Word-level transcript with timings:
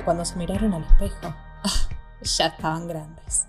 que 0.00 0.04
cuando 0.04 0.24
se 0.24 0.36
miraron 0.36 0.72
al 0.72 0.82
espejo 0.84 1.34
ya 2.22 2.46
estaban 2.46 2.88
grandes. 2.88 3.46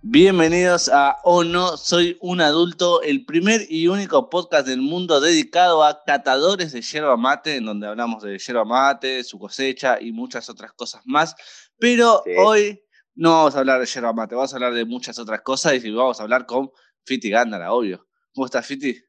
Bienvenidos 0.00 0.88
a 0.88 1.16
Oh 1.24 1.42
No, 1.42 1.76
soy 1.76 2.16
un 2.20 2.40
adulto, 2.40 3.02
el 3.02 3.24
primer 3.24 3.62
y 3.68 3.88
único 3.88 4.30
podcast 4.30 4.64
del 4.66 4.80
mundo 4.80 5.20
dedicado 5.20 5.82
a 5.82 6.04
catadores 6.04 6.70
de 6.70 6.82
yerba 6.82 7.16
mate, 7.16 7.56
en 7.56 7.64
donde 7.66 7.88
hablamos 7.88 8.22
de 8.22 8.38
yerba 8.38 8.64
mate, 8.64 9.24
su 9.24 9.40
cosecha 9.40 10.00
y 10.00 10.12
muchas 10.12 10.48
otras 10.48 10.72
cosas 10.72 11.02
más. 11.04 11.34
Pero 11.78 12.22
Sí. 12.24 12.30
hoy 12.38 12.82
no 13.16 13.32
vamos 13.32 13.56
a 13.56 13.58
hablar 13.58 13.80
de 13.80 13.86
yerba 13.86 14.12
mate, 14.12 14.36
vamos 14.36 14.52
a 14.52 14.56
hablar 14.56 14.72
de 14.72 14.84
muchas 14.84 15.18
otras 15.18 15.40
cosas 15.40 15.84
y 15.84 15.90
vamos 15.90 16.20
a 16.20 16.22
hablar 16.22 16.46
con 16.46 16.70
Fiti 17.04 17.28
Gándara, 17.28 17.72
obvio. 17.72 18.06
¿Cómo 18.32 18.46
estás, 18.46 18.64
Fiti? 18.66 19.02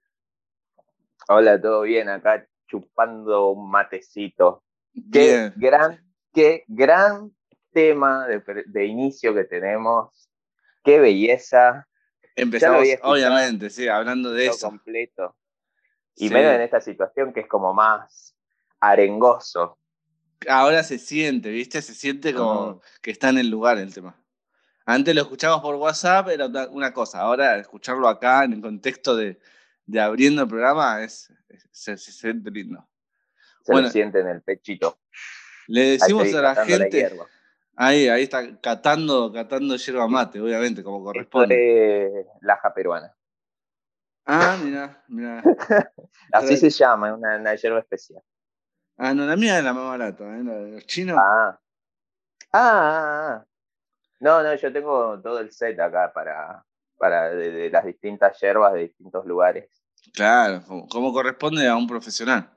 Hola, 1.30 1.62
¿todo 1.62 1.84
bien? 1.84 2.10
Acá 2.10 2.48
chupando 2.68 3.52
un 3.52 3.70
matecito. 3.70 4.64
Qué 5.12 5.20
Bien. 5.20 5.54
gran, 5.56 6.11
qué 6.34 6.64
gran 6.68 7.36
tema 7.72 8.28
de, 8.28 8.86
inicio 8.86 9.34
que 9.34 9.44
tenemos. 9.46 10.30
Qué 10.84 11.00
belleza. 11.00 11.88
Empezamos, 12.36 12.86
obviamente, 13.04 13.70
sí, 13.70 13.88
hablando 13.88 14.32
de 14.32 14.48
eso. 14.48 14.68
completo. 14.70 15.38
Y 16.16 16.28
Sí. 16.28 16.34
menos 16.34 16.54
en 16.54 16.62
esta 16.62 16.82
situación 16.82 17.34
que 17.34 17.42
es 17.42 17.48
como 17.48 17.74
más 17.74 18.36
arengoso. 18.80 19.78
Ahora 20.48 20.84
se 20.84 20.98
siente, 20.98 21.50
¿viste? 21.50 21.82
Se 21.82 21.94
siente 21.94 22.34
como 22.34 22.82
que 23.02 23.12
está 23.12 23.30
en 23.30 23.38
el 23.38 23.50
lugar 23.50 23.78
el 23.78 23.94
tema. 23.94 24.18
Antes 24.86 25.14
lo 25.14 25.22
escuchábamos 25.22 25.62
por 25.62 25.76
WhatsApp, 25.76 26.30
era 26.30 26.48
una 26.72 26.92
cosa. 26.92 27.20
Ahora 27.22 27.58
escucharlo 27.58 28.08
acá 28.08 28.44
en 28.44 28.54
el 28.54 28.62
contexto 28.62 29.16
de, 29.16 29.40
de 29.86 30.02
abriendo 30.02 30.42
el 30.42 30.48
programa 30.48 31.04
es, 31.04 31.32
es- 31.48 31.68
se, 31.72 31.96
se 31.98 32.12
siente 32.12 32.50
lindo. 32.50 32.90
Se 33.64 33.72
Bueno. 33.72 33.88
lo 33.88 33.92
siente 33.92 34.20
en 34.20 34.28
el 34.30 34.42
pechito. 34.42 35.00
Le 35.68 35.82
decimos 35.92 36.34
a 36.34 36.42
la 36.42 36.66
gente, 36.66 37.12
ahí, 37.76 38.08
ahí 38.08 38.24
está 38.24 38.60
catando, 38.60 39.32
catando 39.32 39.76
yerba 39.76 40.08
mate, 40.08 40.40
obviamente, 40.40 40.84
como 40.84 40.98
Esto 40.98 41.06
corresponde. 41.06 42.20
es 42.22 42.26
laja 42.42 42.74
peruana. 42.74 43.16
Ah, 44.26 44.58
mira, 44.64 45.04
mira. 45.08 45.42
Así 46.32 46.58
se 46.58 46.70
llama, 46.70 47.10
es 47.10 47.16
una, 47.16 47.38
una 47.38 47.56
hierba 47.56 47.80
especial. 47.80 48.22
Ah, 48.98 49.14
no, 49.14 49.26
la 49.26 49.36
mía 49.36 49.58
es 49.58 49.64
la 49.64 49.74
más 49.74 49.86
barata, 49.86 50.24
¿eh? 50.38 50.44
La 50.44 50.54
de 50.54 50.72
los 50.72 50.86
chinos. 50.86 51.18
Ah. 51.20 51.60
Ah, 52.54 52.60
ah, 52.62 53.28
ah. 53.34 53.46
No, 54.20 54.44
no, 54.44 54.54
yo 54.54 54.72
tengo 54.72 55.20
todo 55.22 55.40
el 55.40 55.52
set 55.52 55.80
acá 55.80 56.12
para, 56.14 56.64
para 56.98 57.30
de, 57.32 57.52
de 57.52 57.70
las 57.72 57.84
distintas 57.84 58.40
hierbas 58.40 58.74
de 58.74 58.82
distintos 58.82 59.26
lugares. 59.26 59.82
Claro, 60.14 60.62
como, 60.68 60.88
como 60.88 61.14
corresponde 61.14 61.68
a 61.68 61.76
un 61.76 61.88
profesional. 61.88 62.48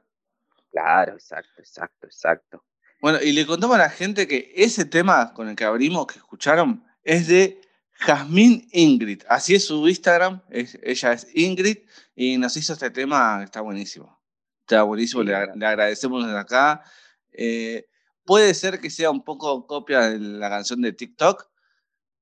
Claro, 0.71 1.13
exacto, 1.15 1.61
exacto, 1.61 2.07
exacto. 2.07 2.65
Bueno, 3.05 3.19
y 3.23 3.33
le 3.33 3.45
contamos 3.45 3.77
a 3.77 3.81
la 3.81 3.91
gente 3.91 4.27
que 4.27 4.51
ese 4.57 4.87
tema 4.87 5.35
con 5.35 5.47
el 5.51 5.57
que 5.57 5.65
abrimos, 5.65 6.07
que 6.07 6.19
escucharon, 6.19 6.83
es 7.03 7.29
de 7.29 7.61
Jazmín 7.99 8.67
Ingrid. 8.73 9.25
Así 9.29 9.55
es 9.55 9.67
su 9.67 9.87
Instagram, 9.87 10.41
es- 10.49 10.79
ella 10.83 11.13
es 11.13 11.27
Ingrid 11.35 11.81
y 12.17 12.39
nos 12.39 12.57
hizo 12.57 12.73
este 12.73 12.91
tema, 12.91 13.43
está 13.45 13.61
buenísimo. 13.61 14.19
Está 14.63 14.85
buenísimo, 14.85 15.23
le, 15.23 15.35
agradecemos 15.35 16.25
desde 16.25 16.39
acá. 16.39 16.83
Eh, 17.31 17.85
puede 18.25 18.55
ser 18.55 18.81
que 18.81 18.89
sea 18.89 19.11
un 19.11 19.23
poco 19.23 19.67
copia 19.67 20.09
de 20.09 20.19
la 20.19 20.49
canción 20.49 20.81
de 20.81 20.95
TikTok, 20.95 21.47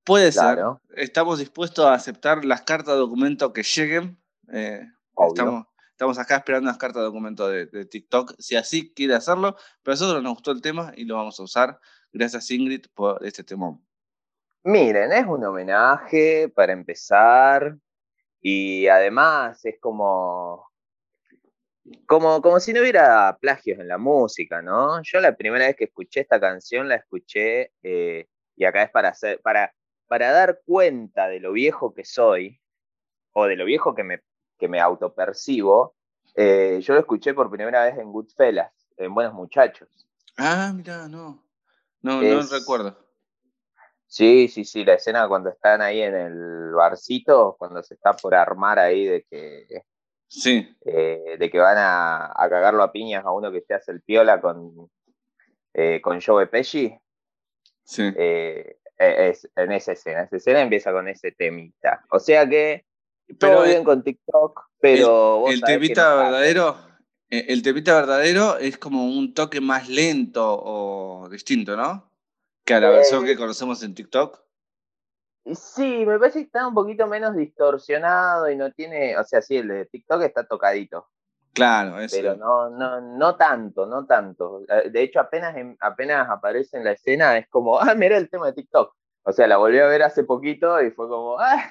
puede 0.02 0.32
Claro. 0.32 0.80
ser. 0.88 0.98
Estamos 0.98 1.38
dispuestos 1.38 1.84
a 1.86 1.94
aceptar 1.94 2.44
las 2.44 2.62
cartas 2.62 2.94
de 2.94 2.98
documento 3.02 3.52
que 3.52 3.62
lleguen. 3.62 4.18
eh, 4.52 4.82
estamos, 5.28 5.64
estamos 5.92 6.18
acá 6.18 6.36
esperando 6.36 6.68
las 6.68 6.78
cartas 6.78 7.00
de 7.00 7.06
documento 7.06 7.48
de, 7.48 7.86
TikTok, 7.86 8.34
si 8.38 8.56
así 8.56 8.92
quiere 8.92 9.14
hacerlo. 9.14 9.56
Pero 9.82 9.92
a 9.92 9.94
nosotros 9.94 10.22
nos 10.22 10.34
gustó 10.34 10.50
el 10.50 10.62
tema 10.62 10.92
y 10.96 11.04
lo 11.04 11.16
vamos 11.16 11.38
a 11.38 11.44
usar. 11.44 11.78
Gracias, 12.12 12.50
Ingrid, 12.50 12.86
por 12.94 13.24
este 13.24 13.44
temón. 13.44 13.84
Miren, 14.64 15.12
es 15.12 15.26
un 15.26 15.44
homenaje 15.44 16.48
para 16.48 16.72
empezar 16.72 17.76
y 18.40 18.86
además 18.88 19.64
es 19.64 19.78
como, 19.80 20.68
como, 22.06 22.40
como 22.42 22.60
si 22.60 22.72
no 22.72 22.80
hubiera 22.80 23.36
plagios 23.40 23.78
en 23.80 23.88
la 23.88 23.98
música, 23.98 24.62
¿no? 24.62 25.02
Yo 25.02 25.20
la 25.20 25.36
primera 25.36 25.66
vez 25.66 25.76
que 25.76 25.84
escuché 25.84 26.20
esta 26.20 26.40
canción 26.40 26.88
la 26.88 26.96
escuché 26.96 27.72
eh, 27.82 28.26
y 28.56 28.64
acá 28.64 28.84
es 28.84 28.90
para 28.90 29.14
para, 29.42 29.74
para 30.06 30.30
dar 30.30 30.60
cuenta 30.64 31.28
de 31.28 31.40
lo 31.40 31.52
viejo 31.52 31.92
que 31.92 32.04
soy 32.04 32.60
o 33.32 33.46
de 33.46 33.56
lo 33.56 33.64
viejo 33.64 33.94
que 33.94 34.04
me, 34.04 34.20
que 34.62 34.68
me 34.68 34.78
autopercibo. 34.80 35.96
eh, 36.36 36.78
yo 36.82 36.94
lo 36.94 37.00
escuché 37.00 37.34
por 37.34 37.50
primera 37.50 37.84
vez 37.84 37.98
en 37.98 38.12
Goodfellas, 38.12 38.72
en 38.96 39.12
Buenos 39.12 39.34
Muchachos. 39.34 39.88
Ah, 40.38 40.72
mira, 40.72 41.08
no. 41.08 41.42
No, 42.00 42.22
no 42.22 42.42
recuerdo. 42.42 42.96
Sí, 44.06 44.46
sí, 44.46 44.64
sí, 44.64 44.84
la 44.84 44.94
escena 44.94 45.26
cuando 45.26 45.50
están 45.50 45.82
ahí 45.82 46.00
en 46.00 46.14
el 46.14 46.70
barcito, 46.74 47.56
cuando 47.58 47.82
se 47.82 47.94
está 47.94 48.12
por 48.12 48.36
armar 48.36 48.78
ahí 48.78 49.04
de 49.04 49.24
que, 49.28 49.82
Sí, 50.28 50.76
eh, 50.86 51.36
de 51.40 51.50
que 51.50 51.58
van 51.58 51.76
a, 51.78 52.26
a 52.26 52.48
cagarlo 52.48 52.84
a 52.84 52.92
piñas 52.92 53.24
a 53.24 53.32
uno 53.32 53.50
que 53.50 53.62
se 53.62 53.74
hace 53.74 53.90
el 53.90 54.00
piola 54.02 54.40
con, 54.40 54.88
eh, 55.74 56.00
con 56.00 56.20
Joe 56.20 56.46
Pesci, 56.46 56.96
sí. 57.82 58.12
eh, 58.16 58.76
es, 58.96 59.50
en 59.56 59.72
esa 59.72 59.92
escena, 59.92 60.22
esa 60.22 60.36
escena 60.36 60.60
empieza 60.60 60.92
con 60.92 61.08
ese 61.08 61.32
temita. 61.32 62.04
O 62.10 62.20
sea 62.20 62.48
que 62.48 62.86
Pero 63.38 63.52
todo 63.54 63.64
el- 63.64 63.70
bien 63.70 63.84
con 63.84 64.02
TikTok, 64.02 64.60
pero 64.80 65.44
el 65.48 65.60
que 65.60 65.66
temita 65.66 66.10
no 66.10 66.16
verdadero, 66.22 66.76
eh, 67.30 67.46
el 67.48 67.62
temita 67.62 67.94
verdadero 67.94 68.58
es 68.58 68.78
como 68.78 69.04
un 69.06 69.34
toque 69.34 69.60
más 69.60 69.88
lento 69.88 70.44
o 70.62 71.28
distinto, 71.28 71.76
¿no? 71.76 72.10
Que 72.64 72.74
a 72.74 72.80
la 72.80 72.88
Eh, 72.90 72.96
versión 72.96 73.24
que 73.24 73.36
conocemos 73.36 73.82
en 73.82 73.94
TikTok. 73.94 74.40
Sí, 75.54 76.04
me 76.06 76.18
parece 76.18 76.38
que 76.38 76.44
está 76.46 76.68
un 76.68 76.74
poquito 76.74 77.06
menos 77.08 77.34
distorsionado 77.34 78.48
y 78.48 78.56
no 78.56 78.70
tiene, 78.72 79.18
o 79.18 79.24
sea, 79.24 79.42
sí, 79.42 79.56
el 79.56 79.68
de 79.68 79.86
TikTok 79.86 80.22
está 80.22 80.46
tocadito. 80.46 81.08
Claro, 81.52 81.98
eso. 81.98 82.16
pero 82.16 82.36
no, 82.36 82.70
no, 82.70 83.00
no 83.00 83.36
tanto, 83.36 83.84
no 83.86 84.06
tanto. 84.06 84.62
Eh, 84.68 84.88
De 84.90 85.02
hecho, 85.02 85.20
apenas, 85.20 85.54
en- 85.56 85.76
apenas 85.80 86.30
aparece 86.30 86.76
en 86.78 86.84
la 86.84 86.92
escena, 86.92 87.36
es 87.36 87.48
como, 87.48 87.78
ah, 87.92 87.94
mira 87.94 88.16
el 88.16 88.30
tema 88.30 88.46
de 88.46 88.52
TikTok. 88.54 88.94
O 89.24 89.32
sea, 89.32 89.46
la 89.46 89.56
volví 89.56 89.78
a 89.78 89.86
ver 89.86 90.02
hace 90.02 90.24
poquito 90.24 90.80
y 90.80 90.90
fue 90.92 91.08
como, 91.08 91.38
ah, 91.38 91.62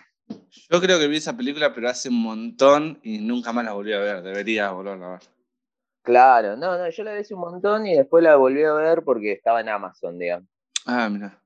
Yo 0.69 0.81
creo 0.81 0.99
que 0.99 1.07
vi 1.07 1.17
esa 1.17 1.35
película, 1.35 1.73
pero 1.73 1.89
hace 1.89 2.09
un 2.09 2.21
montón 2.21 2.99
y 3.03 3.19
nunca 3.19 3.51
más 3.53 3.65
la 3.65 3.73
volví 3.73 3.93
a 3.93 3.99
ver. 3.99 4.21
Debería 4.23 4.71
volverla 4.71 5.07
a 5.07 5.09
ver. 5.11 5.19
claro, 6.03 6.55
no, 6.57 6.77
no, 6.77 6.89
yo 6.89 7.03
la 7.03 7.13
vi 7.13 7.19
hace 7.21 7.33
un 7.33 7.41
montón 7.41 7.85
y 7.87 7.95
después 7.95 8.23
la 8.23 8.35
volví 8.35 8.63
a 8.63 8.73
ver 8.73 9.03
porque 9.03 9.31
estaba 9.33 9.61
en 9.61 9.69
Amazon, 9.69 10.17
digamos. 10.17 10.47
Ah, 10.85 11.09
mira. 11.09 11.37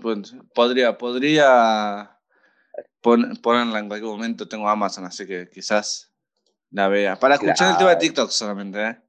Pues, 0.00 0.34
Podría, 0.54 0.96
podría 0.96 2.18
pon- 3.00 3.36
ponerla 3.42 3.78
en 3.80 3.88
cualquier 3.88 4.10
momento. 4.10 4.48
Tengo 4.48 4.68
Amazon, 4.68 5.04
así 5.04 5.26
que 5.26 5.48
quizás 5.50 6.10
la 6.70 6.88
vea. 6.88 7.16
Para 7.16 7.34
escuchar 7.34 7.70
el 7.72 7.76
tema 7.76 7.90
de 7.90 7.96
Claro. 7.96 8.00
TikTok 8.00 8.30
solamente, 8.30 8.82
¿eh? 8.82 9.00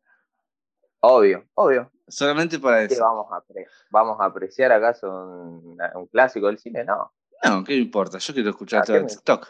Obvio, 1.00 1.46
obvio. 1.54 1.92
Solamente 2.08 2.60
para 2.60 2.88
¿Qué 2.88 2.94
eso. 2.94 3.04
vamos 3.04 3.28
a, 3.32 3.38
apre- 3.38 3.68
vamos 3.90 4.18
a 4.20 4.26
apreciar 4.26 4.72
acaso 4.72 5.08
un, 5.10 5.78
un 5.96 6.08
clásico 6.08 6.48
del 6.48 6.58
cine? 6.60 6.84
No, 6.84 7.12
No, 7.50 7.64
¿qué 7.64 7.74
me 7.74 7.80
importa? 7.80 8.18
Yo 8.18 8.34
quiero 8.34 8.50
escuchar 8.50 8.80
Ah, 8.80 8.82
el 8.82 8.86
tema 8.88 8.98
¿qué 8.98 9.00
de 9.00 9.04
me- 9.06 9.10
TikTok. 9.10 9.48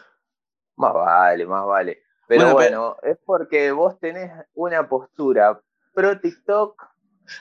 más 0.76 0.92
vale, 0.94 1.46
más 1.46 1.66
vale. 1.66 2.02
Pero 2.28 2.52
Bueno, 2.54 2.54
bueno, 2.54 2.96
es 3.02 3.18
porque 3.24 3.70
vos 3.72 3.98
tenés 4.00 4.30
una 4.54 4.88
postura 4.88 5.60
pro 5.94 6.20
TikTok. 6.20 6.82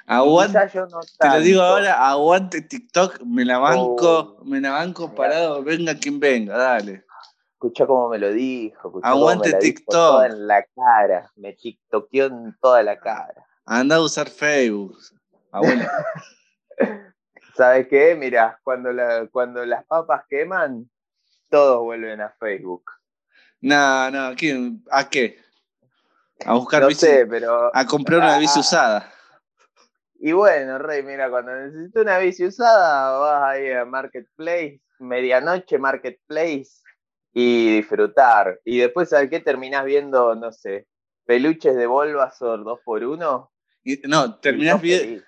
Aguante, 0.07 0.59
yo 0.73 0.87
no 0.87 0.99
te 1.19 1.29
lo 1.29 1.39
digo 1.41 1.61
ahora, 1.61 2.07
aguante 2.09 2.61
TikTok, 2.61 3.21
me 3.23 3.45
la 3.45 3.59
banco, 3.59 4.37
Oh, 4.39 4.43
me 4.45 4.59
la 4.61 4.71
banco 4.71 5.03
mirá. 5.09 5.15
parado, 5.15 5.63
venga 5.63 5.95
quien 5.95 6.19
venga, 6.19 6.57
dale. 6.57 7.05
Escuchá 7.53 7.85
cómo 7.85 8.09
me 8.09 8.17
lo 8.17 8.31
dijo. 8.31 8.99
Aguante 9.03 9.49
me 9.49 9.53
la 9.53 9.59
dijo 9.59 9.75
TikTok. 9.75 9.93
toda 9.93 10.25
en 10.27 10.47
la 10.47 10.63
cara. 10.75 11.31
Me 11.35 11.53
tiktokeó 11.53 12.25
en 12.25 12.55
toda 12.61 12.83
la 12.83 12.99
cara. 12.99 13.45
Anda 13.65 13.95
a 13.97 14.01
usar 14.01 14.29
Facebook. 14.29 14.97
Abuelo. 15.51 15.85
¿Sabes 17.55 17.87
qué? 17.87 18.15
Mira, 18.15 18.59
cuando, 18.63 18.91
la, 18.91 19.27
cuando 19.31 19.65
las 19.65 19.85
papas 19.85 20.25
queman, 20.29 20.89
todos 21.49 21.81
vuelven 21.83 22.21
a 22.21 22.29
Facebook. 22.39 22.83
no, 23.61 24.11
no, 24.11 24.35
¿quién- 24.35 24.83
¿a 24.91 25.09
qué? 25.09 25.39
A 26.45 26.53
buscar 26.53 26.81
No 26.81 26.87
bici, 26.89 27.05
sé, 27.05 27.25
pero. 27.25 27.71
a 27.73 27.85
comprar 27.85 28.19
una 28.19 28.37
bici 28.37 28.57
Ah, 28.57 28.61
usada. 28.61 29.11
Y 30.19 30.31
bueno, 30.33 30.77
Rey, 30.79 31.01
mira, 31.03 31.29
cuando 31.29 31.53
necesitas 31.55 32.01
una 32.03 32.17
bici 32.19 32.45
usada, 32.45 33.17
vas 33.19 33.43
ahí 33.43 33.71
a 33.71 33.85
Marketplace, 33.85 34.81
medianoche 34.99 35.77
Marketplace, 35.77 36.69
y 37.33 37.77
disfrutar. 37.77 38.59
Y 38.65 38.79
después, 38.79 39.09
¿sabes 39.09 39.29
qué? 39.29 39.39
Terminás 39.39 39.85
viendo, 39.85 40.35
no 40.35 40.51
sé, 40.51 40.87
peluches 41.25 41.75
de 41.75 41.85
Bulbasaur 41.87 42.63
2x1. 42.63 43.49
Y- 43.83 44.01
no, 44.07 44.35
terminás, 44.39 44.79
y 44.83 44.83
vi- 44.83 44.91
sos 44.93 45.01
feliz. 45.01 45.23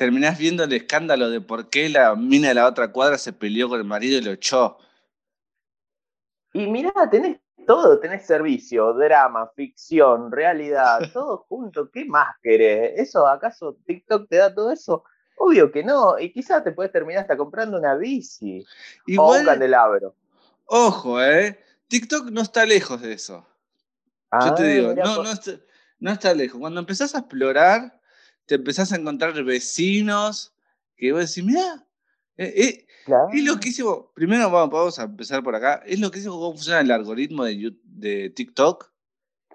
Terminás 0.00 0.38
viendo 0.38 0.64
el 0.64 0.72
escándalo 0.72 1.28
de 1.28 1.42
por 1.42 1.68
qué 1.68 1.90
la 1.90 2.16
mina 2.16 2.48
de 2.48 2.54
la 2.54 2.66
otra 2.66 2.90
cuadra 2.90 3.18
se 3.18 3.34
peleó 3.34 3.68
con 3.68 3.80
el 3.80 3.84
marido 3.84 4.16
y 4.16 4.22
lo 4.22 4.30
echó. 4.30 4.78
Y 6.54 6.66
mirá, 6.68 6.90
tenés 7.10 7.38
todo, 7.66 8.00
tenés 8.00 8.24
servicio, 8.24 8.94
drama, 8.94 9.50
ficción, 9.54 10.32
realidad, 10.32 11.00
todo 11.12 11.44
junto. 11.46 11.90
¿Qué 11.90 12.06
más 12.06 12.34
querés? 12.42 12.98
¿Eso 12.98 13.26
acaso 13.26 13.76
TikTok 13.84 14.26
te 14.26 14.36
da 14.36 14.54
todo 14.54 14.72
eso? 14.72 15.04
Obvio 15.36 15.70
que 15.70 15.84
no. 15.84 16.18
Y 16.18 16.32
quizás 16.32 16.64
te 16.64 16.72
puedes 16.72 16.92
terminar 16.92 17.20
hasta 17.20 17.36
comprando 17.36 17.76
una 17.76 17.94
bici 17.94 18.64
o 19.18 19.36
un 19.36 19.44
candelabro. 19.44 20.14
Ojo, 20.64 21.22
¿eh? 21.22 21.62
TikTok 21.88 22.30
no 22.30 22.40
está 22.40 22.64
lejos 22.64 23.02
de 23.02 23.12
eso. 23.12 23.46
Yo 24.32 24.54
te 24.54 24.62
ah, 24.62 24.66
digo, 24.66 24.94
no, 24.94 25.22
no, 25.24 25.30
está, 25.30 25.52
no 25.98 26.10
está 26.10 26.32
lejos. 26.32 26.58
Cuando 26.58 26.80
empezás 26.80 27.14
a 27.14 27.18
explorar, 27.18 27.99
te 28.50 28.56
empezás 28.56 28.92
a 28.92 28.96
encontrar 28.96 29.40
vecinos 29.44 30.52
que 30.96 31.12
vos 31.12 31.20
decís, 31.20 31.44
mira, 31.44 31.86
eh, 32.36 32.52
eh, 32.56 32.86
es 33.32 33.44
loquísimo. 33.44 34.10
Primero 34.12 34.50
vamos, 34.50 34.98
a 34.98 35.04
empezar 35.04 35.40
por 35.44 35.54
acá. 35.54 35.84
Es 35.86 36.00
loquísimo 36.00 36.34
cómo 36.34 36.54
funciona 36.54 36.80
el 36.80 36.90
algoritmo 36.90 37.44
de, 37.44 37.76
de 37.84 38.30
TikTok. 38.30 38.90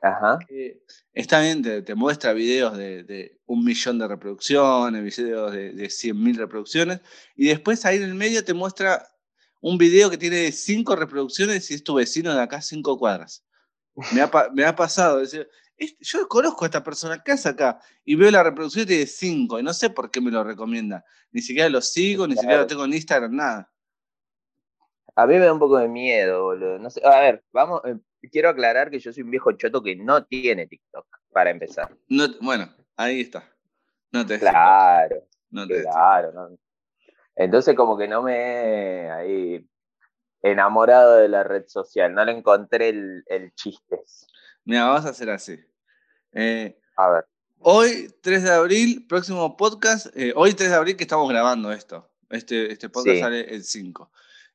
Ajá. 0.02 0.40
está 1.12 1.42
bien, 1.42 1.62
te, 1.62 1.96
muestra 1.96 2.32
videos 2.32 2.78
de, 2.78 3.38
un 3.46 3.66
millón 3.66 4.00
de 4.00 4.08
reproducciones, 4.08 5.18
videos 5.18 5.52
de, 5.52 5.74
de 5.74 5.88
100.000 5.88 6.38
reproducciones, 6.38 7.02
y 7.36 7.48
después 7.48 7.86
ahí 7.86 7.98
en 7.98 8.04
el 8.04 8.16
medio 8.16 8.46
te 8.46 8.54
muestra 8.54 9.06
un 9.60 9.78
video 9.78 10.10
que 10.10 10.18
tiene 10.18 10.54
cinco 10.54 10.96
reproducciones 10.96 11.70
y 11.70 11.74
es 11.74 11.84
tu 11.84 11.96
vecino 11.96 12.34
de 12.34 12.42
acá 12.42 12.62
cinco 12.62 12.98
cuadras. 12.98 13.44
Me 14.14 14.22
ha, 14.22 14.32
me 14.54 14.64
ha 14.64 14.74
pasado. 14.74 15.22
Decir, 15.78 15.98
yo 16.00 16.28
conozco 16.28 16.66
a 16.66 16.68
esta 16.68 16.84
persona, 16.84 17.22
¿qué 17.24 17.34
hace 17.34 17.50
acá? 17.50 17.80
Y 18.04 18.16
veo 18.16 18.32
la 18.32 18.44
reproducción 18.44 18.84
y 18.84 18.88
tiene 18.88 19.06
5, 19.06 19.60
y 19.60 19.64
no 19.64 19.74
sé 19.74 19.90
por 19.90 20.10
qué 20.10 20.22
me 20.22 20.32
lo 20.32 20.44
recomienda. 20.44 21.04
Ni 21.32 21.42
siquiera 21.42 21.70
lo 21.70 21.82
sigo, 21.82 22.28
ni 22.28 22.36
siquiera 22.36 22.62
lo 22.62 22.68
tengo 22.68 22.86
en 22.86 22.94
Instagram, 22.94 23.36
nada. 23.36 23.72
A 25.16 25.26
mí 25.26 25.36
me 25.36 25.46
da 25.46 25.54
un 25.54 25.60
poco 25.60 25.78
de 25.78 25.88
miedo, 25.88 26.44
boludo. 26.44 26.78
No 26.78 26.90
sé. 26.90 27.02
A 27.06 27.20
ver, 27.22 27.44
vamos, 27.52 27.82
eh, 27.86 27.98
quiero 28.32 28.50
aclarar 28.50 28.92
que 28.92 29.00
yo 29.00 29.14
soy 29.14 29.24
un 29.24 29.32
viejo 29.32 29.52
choto 29.54 29.82
que 29.82 29.96
no 29.96 30.26
tiene 30.26 30.68
TikTok, 30.68 31.08
para 31.32 31.50
empezar. 31.50 31.96
No, 32.08 32.28
bueno, 32.42 32.70
ahí 32.98 33.22
está. 33.22 33.44
No 34.12 34.26
te 34.26 34.40
Claro. 34.40 35.28
No 35.50 35.68
te 35.68 35.84
claro. 35.84 36.58
Entonces 37.36 37.76
como 37.76 37.98
que 37.98 38.08
no 38.08 38.22
me 38.22 38.36
he 38.36 39.10
ahí 39.10 39.70
enamorado 40.42 41.16
de 41.16 41.28
la 41.28 41.44
red 41.44 41.66
social, 41.68 42.14
no 42.14 42.24
le 42.24 42.34
encontré 42.34 42.90
el, 42.90 43.24
el 43.28 43.54
chiste. 43.56 44.02
Mira, 44.66 44.86
vamos 44.86 45.06
a 45.06 45.10
hacer 45.10 45.30
así. 45.30 45.60
Eh, 46.34 46.76
a 46.98 47.10
ver. 47.10 47.26
Hoy, 47.60 48.12
3 48.22 48.44
de 48.44 48.52
abril, 48.52 49.06
próximo 49.08 49.56
podcast. 49.56 50.08
Eh, 50.16 50.34
hoy, 50.36 50.54
3 50.54 50.72
de 50.72 50.76
abril, 50.76 50.98
que 50.98 51.04
estamos 51.04 51.30
grabando 51.30 51.72
esto. 51.72 52.12
Este, 52.32 52.72
este 52.72 52.90
podcast 52.90 53.20
sale 53.20 53.42
el 53.42 53.64
5. 53.64 54.12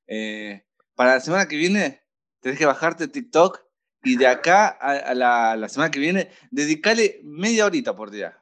Eh, 0.08 0.66
para 0.96 1.14
la 1.14 1.20
semana 1.20 1.46
que 1.46 1.56
viene, 1.56 2.02
tenés 2.40 2.58
que 2.58 2.66
bajarte 2.66 3.06
TikTok 3.06 3.62
y 4.02 4.16
de 4.16 4.26
acá 4.26 4.66
a, 4.66 5.14
la, 5.14 5.68
semana 5.68 5.92
que 5.92 6.00
viene, 6.00 6.32
dedicarle 6.50 7.20
media 7.22 7.66
horita 7.66 7.94
por 7.94 8.10
día. 8.10 8.36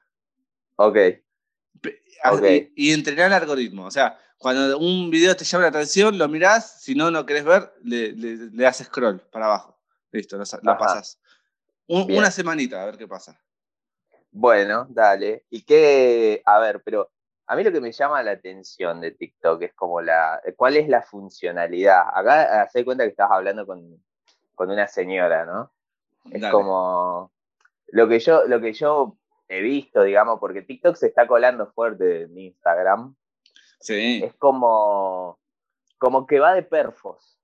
Ok. 0.76 0.96
okay. 2.32 2.72
Y, 2.76 2.92
entrenar 2.94 3.26
el 3.26 3.34
algoritmo. 3.34 3.84
O 3.84 3.90
sea, 3.90 4.18
cuando 4.38 4.78
un 4.78 5.10
video 5.10 5.36
te 5.36 5.44
llama 5.44 5.64
la 5.64 5.68
atención, 5.68 6.16
lo 6.16 6.28
mirás. 6.28 6.82
Si 6.82 6.94
no, 6.94 7.10
no 7.10 7.26
querés 7.26 7.44
ver, 7.44 7.74
le, 7.82 8.12
le, 8.12 8.66
haces 8.66 8.86
scroll 8.86 9.20
para 9.20 9.46
abajo. 9.46 9.78
Listo, 10.12 10.38
lo, 10.38 10.44
pasas 10.78 11.18
una 11.88 12.30
semanita, 12.30 12.82
a 12.82 12.86
ver 12.86 12.98
qué 12.98 13.08
pasa. 13.08 13.40
Bueno, 14.30 14.86
dale. 14.90 15.44
Y 15.50 15.62
qué, 15.62 16.42
a 16.44 16.58
ver, 16.58 16.82
pero 16.82 17.10
a 17.46 17.56
mí 17.56 17.64
lo 17.64 17.72
que 17.72 17.80
me 17.80 17.92
llama 17.92 18.22
la 18.22 18.32
atención 18.32 19.00
de 19.00 19.12
TikTok 19.12 19.62
es 19.62 19.74
como 19.74 20.00
la, 20.00 20.40
¿cuál 20.56 20.76
es 20.76 20.88
la 20.88 21.02
funcionalidad? 21.02 22.02
Acá 22.12 22.62
hace 22.62 22.84
cuenta 22.84 23.04
que 23.04 23.10
estás 23.10 23.30
hablando 23.30 23.66
con, 23.66 24.02
una 24.58 24.88
señora, 24.88 25.46
¿no? 25.46 25.72
Es 26.30 26.44
como 26.50 27.32
lo 27.86 28.08
que 28.08 28.18
yo, 28.18 28.44
lo 28.46 28.60
que 28.60 28.72
yo 28.74 29.16
he 29.48 29.62
visto, 29.62 30.02
digamos, 30.02 30.38
porque 30.40 30.62
TikTok 30.62 30.94
se 30.96 31.06
está 31.06 31.26
colando 31.26 31.68
fuerte 31.68 32.22
en 32.22 32.36
Instagram. 32.36 33.16
Sí. 33.80 34.20
Es 34.22 34.34
como, 34.34 35.38
como 35.96 36.26
que 36.26 36.38
va 36.38 36.52
de 36.54 36.64
perfos 36.64 37.37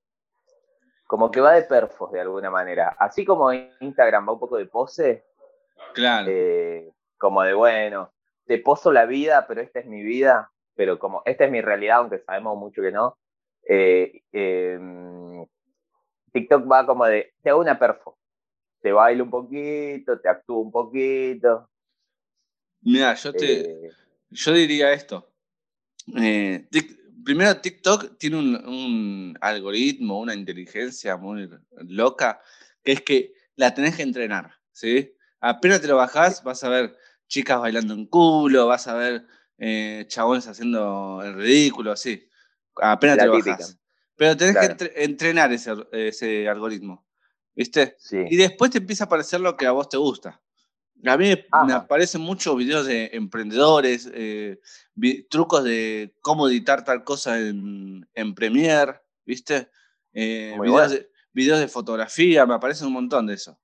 como 1.07 1.31
que 1.31 1.41
va 1.41 1.53
de 1.53 1.63
perfos 1.63 2.13
de 2.13 2.21
alguna 2.21 2.51
manera. 2.51 2.97
Así 2.99 3.25
como 3.25 3.53
Instagram 3.53 4.29
va 4.29 4.33
un 4.33 4.39
poco 4.39 4.57
de 4.57 4.67
pose. 4.67 5.25
Claro. 5.93 6.31
Eh, 6.31 6.91
como 7.19 7.43
de, 7.43 7.55
bueno, 7.55 8.13
te 8.47 8.59
poso 8.59 8.93
la 8.93 9.07
vida, 9.07 9.47
pero 9.47 9.61
esta 9.61 9.81
es 9.81 9.87
mi 9.87 10.03
vida, 10.03 10.51
pero 10.75 10.99
como 10.99 11.23
esta 11.25 11.45
es 11.45 11.51
mi 11.51 11.61
realidad, 11.61 11.99
aunque 11.99 12.19
sabemos 12.19 12.59
mucho 12.59 12.83
que 12.83 12.93
no. 12.93 13.19
Eh, 13.67 14.23
em, 14.33 15.47
TikTok 16.33 16.71
va 16.71 16.87
como 16.87 17.07
de, 17.07 17.35
te 17.43 17.51
hago 17.51 17.61
una 17.61 17.79
perfo. 17.79 18.19
Te 18.81 18.93
bailo 18.93 19.25
un 19.25 19.31
poquito, 19.31 20.21
te 20.21 20.29
actúo 20.29 20.59
un 20.59 20.71
poquito. 20.71 21.69
Mira, 22.83 23.15
yo 23.15 23.33
te. 23.33 23.87
Eh, 23.87 23.91
yo 24.31 24.53
diría 24.53 24.93
esto 24.93 25.27
primero 27.25 27.61
TikTok 27.61 28.19
tiene 28.19 28.37
un, 28.37 29.37
algoritmo, 29.41 30.21
una 30.21 30.35
inteligencia 30.35 31.17
muy 31.17 31.49
loca, 31.81 32.41
que 32.83 32.93
es 32.93 33.01
que 33.03 33.33
la 33.57 33.75
tenés 33.75 33.97
que 33.97 34.03
entrenar, 34.03 34.55
¿sí? 34.73 35.15
Apenas 35.41 35.81
te 35.81 35.89
lo 35.89 35.97
bajás, 35.97 36.43
vas 36.43 36.63
a 36.65 36.69
ver 36.69 36.97
chicas 37.27 37.61
bailando 37.61 37.95
en 37.95 38.07
culo, 38.07 38.67
vas 38.67 38.87
a 38.87 38.95
ver 38.95 39.27
eh, 39.59 40.05
chabones 40.09 40.47
haciendo 40.47 41.23
el 41.23 41.35
ridículo, 41.35 41.93
así. 41.93 42.29
Apenas 42.77 43.19
te 43.19 43.27
lo 43.27 43.33
bajás. 43.33 43.79
Pero 44.17 44.37
tenés 44.37 44.57
que 44.57 44.93
entrenar 44.97 45.53
ese, 45.53 46.49
algoritmo, 46.49 47.07
¿viste? 47.55 47.97
Y 48.13 48.37
después 48.37 48.71
te 48.71 48.79
empieza 48.79 49.05
a 49.05 49.07
aparecer 49.07 49.41
lo 49.41 49.57
que 49.57 49.67
a 49.67 49.73
vos 49.73 49.89
te 49.89 49.97
gusta. 49.97 50.41
A 51.07 51.17
mí 51.17 51.35
me 51.67 51.73
aparecen 51.73 52.21
muchos 52.21 52.57
videos 52.57 52.87
de 52.87 53.11
emprendedores, 53.13 54.09
eh, 54.13 54.61
trucos 55.29 55.65
de 55.65 56.15
cómo 56.21 56.49
editar 56.49 56.85
tal 56.85 57.05
cosa 57.05 57.39
en, 57.39 58.35
Premiere, 58.35 59.01
¿viste? 59.25 59.71
Eh, 60.13 60.57
videos, 61.33 61.61
de, 61.61 61.69
fotografía, 61.69 62.47
me 62.47 62.55
aparecen 62.55 62.87
un 62.87 62.95
montón 62.95 63.27
de 63.27 63.35
eso. 63.35 63.59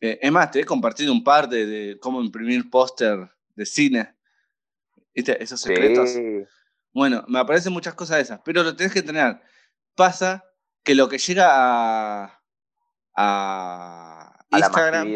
Eh, 0.00 0.18
es 0.22 0.32
más, 0.32 0.50
te 0.50 0.60
he 0.60 0.64
compartido 0.64 1.12
un 1.12 1.24
par 1.24 1.48
de, 1.48 1.98
cómo 2.00 2.22
imprimir 2.22 2.70
póster 2.70 3.30
de 3.54 3.66
cine. 3.66 4.14
¿Viste? 5.14 5.42
Esos 5.42 5.60
secretos. 5.60 6.10
Bueno, 6.92 7.24
me 7.26 7.38
aparecen 7.38 7.72
muchas 7.72 7.94
cosas 7.94 8.18
de 8.18 8.22
esas, 8.22 8.40
pero 8.44 8.62
lo 8.62 8.76
tenés 8.76 8.92
que 8.92 9.02
tener. 9.02 9.40
Pasa 9.94 10.44
que 10.84 10.94
lo 10.94 11.08
que 11.08 11.18
llega 11.18 11.48
a, 11.50 12.42
a, 13.16 14.44
Instagram 14.50 15.08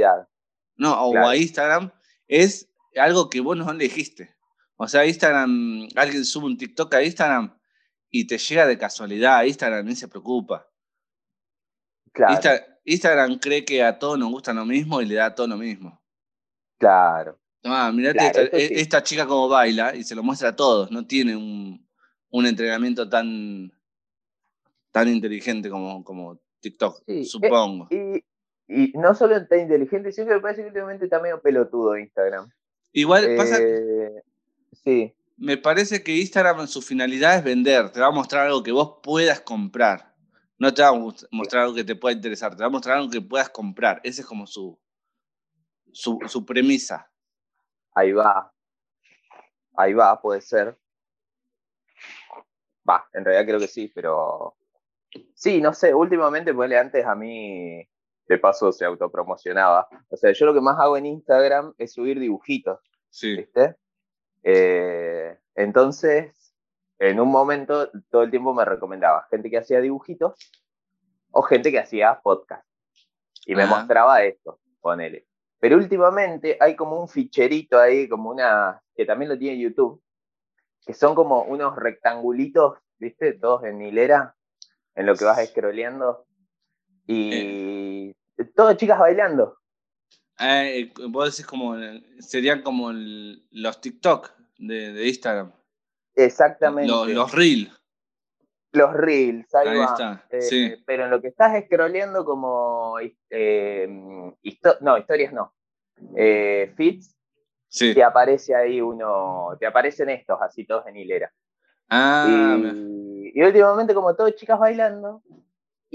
no, 0.76 0.92
o 0.92 1.26
a 1.26 1.36
Instagram, 1.36 1.90
es 2.28 2.68
algo 2.96 3.30
que 3.30 3.40
vos 3.40 3.56
no 3.56 3.70
elegiste. 3.70 4.36
O 4.76 4.86
sea, 4.88 5.06
Instagram, 5.06 5.88
alguien 5.96 6.24
sube 6.24 6.46
un 6.46 6.58
TikTok 6.58 6.94
a 6.94 7.02
Instagram 7.02 7.58
y 8.10 8.26
te 8.26 8.38
llega 8.38 8.66
de 8.66 8.76
casualidad. 8.76 9.44
Instagram 9.44 9.86
ni 9.86 9.96
se 9.96 10.08
preocupa. 10.08 10.68
Claro. 12.12 12.38
Instagram 12.84 13.38
cree 13.38 13.64
que 13.64 13.82
a 13.82 13.98
todos 13.98 14.18
nos 14.18 14.30
gusta 14.30 14.52
lo 14.52 14.64
mismo 14.64 15.00
y 15.00 15.06
le 15.06 15.16
da 15.16 15.34
todo 15.34 15.46
lo 15.46 15.56
mismo. 15.56 16.00
Claro. 16.78 17.38
Ah, 17.64 17.90
mirate 17.92 18.50
esta, 18.80 19.02
chica 19.02 19.26
como 19.26 19.48
baila 19.48 19.94
y 19.94 20.04
se 20.04 20.14
lo 20.14 20.22
muestra 20.22 20.50
a 20.50 20.56
todos. 20.56 20.90
No 20.90 21.06
tiene 21.06 21.34
un, 21.36 22.46
entrenamiento 22.46 23.08
tan, 23.08 23.72
tan 24.92 25.08
inteligente 25.08 25.68
como, 25.68 26.04
como 26.04 26.40
TikTok, 26.60 27.02
eh, 27.06 27.24
supongo. 27.24 27.88
Y 28.68 28.92
no 28.94 29.14
solo 29.14 29.36
está 29.36 29.56
inteligente, 29.56 30.10
sino 30.10 30.26
que 30.26 30.34
me 30.34 30.40
parece 30.40 30.62
que 30.62 30.68
últimamente 30.68 31.04
está 31.04 31.20
medio 31.20 31.40
pelotudo 31.40 31.96
Instagram. 31.96 32.50
Igual 32.92 33.36
pasa. 33.36 33.58
Eh, 33.60 34.22
sí. 34.72 35.14
Me 35.36 35.56
parece 35.56 36.02
que 36.02 36.16
Instagram 36.16 36.66
su 36.66 36.82
finalidad 36.82 37.36
es 37.36 37.44
vender. 37.44 37.90
Te 37.90 38.00
va 38.00 38.06
a 38.06 38.10
mostrar 38.10 38.46
algo 38.46 38.62
que 38.62 38.72
vos 38.72 38.98
puedas 39.02 39.40
comprar. 39.40 40.14
No 40.58 40.72
te 40.72 40.82
va 40.82 40.88
a 40.88 40.94
mostrar 41.30 41.64
algo 41.64 41.74
que 41.74 41.84
te 41.84 41.94
pueda 41.94 42.16
interesar. 42.16 42.56
Te 42.56 42.62
va 42.62 42.66
a 42.66 42.70
mostrar 42.70 42.96
algo 42.96 43.10
que 43.10 43.20
puedas 43.20 43.50
comprar. 43.50 44.00
Esa 44.02 44.22
es 44.22 44.26
como 44.26 44.46
su, 44.46 44.78
su, 45.92 46.18
su 46.26 46.44
premisa. 46.44 47.10
Ahí 47.94 48.12
va. 48.12 48.52
Ahí 49.76 49.92
va, 49.92 50.20
puede 50.20 50.40
ser. 50.40 50.76
Va, 52.88 53.06
en 53.12 53.24
realidad 53.24 53.46
creo 53.46 53.60
que 53.60 53.68
sí, 53.68 53.92
pero. 53.94 54.56
Sí, 55.34 55.60
no 55.60 55.72
sé, 55.72 55.94
últimamente, 55.94 56.52
pues 56.52 56.72
antes 56.72 57.04
a 57.04 57.14
mí 57.14 57.86
de 58.28 58.38
paso 58.38 58.72
se 58.72 58.84
autopromocionaba. 58.84 59.88
O 60.08 60.16
sea, 60.16 60.32
yo 60.32 60.46
lo 60.46 60.54
que 60.54 60.60
más 60.60 60.78
hago 60.78 60.96
en 60.96 61.06
Instagram 61.06 61.74
es 61.78 61.92
subir 61.92 62.18
dibujitos. 62.18 62.80
Sí. 63.10 63.36
¿Viste? 63.36 63.76
Eh, 64.42 65.38
entonces, 65.54 66.54
en 66.98 67.20
un 67.20 67.30
momento, 67.30 67.90
todo 68.10 68.22
el 68.22 68.30
tiempo 68.30 68.54
me 68.54 68.64
recomendaba 68.64 69.26
gente 69.30 69.50
que 69.50 69.58
hacía 69.58 69.80
dibujitos 69.80 70.34
o 71.30 71.42
gente 71.42 71.70
que 71.70 71.78
hacía 71.78 72.20
podcast. 72.22 72.66
Y 73.44 73.54
me 73.54 73.66
mostraba 73.66 74.22
esto, 74.22 74.60
ponele. 74.80 75.26
Pero 75.58 75.76
últimamente 75.76 76.56
hay 76.60 76.74
como 76.74 77.00
un 77.00 77.08
ficherito 77.08 77.78
ahí, 77.78 78.08
como 78.08 78.30
una, 78.30 78.82
que 78.94 79.04
también 79.04 79.30
lo 79.30 79.38
tiene 79.38 79.60
YouTube, 79.60 80.02
que 80.84 80.94
son 80.94 81.14
como 81.14 81.42
unos 81.42 81.76
rectangulitos, 81.76 82.78
¿viste? 82.98 83.34
Todos 83.34 83.64
en 83.64 83.80
hilera, 83.82 84.36
en 84.94 85.06
lo 85.06 85.14
que 85.14 85.24
vas 85.24 85.44
scrolleando 85.48 86.26
Y 87.06 88.14
todo 88.54 88.74
chicas 88.74 88.98
bailando. 88.98 89.58
Eh, 90.38 90.92
vos 91.08 91.30
decís 91.30 91.46
como, 91.46 91.76
serían 92.18 92.62
como 92.62 92.90
los 92.92 93.80
TikTok 93.80 94.30
de, 94.58 95.06
Instagram. 95.06 95.52
Exactamente. 96.14 96.90
Los, 96.90 97.08
los 97.08 97.32
Reels. 97.32 97.72
Los 98.72 98.92
Reels, 98.92 99.54
ahí, 99.54 99.80
está. 99.80 100.26
Eh, 100.30 100.82
pero 100.84 101.04
en 101.04 101.10
lo 101.10 101.20
que 101.20 101.28
estás 101.28 101.64
scrolleando 101.64 102.24
como... 102.24 102.96
Eh, 103.30 103.86
no, 103.88 104.98
historias 104.98 105.32
no. 105.32 105.54
Eh, 106.14 106.74
feeds, 106.76 107.16
sí. 107.68 107.94
te 107.94 108.02
aparece 108.02 108.54
ahí 108.54 108.82
uno, 108.82 109.56
te 109.58 109.64
aparecen 109.64 110.10
estos 110.10 110.38
así 110.42 110.66
todos 110.66 110.86
en 110.86 110.96
hilera. 110.96 111.32
Ah, 111.88 112.26
y, 112.28 113.32
y 113.34 113.42
últimamente 113.42 113.94
como 113.94 114.14
todas 114.14 114.34
chicas 114.34 114.58
bailando, 114.58 115.22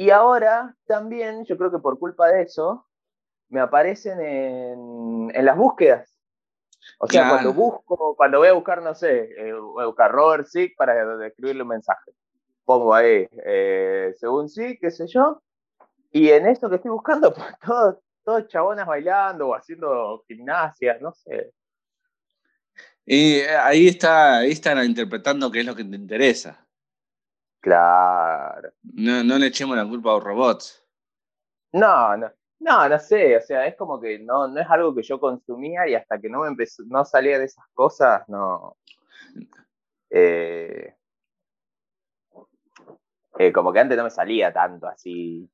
y 0.01 0.10
ahora 0.10 0.75
también, 0.88 1.46
yo 1.46 1.55
creo 1.60 1.70
que 1.70 1.77
por 1.77 2.00
culpa 2.00 2.27
de 2.29 2.41
eso, 2.41 2.88
me 3.50 3.60
aparecen 3.60 4.20
en, 4.20 5.46
las 5.46 5.55
búsquedas. 5.55 6.17
O 6.98 7.05
sea, 7.05 7.29
cuando 7.29 7.53
busco, 7.53 8.15
cuando 8.15 8.39
voy 8.39 8.48
a 8.48 8.53
buscar, 8.53 8.81
no 8.81 8.96
sé, 8.96 9.29
eh, 9.38 9.53
voy 9.53 9.84
a 9.84 9.86
buscar 9.86 10.12
Robert 10.12 10.48
Sick 10.48 10.75
para 10.75 11.27
escribirle 11.27 11.62
un 11.62 11.67
mensaje. 11.67 12.13
Pongo 12.65 12.96
ahí, 12.96 13.27
eh, 13.46 14.15
según 14.17 14.50
sí, 14.50 14.75
qué 14.81 14.89
sé 14.89 15.05
yo. 15.05 15.39
Y 16.12 16.31
en 16.31 16.48
eso 16.48 16.67
que 16.67 16.77
estoy 16.77 16.89
buscando, 16.89 17.31
pues 17.36 17.46
todos, 17.63 17.98
todos 18.24 18.48
chabonas 18.48 18.88
bailando 18.88 19.50
o 19.50 19.55
haciendo 19.55 20.24
gimnasia, 20.27 20.98
no 21.00 21.13
sé. 21.13 21.51
Y 23.05 23.36
eh, 23.36 23.55
ahí 23.55 23.88
está, 23.88 24.39
ahí 24.39 24.51
están 24.51 24.84
interpretando 24.84 25.51
qué 25.51 25.60
es 25.60 25.65
lo 25.67 25.75
que 25.75 25.84
te 25.84 25.96
interesa. 25.96 26.65
Claro. 27.62 28.74
No, 28.84 29.24
no 29.24 29.38
le 29.38 29.48
echemos 29.48 29.77
la 29.77 29.88
culpa 29.88 30.10
a 30.12 30.13
los 30.15 30.24
robots. 30.24 30.86
No, 31.72 32.18
no. 32.18 32.32
No, 32.60 32.88
no 32.88 33.00
sé, 33.00 33.36
o 33.38 33.41
sea, 33.41 33.65
es 33.65 33.75
como 33.75 34.00
que 34.00 34.20
no, 34.20 34.48
no 34.48 34.62
es 34.62 34.68
algo 34.70 34.94
que 34.94 35.01
yo 35.01 35.20
consumía 35.20 35.88
y 35.88 35.96
hasta 35.96 36.20
que 36.22 36.30
no 36.30 36.41
me 36.41 36.48
empezó, 36.48 36.84
no 36.86 37.03
salía 37.03 37.39
de 37.39 37.46
esas 37.46 37.65
cosas, 37.74 38.22
no. 38.27 38.77
Eh, 40.12 40.94
eh, 43.39 43.51
como 43.51 43.74
que 43.74 43.80
antes 43.80 43.98
no 43.98 44.03
me 44.03 44.12
salía 44.12 44.53
tanto 44.53 44.88
así, 44.88 45.50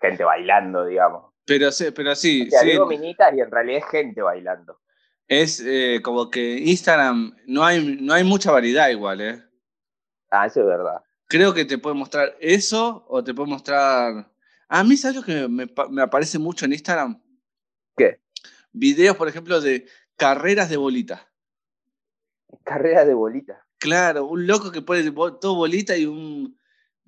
gente 0.00 0.22
bailando, 0.22 0.84
digamos. 0.84 1.32
Pero 1.44 1.72
sí, 1.72 1.90
pero 1.90 2.14
sí. 2.14 2.46
O 2.46 2.50
sea, 2.50 2.62
digo 2.62 2.86
minitas 2.86 3.34
y 3.34 3.40
en 3.40 3.50
realidad 3.50 3.78
es 3.78 3.90
gente 3.90 4.22
bailando. 4.22 4.78
Es 5.26 5.60
eh, 5.66 6.00
como 6.00 6.30
que 6.30 6.58
Instagram 6.58 7.36
no 7.46 7.64
hay, 7.64 7.98
no 8.00 8.12
hay 8.12 8.22
mucha 8.22 8.52
variedad 8.52 8.88
igual, 8.88 9.20
¿eh? 9.20 9.42
Ah, 10.30 10.46
eso 10.46 10.60
es 10.60 10.66
verdad. 10.66 11.02
Creo 11.30 11.54
que 11.54 11.64
te 11.64 11.78
puede 11.78 11.94
mostrar 11.94 12.36
eso 12.40 13.04
o 13.08 13.22
te 13.22 13.32
puede 13.32 13.48
mostrar 13.48 14.28
a 14.68 14.82
mí, 14.82 14.96
¿sabes 14.96 15.16
lo 15.16 15.22
que 15.22 15.46
me, 15.46 16.02
aparece 16.02 16.40
mucho 16.40 16.64
en 16.64 16.72
Instagram? 16.72 17.22
¿Qué? 17.96 18.20
Videos, 18.72 19.16
por 19.16 19.28
ejemplo, 19.28 19.60
de 19.60 19.86
carreras 20.16 20.68
de 20.68 20.76
bolita. 20.76 21.28
Carreras 22.64 23.06
de 23.06 23.14
bolita. 23.14 23.64
Claro, 23.78 24.26
un 24.26 24.48
loco 24.48 24.72
que 24.72 24.82
pone 24.82 25.08
todo 25.12 25.54
bolita 25.54 25.96
y 25.96 26.04
un 26.06 26.58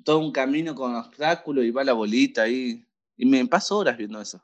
todo 0.05 0.21
un 0.21 0.31
camino 0.31 0.77
con 0.77 0.95
obstáculos 0.95 1.65
y 1.65 1.73
va 1.73 1.83
la 1.83 1.95
bolita 1.95 2.43
ahí. 2.43 2.87
Y 3.17 3.27
me 3.27 3.45
paso 3.47 3.79
horas 3.79 3.97
viendo 3.97 4.21
eso. 4.21 4.41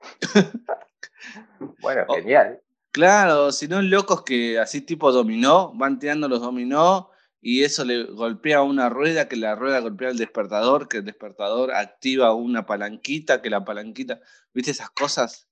bueno, 1.80 2.06
genial. 2.14 2.60
claro, 2.92 3.50
si 3.50 3.66
no, 3.66 3.82
locos 3.82 4.22
que 4.22 4.60
así 4.60 4.82
tipo 4.82 5.10
dominó, 5.10 5.72
van 5.74 5.98
tirando 5.98 6.28
los 6.28 6.40
dominó 6.40 7.10
y 7.46 7.62
eso 7.62 7.84
le 7.84 8.04
golpea 8.04 8.62
una 8.62 8.88
rueda, 8.88 9.28
que 9.28 9.36
la 9.36 9.54
rueda 9.54 9.80
golpea 9.80 10.08
el 10.08 10.16
despertador, 10.16 10.88
que 10.88 10.96
el 10.98 11.04
despertador 11.04 11.74
activa 11.74 12.32
una 12.32 12.64
palanquita, 12.64 13.42
que 13.42 13.50
la 13.50 13.62
palanquita, 13.66 14.18
¿viste 14.54 14.70
esas 14.70 14.88
cosas? 14.88 15.46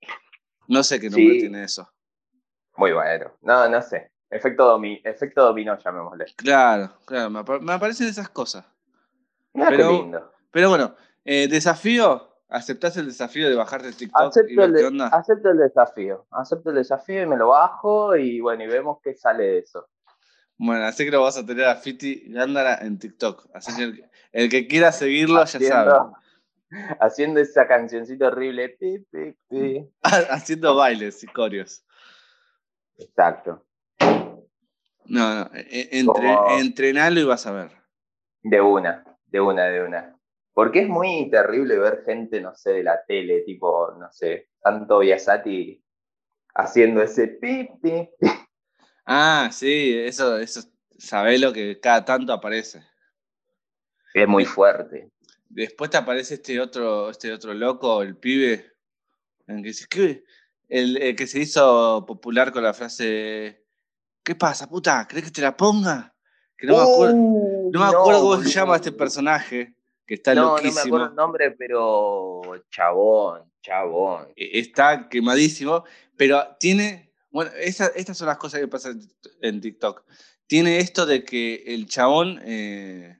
No 0.69 0.83
sé 0.85 0.99
qué 0.99 1.11
nombre 1.11 1.39
tiene 1.39 1.65
eso. 1.65 1.93
Muy 2.79 2.93
bueno, 2.93 3.37
no, 3.43 3.69
no 3.69 3.83
sé. 3.83 4.11
Efecto, 4.31 4.65
domi 4.65 5.03
efecto 5.05 5.43
dominó, 5.43 5.79
llamémosle. 5.79 6.25
Claro, 6.35 6.95
claro, 7.05 7.29
me, 7.29 7.73
aparecen 7.75 8.09
esas 8.09 8.31
cosas. 8.31 8.65
pero, 9.53 9.91
qué 9.91 9.95
lindo. 9.95 10.33
Pero 10.51 10.71
bueno, 10.71 10.97
eh, 11.27 11.47
desafío, 11.47 12.39
¿aceptás 12.49 12.97
el 12.97 13.05
desafío 13.05 13.51
de 13.51 13.55
bajarte 13.55 13.93
TikTok 13.93 14.29
acepto 14.29 14.65
el, 14.65 14.75
qué 14.75 15.03
Acepto 15.13 15.51
el 15.51 15.59
desafío, 15.59 16.25
acepto 16.31 16.71
el 16.71 16.77
desafío 16.77 17.23
y 17.23 17.27
me 17.27 17.37
lo 17.37 17.49
bajo 17.49 18.17
y 18.17 18.41
bueno, 18.41 18.65
y 18.65 18.69
vemos 18.69 18.97
qué 19.03 19.15
sale 19.15 19.45
de 19.45 19.59
eso. 19.59 19.91
Bueno, 20.59 20.85
así 20.85 21.04
que 21.04 21.11
lo 21.11 21.23
vas 21.23 21.37
a 21.37 21.44
tener 21.44 21.64
a 21.64 21.76
Fiti 21.76 22.25
Gándara 22.28 22.78
en 22.82 22.99
TikTok. 22.99 23.49
Así 23.54 23.75
que 23.76 24.09
el, 24.32 24.49
que 24.49 24.68
quiera 24.68 24.92
seguirlo 24.92 25.44
ya 25.44 25.61
sabe. 25.61 25.92
Haciendo 27.00 27.40
esa 27.40 27.66
cancioncita 27.66 28.28
horrible. 28.28 28.76
haciendo 30.02 30.75
bailes 30.75 31.23
y 31.23 31.26
corios. 31.26 31.85
Exacto. 32.99 33.64
No, 35.06 35.35
no. 35.35 35.50
E, 35.54 35.88
e, 35.92 36.61
entrenalo 36.61 37.21
y 37.21 37.25
vas 37.25 37.47
a 37.47 37.52
ver. 37.52 37.71
De 38.42 38.61
una, 38.61 39.04
de 39.26 39.40
una, 39.40 39.64
de 39.64 39.82
una. 39.82 40.16
Porque 40.54 40.80
es 40.80 40.88
muy 40.88 41.30
terrible 41.30 41.78
ver 41.78 42.02
gente, 42.04 42.40
no 42.40 42.54
sé, 42.54 42.73
de 42.73 42.82
la 42.82 43.04
tele, 43.06 43.40
tipo, 43.40 43.92
no 43.99 44.11
sé, 44.12 44.49
tanto 44.62 44.99
Biasati 44.99 45.82
haciendo 46.54 47.02
ese 47.02 47.28
pi, 47.28 47.68
pi, 47.82 48.11
pi. 48.18 48.28
Ah, 49.04 49.50
sí, 49.52 49.94
eso, 49.97 50.38
eso, 50.38 50.61
lo 51.38 51.52
que 51.52 51.80
cada 51.80 52.04
tanto 52.04 52.32
aparece. 52.32 52.82
Es 54.14 54.28
muy 54.28 54.44
fuerte. 54.44 55.11
Después 55.49 55.90
te 55.90 55.97
aparece 55.97 56.35
este 56.35 56.61
otro, 56.61 57.11
este 57.11 57.32
otro 57.32 57.52
loco, 57.54 58.02
el 58.02 58.16
pibe, 58.16 58.73
en 59.47 59.62
que 59.62 59.73
se 59.73 59.87
El, 60.68 61.16
que 61.16 61.26
se 61.26 61.40
hizo 61.40 62.04
popular 62.06 62.52
con 62.52 62.62
la 62.62 62.73
frase 62.73 63.62
¿Qué 64.25 64.37
pasa, 64.37 64.68
puta? 64.68 65.06
¿Crees 65.09 65.26
que 65.26 65.30
te 65.30 65.42
la 65.42 65.56
ponga? 65.56 66.14
Que 66.56 66.66
no, 66.66 66.76
me 66.76 66.82
acuerdo, 66.82 67.14
no 67.16 67.80
me 67.80 67.85
acuerdo 67.87 68.21
cómo 68.21 68.42
se 68.42 68.50
llama 68.50 68.76
este 68.76 68.92
personaje, 68.92 69.75
que 70.06 70.14
está 70.14 70.32
loquísimo. 70.35 70.73
No 70.73 70.75
me 70.75 70.80
acuerdo 70.80 71.06
el 71.06 71.14
nombre, 71.16 71.50
pero 71.50 72.42
chabón, 72.71 73.50
chabón. 73.62 74.28
E, 74.37 74.61
está 74.61 75.09
quemadísimo, 75.09 75.85
pero 76.16 76.56
tiene 76.61 77.12
bueno, 77.33 77.51
estas 77.57 78.17
son 78.17 78.29
las 78.29 78.37
cosas 78.37 78.61
que 78.61 78.69
pasan 78.69 79.01
en 79.41 79.61
TikTok. 79.61 80.05
Tiene 80.47 80.79
esto 80.79 81.07
de 81.07 81.25
que 81.25 81.65
el 81.67 81.87
chabón 81.87 82.41
eh, 82.45 83.19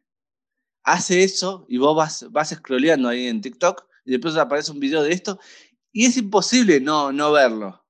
hace 0.85 1.25
eso 1.25 1.65
y 1.69 1.79
vos 1.79 1.97
vas, 1.97 2.27
vas 2.31 2.51
scrolleando 2.51 3.09
ahí 3.09 3.27
en 3.27 3.41
TikTok 3.41 3.87
y 4.05 4.13
después 4.13 4.37
aparece 4.37 4.71
un 4.71 4.81
video 4.81 5.03
de 5.03 5.13
esto 5.13 5.41
y 5.93 6.05
es 6.07 6.17
imposible 6.17 6.81
no, 6.81 7.11
no 7.11 7.33
verlo. 7.33 7.83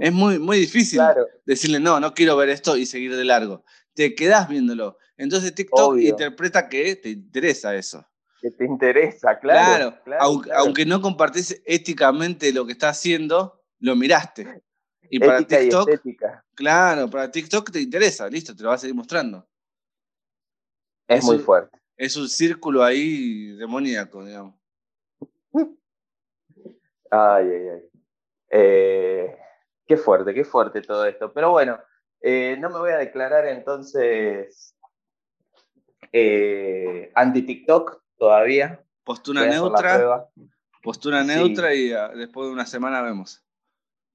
Es 0.00 0.12
muy, 0.12 0.38
muy 0.38 0.58
difícil 0.60 1.00
decirle, 1.44 1.80
no, 1.80 1.98
no 1.98 2.14
quiero 2.14 2.36
ver 2.36 2.50
esto 2.50 2.76
y 2.76 2.86
seguir 2.86 3.16
de 3.16 3.24
largo. 3.24 3.64
Te 3.94 4.14
quedás 4.14 4.48
viéndolo. 4.48 4.96
Entonces 5.16 5.52
TikTok 5.54 5.98
interpreta 5.98 6.68
que 6.68 6.94
te 6.94 7.10
interesa 7.10 7.74
eso. 7.74 8.06
Que 8.40 8.52
te 8.52 8.64
interesa, 8.64 9.36
claro. 9.40 9.98
Claro, 10.04 10.42
aunque, 10.56 10.86
no 10.86 11.00
compartís 11.00 11.60
éticamente 11.66 12.52
lo 12.52 12.64
que 12.64 12.72
está 12.72 12.90
haciendo, 12.90 13.64
lo 13.80 13.96
miraste. 13.96 14.62
Y 15.10 15.18
para 15.18 15.42
TikTok, 15.42 15.88
claro, 16.54 17.08
para 17.08 17.30
TikTok 17.30 17.70
te 17.70 17.80
interesa, 17.80 18.28
listo, 18.28 18.54
te 18.54 18.62
lo 18.62 18.68
vas 18.68 18.80
a 18.80 18.82
seguir 18.82 18.94
mostrando. 18.94 19.46
Es, 21.06 21.24
muy 21.24 21.38
fuerte. 21.38 21.78
Es 21.96 22.16
un 22.16 22.28
círculo 22.28 22.82
ahí 22.82 23.52
demoníaco, 23.56 24.24
digamos. 24.24 24.54
Ay, 27.10 27.46
ay, 27.46 27.68
ay. 27.68 27.82
Eh, 28.50 29.36
qué 29.86 29.96
fuerte, 29.96 30.34
qué 30.34 30.44
fuerte 30.44 30.82
todo 30.82 31.06
esto. 31.06 31.32
Pero 31.32 31.52
bueno, 31.52 31.78
eh, 32.20 32.56
no 32.58 32.68
me 32.68 32.78
voy 32.78 32.90
a 32.90 32.98
declarar 32.98 33.46
entonces 33.46 34.74
eh, 36.12 37.10
anti-TikTok 37.14 38.02
todavía. 38.18 38.84
Postura 39.04 39.46
neutra. 39.46 40.28
Postura 40.82 41.24
neutra 41.24 41.74
y 41.74 41.92
ah, 41.92 42.08
después 42.08 42.46
de 42.46 42.52
una 42.52 42.66
semana 42.66 43.02
vemos. 43.02 43.42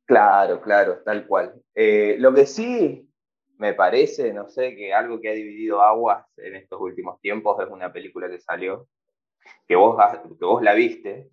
Claro, 0.05 0.61
claro, 0.61 1.01
tal 1.05 1.25
cual. 1.27 1.53
Eh, 1.75 2.15
lo 2.19 2.33
que 2.33 2.45
sí 2.45 3.09
me 3.57 3.73
parece, 3.73 4.33
no 4.33 4.49
sé, 4.49 4.75
que 4.75 4.93
algo 4.93 5.21
que 5.21 5.29
ha 5.29 5.33
dividido 5.33 5.81
aguas 5.81 6.25
en 6.37 6.55
estos 6.55 6.81
últimos 6.81 7.19
tiempos 7.21 7.61
es 7.61 7.69
una 7.69 7.93
película 7.93 8.29
que 8.29 8.39
salió, 8.39 8.87
que 9.67 9.75
vos, 9.75 9.97
que 10.39 10.45
vos 10.45 10.61
la 10.61 10.73
viste. 10.73 11.29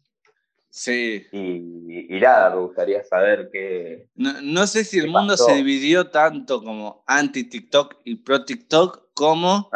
Sí. 0.69 1.27
Y, 1.33 2.21
nada, 2.21 2.51
me 2.51 2.61
gustaría 2.61 3.03
saber 3.03 3.51
qué. 3.53 4.09
No, 4.15 4.67
sé 4.69 4.85
si 4.85 5.01
el 5.01 5.09
mundo 5.09 5.37
se 5.37 5.55
dividió 5.55 6.11
tanto 6.11 6.63
como 6.63 7.03
anti-TikTok 7.09 7.97
y 8.05 8.17
pro-TikTok 8.17 9.13
como 9.13 9.69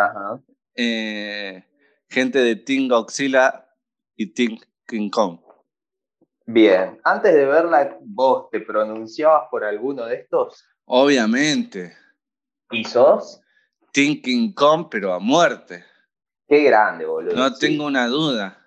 eh, 0.76 1.64
gente 2.08 2.38
de 2.38 2.56
Team 2.56 2.88
Godzilla 2.88 3.68
y 4.14 4.32
Team 4.32 4.58
King 4.86 5.10
Kong. 5.10 5.43
Bien, 6.46 7.00
antes 7.04 7.32
de 7.34 7.46
verla, 7.46 7.96
¿vos 8.02 8.50
te 8.50 8.60
pronunciabas 8.60 9.48
por 9.50 9.64
alguno 9.64 10.04
de 10.06 10.16
estos? 10.16 10.64
Obviamente. 10.84 11.96
¿Y 12.70 12.84
sos? 12.84 13.40
Thinking 13.92 14.52
Kong, 14.52 14.88
pero 14.90 15.14
a 15.14 15.18
muerte. 15.18 15.84
Qué 16.46 16.62
grande, 16.64 17.06
boludo. 17.06 17.34
No 17.34 17.54
tengo 17.54 17.86
una 17.86 18.06
duda. 18.06 18.60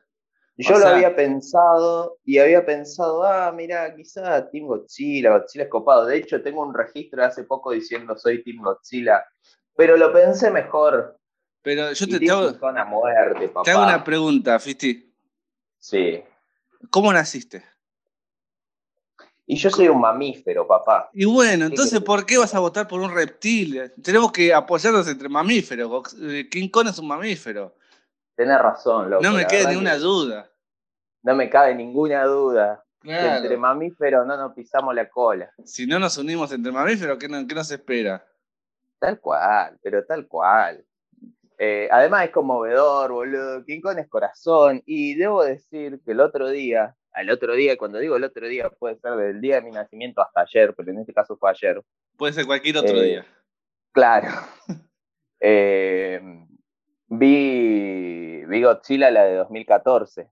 Yo 0.60 0.76
O 0.76 0.80
lo 0.80 0.88
había 0.88 1.16
pensado 1.16 2.18
y 2.26 2.40
había 2.40 2.66
pensado, 2.66 3.24
ah, 3.24 3.52
mira, 3.52 3.96
quizá 3.96 4.50
Team 4.50 4.66
Godzilla, 4.66 5.38
Godzilla 5.38 5.66
es 5.66 5.70
copado. 5.70 6.06
De 6.08 6.18
hecho, 6.18 6.42
tengo 6.42 6.64
un 6.64 6.74
registro 6.74 7.22
de 7.22 7.28
hace 7.28 7.44
poco 7.44 7.72
diciendo 7.72 8.18
soy 8.18 8.44
Team 8.44 8.64
Godzilla, 8.64 9.24
pero 9.76 9.96
lo 9.98 10.12
pensé 10.12 10.50
mejor. 10.50 11.20
Pero 11.62 11.92
yo 11.92 12.06
Y 12.08 12.10
te, 12.10 12.20
te 12.20 12.32
hago, 12.32 12.54
muerte, 12.88 13.50
papá. 13.50 13.64
te 13.66 13.72
hago 13.72 13.84
una 13.84 14.04
pregunta, 14.04 14.58
Fisti. 14.58 15.14
Sí. 15.78 16.24
¿Cómo 16.90 17.12
naciste? 17.12 17.64
Y 19.46 19.56
yo 19.56 19.70
soy 19.70 19.88
un 19.88 20.02
mamífero, 20.02 20.68
papá. 20.68 21.10
Y 21.14 21.24
bueno, 21.26 21.66
¿Qué 21.68 21.76
entonces? 21.76 22.02
¿por 22.02 22.26
qué 22.26 22.38
vas 22.38 22.54
a 22.54 22.60
votar 22.60 22.88
por 22.88 23.00
un 23.00 23.14
reptil? 23.14 23.92
Tenemos 24.04 24.32
que 24.32 24.54
apoyarnos 24.54 25.08
entre 25.08 25.30
mamíferos. 25.30 26.14
Eh, 26.22 26.50
King 26.52 26.68
Kong 26.70 26.88
es 26.90 27.00
un 27.00 27.08
mamífero. 27.08 27.74
Tenés 28.36 28.60
razón, 28.60 29.10
loco. 29.10 29.24
No 29.24 29.32
me 29.32 29.48
queda 29.48 29.70
ninguna 29.70 29.94
que 29.94 30.00
duda. 30.00 30.52
No 31.24 31.36
me 31.36 31.50
cabe 31.50 31.76
ninguna 31.76 32.24
duda. 32.26 32.84
que 33.02 33.10
entre 33.12 33.56
mamíferos 33.58 34.28
no 34.28 34.36
nos 34.36 34.54
pisamos 34.54 34.94
la 34.94 35.08
cola. 35.10 35.50
Si 35.64 35.88
no 35.88 35.98
nos 35.98 36.18
unimos 36.18 36.52
entre 36.52 36.72
mamíferos, 36.72 37.18
¿qué, 37.18 37.30
no- 37.30 37.48
qué 37.48 37.56
nos 37.56 37.72
espera? 37.72 38.26
Tal 39.00 39.20
cual, 39.20 39.78
pero 39.82 40.06
tal 40.06 40.28
cual. 40.28 40.84
Eh, 41.60 41.88
además 41.92 42.26
es 42.26 42.32
conmovedor, 42.32 43.12
boludo. 43.12 43.64
King 43.66 43.82
Kong 43.82 43.98
es 44.00 44.08
corazón. 44.08 44.82
Y 44.86 45.16
debo 45.16 45.44
decir 45.44 46.00
que 46.06 46.12
el 46.12 46.20
otro 46.20 46.50
día, 46.50 46.96
al 47.12 47.30
otro 47.32 47.54
día, 47.56 47.78
cuando 47.78 47.98
digo 48.00 48.16
el 48.16 48.24
otro 48.24 48.48
día, 48.48 48.70
puede 48.70 48.98
ser 49.00 49.14
del 49.16 49.42
día 49.42 49.56
de 49.56 49.62
mi 49.64 49.72
nacimiento 49.72 50.22
hasta 50.22 50.42
ayer, 50.42 50.74
pero 50.76 50.92
en 50.92 51.00
este 51.00 51.14
caso 51.14 51.36
fue 51.38 51.50
ayer. 51.50 51.82
Puede 52.16 52.34
ser 52.34 52.46
cualquier 52.46 52.78
otro 52.78 52.98
Eh, 52.98 53.04
día. 53.04 53.26
Claro. 53.92 54.28
Eh, 55.40 56.20
vi, 57.08 58.44
vi 58.46 58.62
Godzilla, 58.64 59.12
la 59.12 59.24
de 59.26 59.36
2014. 59.36 60.30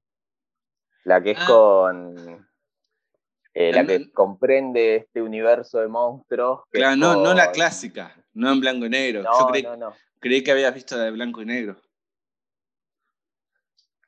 La 1.04 1.22
que 1.22 1.32
es 1.32 1.38
Ah. 1.42 1.46
con. 1.48 2.48
eh, 3.54 3.72
la 3.72 3.86
que 3.86 4.12
comprende 4.12 4.96
este 4.96 5.22
universo 5.22 5.80
de 5.80 5.88
monstruos. 5.88 6.64
Claro, 6.72 6.96
no, 6.98 7.16
no 7.24 7.34
la 7.34 7.52
clásica, 7.52 8.14
no 8.34 8.52
en 8.52 8.60
blanco 8.60 8.86
y 8.88 8.90
negro. 8.90 9.22
Yo 9.24 9.30
No, 9.30 9.48
creí, 9.48 9.64
no, 9.64 9.78
no. 9.78 9.94
Creí 10.20 10.44
que 10.44 10.52
habías 10.52 10.74
visto 10.74 10.98
la 10.98 11.04
de 11.06 11.12
blanco 11.12 11.42
y 11.42 11.46
negro. 11.46 11.78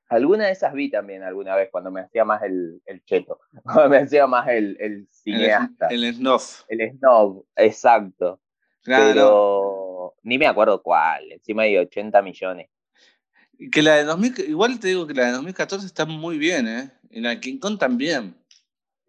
Alguna 0.09 0.45
de 0.45 0.51
esas 0.53 0.73
vi 0.73 0.89
también 0.89 1.23
alguna 1.23 1.55
vez 1.55 1.69
cuando 1.69 1.91
me 1.91 1.99
hacía 1.99 2.23
más 2.23 2.41
el, 2.43 2.81
el 2.85 3.03
cheto, 3.03 3.39
cuando 3.63 3.89
me 3.89 3.97
hacía 3.97 4.25
más 4.25 4.47
el, 4.47 4.77
el 4.79 4.93
El, 4.93 5.07
cineasta, 5.11 5.87
el, 5.87 6.03
el 6.05 6.15
snuff. 6.15 6.63
snob, 6.97 7.45
exacto. 7.55 8.39
Claro. 8.83 9.05
Pero 9.13 10.15
ni 10.23 10.37
me 10.37 10.47
acuerdo 10.47 10.81
cuál, 10.81 11.29
encima 11.31 11.63
hay 11.63 11.77
80 11.77 12.21
millones. 12.21 12.69
Que 13.71 13.81
la 13.81 13.95
de 13.95 14.03
2000, 14.05 14.49
igual 14.49 14.79
te 14.79 14.87
digo 14.87 15.07
que 15.07 15.13
la 15.13 15.25
de 15.25 15.31
2014 15.33 15.85
está 15.85 16.05
muy 16.05 16.37
bien, 16.37 16.67
¿eh? 16.67 16.91
Y 17.09 17.19
la 17.19 17.31
de 17.31 17.39
King 17.41 17.59
Kong 17.59 17.77
también. 17.77 18.35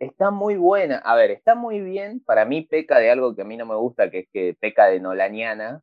Está 0.01 0.31
muy 0.31 0.57
buena, 0.57 0.99
a 0.99 1.15
ver, 1.15 1.31
está 1.31 1.55
muy 1.55 1.81
bien, 1.81 2.21
para 2.21 2.45
mí 2.45 2.63
peca 2.63 2.99
de 2.99 3.11
algo 3.11 3.37
que 3.37 3.43
a 3.43 3.45
mí 3.45 3.57
no 3.57 3.67
me 3.67 3.75
gusta, 3.77 4.11
que 4.11 4.21
es 4.21 4.29
que 4.33 4.57
peca 4.59 4.87
de 4.87 5.01
nolaniana, 5.01 5.83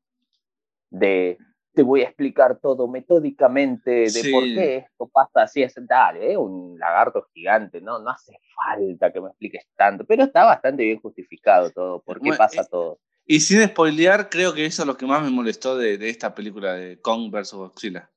de 0.89 1.37
te 1.73 1.83
voy 1.83 2.01
a 2.01 2.05
explicar 2.05 2.57
todo 2.61 2.87
metódicamente 2.87 3.91
de 3.91 4.09
Sí. 4.09 4.31
por 4.31 4.43
qué 4.43 4.77
esto 4.77 5.09
pasa 5.11 5.41
así, 5.43 5.61
es 5.61 5.75
dale, 5.87 6.31
es 6.31 6.37
un 6.37 6.77
lagarto 6.79 7.27
gigante, 7.33 7.81
no, 7.81 7.99
no 7.99 8.11
hace 8.11 8.37
falta 8.55 9.11
que 9.11 9.19
me 9.19 9.27
expliques 9.27 9.65
tanto, 9.75 10.05
pero 10.05 10.23
está 10.23 10.45
bastante 10.45 10.83
bien 10.83 11.01
justificado 11.01 11.69
todo, 11.71 12.01
por 12.01 12.17
qué 12.17 12.29
Bueno, 12.29 12.37
pasa 12.37 12.61
eh, 12.61 12.67
todo. 12.71 12.99
Y 13.25 13.41
sin 13.41 13.61
spoilear, 13.67 14.29
creo 14.29 14.53
que 14.53 14.65
eso 14.65 14.83
es 14.83 14.87
lo 14.87 14.95
que 14.95 15.05
más 15.05 15.21
me 15.21 15.29
molestó 15.31 15.75
de, 15.77 15.97
de 15.97 16.09
esta 16.09 16.33
película 16.33 16.73
de 16.73 17.01
Kong 17.01 17.29
vs. 17.29 17.53
Godzilla. 17.53 18.09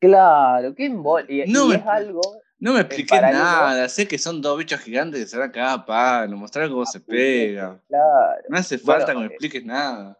Claro, 0.00 0.74
qué 0.74 0.86
embol. 0.86 1.26
Y, 1.28 1.44
No 1.50 1.66
y 1.66 1.68
me- 1.70 1.74
es 1.76 1.86
algo. 1.86 2.20
No 2.58 2.72
me 2.72 2.80
expliqué 2.80 3.20
nada, 3.20 3.88
sé 3.88 4.08
que 4.08 4.16
son 4.16 4.40
dos 4.40 4.56
bichos 4.56 4.80
gigantes 4.80 5.20
que 5.20 5.26
se 5.26 5.36
van 5.36 5.50
a 5.50 5.52
cagar 5.52 5.78
a 5.80 5.84
palo, 5.84 6.36
mostrar 6.36 6.70
cómo 6.70 6.86
se 6.86 7.00
pegan. 7.00 7.82
Claro. 7.88 8.42
No 8.48 8.56
hace 8.56 8.78
Bueno, 8.78 9.00
falta 9.00 9.12
que 9.12 9.18
me 9.18 9.24
eh, 9.24 9.28
expliques 9.28 9.64
nada. 9.66 10.18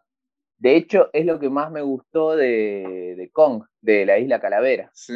De 0.64 0.76
hecho, 0.76 1.10
es 1.12 1.26
lo 1.26 1.38
que 1.38 1.50
más 1.50 1.70
me 1.70 1.82
gustó 1.82 2.34
de, 2.34 3.14
de 3.18 3.30
Kong, 3.30 3.64
de 3.82 4.06
la 4.06 4.18
Isla 4.18 4.40
Calavera. 4.40 4.90
Sí. 4.94 5.12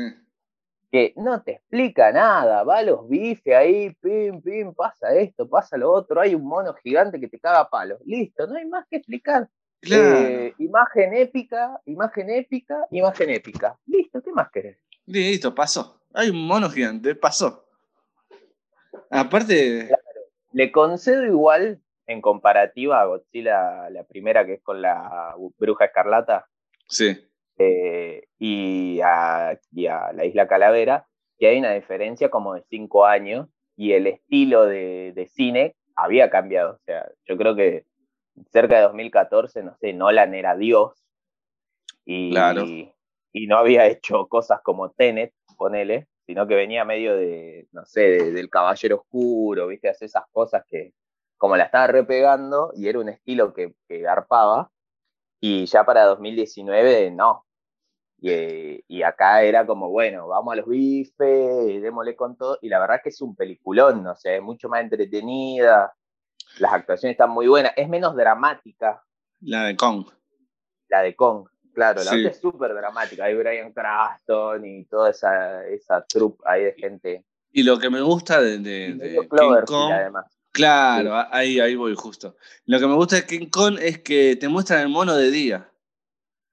Que 0.92 1.14
no 1.16 1.42
te 1.42 1.52
explica 1.52 2.12
nada, 2.12 2.64
va 2.64 2.76
a 2.76 2.82
los 2.82 3.08
bifes 3.08 3.54
ahí, 3.54 3.96
pim, 3.98 4.42
pim, 4.42 4.74
pasa 4.74 5.14
esto, 5.14 5.48
pasa 5.48 5.78
lo 5.78 5.90
otro, 5.90 6.20
hay 6.20 6.34
un 6.34 6.44
mono 6.44 6.74
gigante 6.74 7.18
que 7.18 7.28
te 7.28 7.40
caga 7.40 7.60
a 7.60 7.70
palos. 7.70 7.98
Listo, 8.04 8.46
no 8.46 8.56
hay 8.56 8.66
más 8.66 8.84
que 8.90 8.96
explicar. 8.96 9.48
Claro. 9.80 10.18
Eh, 10.18 10.54
imagen 10.58 11.14
épica, 11.14 11.80
imagen 11.86 12.28
épica, 12.28 12.86
imagen 12.90 13.30
épica. 13.30 13.78
Listo, 13.86 14.20
¿qué 14.20 14.32
más 14.32 14.50
querés? 14.50 14.76
Listo, 15.06 15.54
pasó. 15.54 16.02
Hay 16.12 16.28
un 16.28 16.46
mono 16.46 16.68
gigante, 16.68 17.14
pasó. 17.14 17.64
Aparte, 19.08 19.88
Le 20.52 20.70
concedo 20.70 21.24
igual, 21.24 21.80
en 22.08 22.20
comparativa 22.20 23.00
a 23.00 23.04
Godzilla, 23.04 23.88
la 23.90 24.02
primera 24.04 24.44
que 24.44 24.54
es 24.54 24.62
con 24.62 24.82
la 24.82 25.34
bruja 25.58 25.84
escarlata, 25.84 26.46
sí. 26.88 27.16
eh, 27.58 28.24
y, 28.38 29.00
a, 29.04 29.56
y 29.72 29.86
a 29.86 30.12
la 30.12 30.24
Isla 30.24 30.48
Calavera, 30.48 31.06
que 31.38 31.48
hay 31.48 31.58
una 31.58 31.72
diferencia 31.74 32.30
como 32.30 32.54
de 32.54 32.64
cinco 32.68 33.04
años 33.06 33.48
y 33.76 33.92
el 33.92 34.06
estilo 34.08 34.66
de, 34.66 35.12
de 35.14 35.26
cine 35.28 35.76
había 35.94 36.30
cambiado. 36.30 36.72
O 36.76 36.78
sea, 36.84 37.08
yo 37.26 37.36
creo 37.36 37.54
que 37.54 37.84
cerca 38.50 38.76
de 38.76 38.82
2014, 38.82 39.62
no 39.62 39.76
sé, 39.76 39.92
Nolan 39.92 40.34
era 40.34 40.56
Dios 40.56 41.04
y, 42.04 42.30
Claro. 42.30 42.64
y 42.64 43.46
no 43.46 43.58
había 43.58 43.86
hecho 43.86 44.26
cosas 44.28 44.60
como 44.62 44.90
Tenet, 44.92 45.34
ponele, 45.56 46.08
sino 46.26 46.46
que 46.46 46.54
venía 46.54 46.84
medio 46.84 47.16
de, 47.16 47.68
no 47.72 47.84
sé, 47.84 48.00
de- 48.00 48.32
del 48.32 48.48
Caballero 48.48 48.96
Oscuro, 48.96 49.66
viste, 49.66 49.88
hacer 49.88 50.06
esas 50.06 50.24
cosas 50.32 50.64
que 50.66 50.92
como 51.38 51.56
la 51.56 51.64
estaba 51.64 51.86
repegando 51.86 52.72
y 52.74 52.88
era 52.88 52.98
un 52.98 53.08
estilo 53.08 53.54
que, 53.54 53.74
que 53.88 54.00
garpaba, 54.00 54.70
y 55.40 55.64
ya 55.66 55.84
para 55.84 56.04
2019 56.04 57.10
no. 57.12 57.44
Y, 58.20 58.30
eh, 58.30 58.84
y 58.88 59.02
acá 59.04 59.42
era 59.42 59.64
como, 59.64 59.90
bueno, 59.90 60.26
vamos 60.26 60.52
a 60.52 60.56
los 60.56 60.66
bifes, 60.66 61.80
démosle 61.80 62.16
con 62.16 62.36
todo, 62.36 62.58
y 62.60 62.68
la 62.68 62.80
verdad 62.80 63.00
que 63.02 63.10
es 63.10 63.20
un 63.22 63.36
peliculón, 63.36 64.02
no 64.02 64.16
sé, 64.16 64.36
es 64.36 64.42
mucho 64.42 64.68
más 64.68 64.80
entretenida, 64.80 65.94
las 66.58 66.72
actuaciones 66.72 67.14
están 67.14 67.30
muy 67.30 67.46
buenas, 67.46 67.72
es 67.76 67.88
menos 67.88 68.16
dramática 68.16 69.00
La 69.40 69.64
de 69.66 69.76
Kong. 69.76 70.04
la 70.88 71.02
de 71.02 71.14
Kong, 71.14 71.46
claro, 71.72 72.02
la 72.02 72.10
Sí. 72.10 72.18
otra 72.18 72.30
es 72.32 72.40
súper 72.40 72.74
dramática, 72.74 73.24
hay 73.26 73.36
Brian 73.36 73.72
Cranston 73.72 74.64
y 74.66 74.84
toda 74.86 75.10
esa, 75.10 75.64
esa 75.68 76.04
troupe 76.04 76.42
ahí 76.44 76.64
de 76.64 76.72
gente. 76.72 77.24
Y 77.52 77.62
lo 77.62 77.78
que 77.78 77.88
me 77.88 78.00
gusta 78.00 78.40
de, 78.42 78.58
de- 78.58 78.94
de 78.94 79.28
King 79.30 79.64
Kong, 79.64 79.92
además. 79.92 80.37
Claro, 80.52 81.14
ahí, 81.32 81.60
ahí 81.60 81.74
voy 81.76 81.94
justo. 81.94 82.36
Lo 82.66 82.78
que 82.78 82.86
me 82.86 82.94
gusta 82.94 83.16
de 83.16 83.26
King 83.26 83.48
Kong 83.50 83.78
es 83.80 83.98
que 84.00 84.36
te 84.36 84.48
muestran 84.48 84.80
el 84.82 84.88
mono 84.88 85.14
de 85.16 85.30
día. 85.30 85.70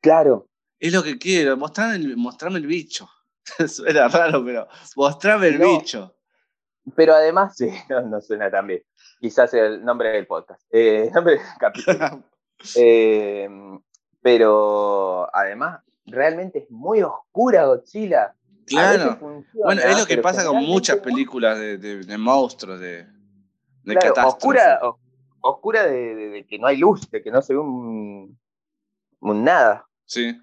Claro, 0.01 0.47
Es 0.79 0.93
lo 0.93 1.01
que 1.03 1.17
quiero, 1.17 1.57
mostrame 1.57 1.95
el, 1.95 2.17
mostrame 2.17 2.59
el 2.59 2.67
bicho. 2.67 3.09
Suena 3.67 4.07
raro, 4.07 4.43
pero 4.45 4.67
mostrame 4.95 5.47
el 5.47 5.59
No. 5.59 5.79
bicho. 5.79 6.15
pero 6.95 7.13
además, 7.15 7.55
sí, 7.57 7.69
no, 7.89 8.01
no 8.01 8.21
suena 8.21 8.51
tan 8.51 8.67
bien. 8.67 8.83
Quizás 9.19 9.53
el 9.53 9.83
nombre 9.83 10.09
del 10.09 10.27
podcast, 10.27 10.61
eh, 10.71 11.09
nombre 11.13 11.33
del 11.35 11.43
capítulo. 11.59 12.23
Eh, 12.77 13.47
pero 14.21 15.29
además, 15.35 15.81
realmente 16.05 16.59
es 16.59 16.71
muy 16.71 17.01
oscura 17.03 17.65
Godzilla. 17.65 18.33
Claro. 18.65 19.17
funciona, 19.17 19.65
Bueno, 19.65 19.81
es 19.83 19.99
lo 19.99 20.05
que 20.07 20.17
pasa 20.17 20.45
con 20.45 20.63
muchas 20.63 20.97
películas 20.97 21.59
de, 21.59 21.77
de- 21.77 22.03
de 22.03 22.17
monstruos, 22.17 22.79
de, 22.79 23.05
de 23.85 23.93
Claro, 23.93 24.13
catástrofe. 24.13 24.35
oscura, 24.37 24.79
oscura 25.41 25.83
de, 25.85 26.15
de- 26.15 26.29
de 26.29 26.45
que 26.45 26.57
no 26.59 26.67
hay 26.67 26.77
luz, 26.77 27.09
de 27.09 27.21
que 27.21 27.31
no 27.31 27.41
se 27.41 27.53
ve 27.53 27.59
un, 27.59 28.37
un 29.19 29.43
nada. 29.43 29.87
Sí. 30.05 30.41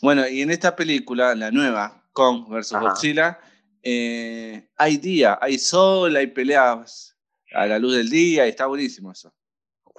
Bueno, 0.00 0.26
y 0.26 0.42
en 0.42 0.50
esta 0.50 0.74
película, 0.74 1.34
la 1.34 1.50
nueva, 1.50 2.02
Kong 2.12 2.48
vs. 2.48 2.72
Godzilla, 2.72 3.38
eh, 3.82 4.68
hay 4.76 4.96
día, 4.96 5.38
hay 5.40 5.58
sol, 5.58 6.16
hay 6.16 6.26
peleas 6.28 7.16
a 7.54 7.66
la 7.66 7.78
luz 7.78 7.96
del 7.96 8.08
día, 8.10 8.46
y 8.46 8.50
está 8.50 8.66
buenísimo 8.66 9.12
eso. 9.12 9.32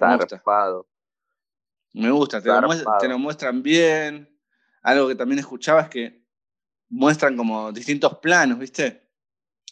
Me 0.00 0.16
gusta. 0.16 0.42
Me 1.92 2.10
gusta, 2.10 2.42
te 2.42 2.48
lo, 2.48 2.98
te 2.98 3.08
muestran 3.16 3.62
bien. 3.62 4.28
Algo 4.82 5.08
que 5.08 5.14
también 5.14 5.38
escuchaba 5.38 5.82
es 5.82 5.88
que 5.88 6.24
muestran 6.88 7.36
como 7.36 7.72
distintos 7.72 8.18
planos, 8.18 8.58
¿viste? 8.58 9.08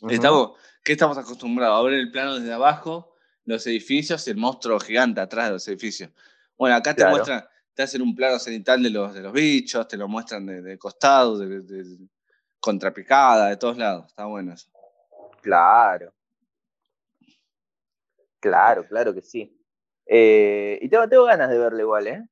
Ujú. 0.00 0.10
Estamos, 0.14 0.52
¿Qué 0.84 0.92
estamos 0.92 1.16
acostumbrados? 1.18 1.78
A 1.78 1.82
ver 1.82 1.94
el 1.94 2.10
plano 2.10 2.34
desde 2.38 2.52
abajo, 2.52 3.14
los 3.44 3.66
edificios 3.66 4.26
el 4.28 4.36
monstruo 4.36 4.78
gigante 4.80 5.20
atrás 5.20 5.46
de 5.46 5.52
los 5.52 5.68
edificios. 5.68 6.10
Bueno, 6.56 6.76
acá 6.76 6.92
te 6.94 7.02
Claro. 7.02 7.12
muestran, 7.16 7.44
te 7.74 7.82
hacen 7.82 8.02
un 8.02 8.14
plano 8.14 8.38
cenital 8.38 8.82
de 8.82 8.90
los, 8.90 9.14
de 9.14 9.20
los 9.22 9.32
bichos, 9.32 9.86
te 9.88 9.96
lo 9.96 10.08
muestran 10.08 10.44
de, 10.46 10.60
de 10.62 10.78
costado, 10.78 11.38
de, 11.38 11.60
de- 11.60 11.84
de- 11.84 12.08
contrapicada, 12.60 13.48
de 13.48 13.56
todos 13.56 13.76
lados. 13.76 14.06
Está 14.08 14.26
bueno 14.26 14.52
eso. 14.52 14.68
Claro. 15.40 16.12
Claro, 18.40 18.86
claro 18.86 19.14
que 19.14 19.22
sí. 19.22 19.56
Eh, 20.06 20.78
y 20.82 20.88
tengo, 20.88 21.08
tengo 21.08 21.24
ganas 21.24 21.48
de 21.50 21.58
verlo 21.58 21.80
igual, 21.80 22.06
¿eh? 22.08 22.24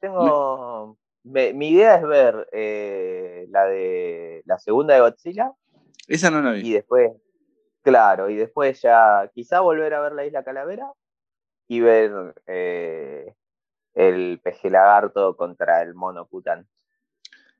Tengo. 0.00 0.96
mi 1.24 1.68
idea 1.70 1.96
es 1.96 2.02
ver 2.06 2.48
eh, 2.52 3.46
la 3.50 3.64
de 3.66 4.42
la 4.46 4.58
segunda 4.58 4.94
de 4.94 5.00
Godzilla. 5.00 5.52
Esa 6.06 6.30
no 6.30 6.40
la 6.40 6.52
vi. 6.52 6.68
Y 6.68 6.72
después, 6.72 7.10
claro, 7.86 8.28
y 8.28 8.34
después 8.34 8.82
ya 8.82 9.30
quizá 9.32 9.60
volver 9.60 9.94
a 9.94 10.00
ver 10.00 10.12
la 10.12 10.26
Isla 10.26 10.42
Calavera 10.42 10.90
y 11.68 11.78
ver 11.78 12.34
eh, 12.48 13.32
el 13.94 14.40
peje 14.42 14.70
lagarto 14.70 15.36
contra 15.36 15.82
el 15.82 15.94
mono 15.94 16.26
Pután. 16.26 16.66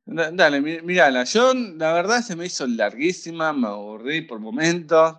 Dale, 0.04 0.60
mirala. 0.82 1.22
Yo, 1.22 1.52
la 1.54 1.92
verdad, 1.92 2.22
se 2.22 2.34
me 2.34 2.46
hizo 2.46 2.66
larguísima, 2.66 3.52
me 3.52 3.68
aburrí 3.68 4.22
por 4.22 4.40
momentos. 4.40 5.16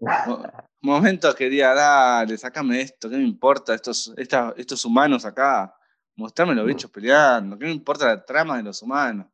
momentos 0.82 1.34
quería, 1.34 1.72
dale, 1.72 2.36
sacame 2.36 2.82
esto, 2.82 3.08
¿qué 3.08 3.16
me 3.16 3.24
importa? 3.24 3.74
Estos, 3.74 4.12
estos 4.18 4.84
humanos 4.84 5.24
acá, 5.24 5.74
mostrarme 6.16 6.54
los 6.54 6.66
bichos 6.66 6.90
peleando, 6.90 7.58
¿qué 7.58 7.64
me 7.64 7.72
importa 7.72 8.08
la 8.08 8.22
trama 8.22 8.58
de 8.58 8.64
los 8.64 8.82
humanos? 8.82 9.26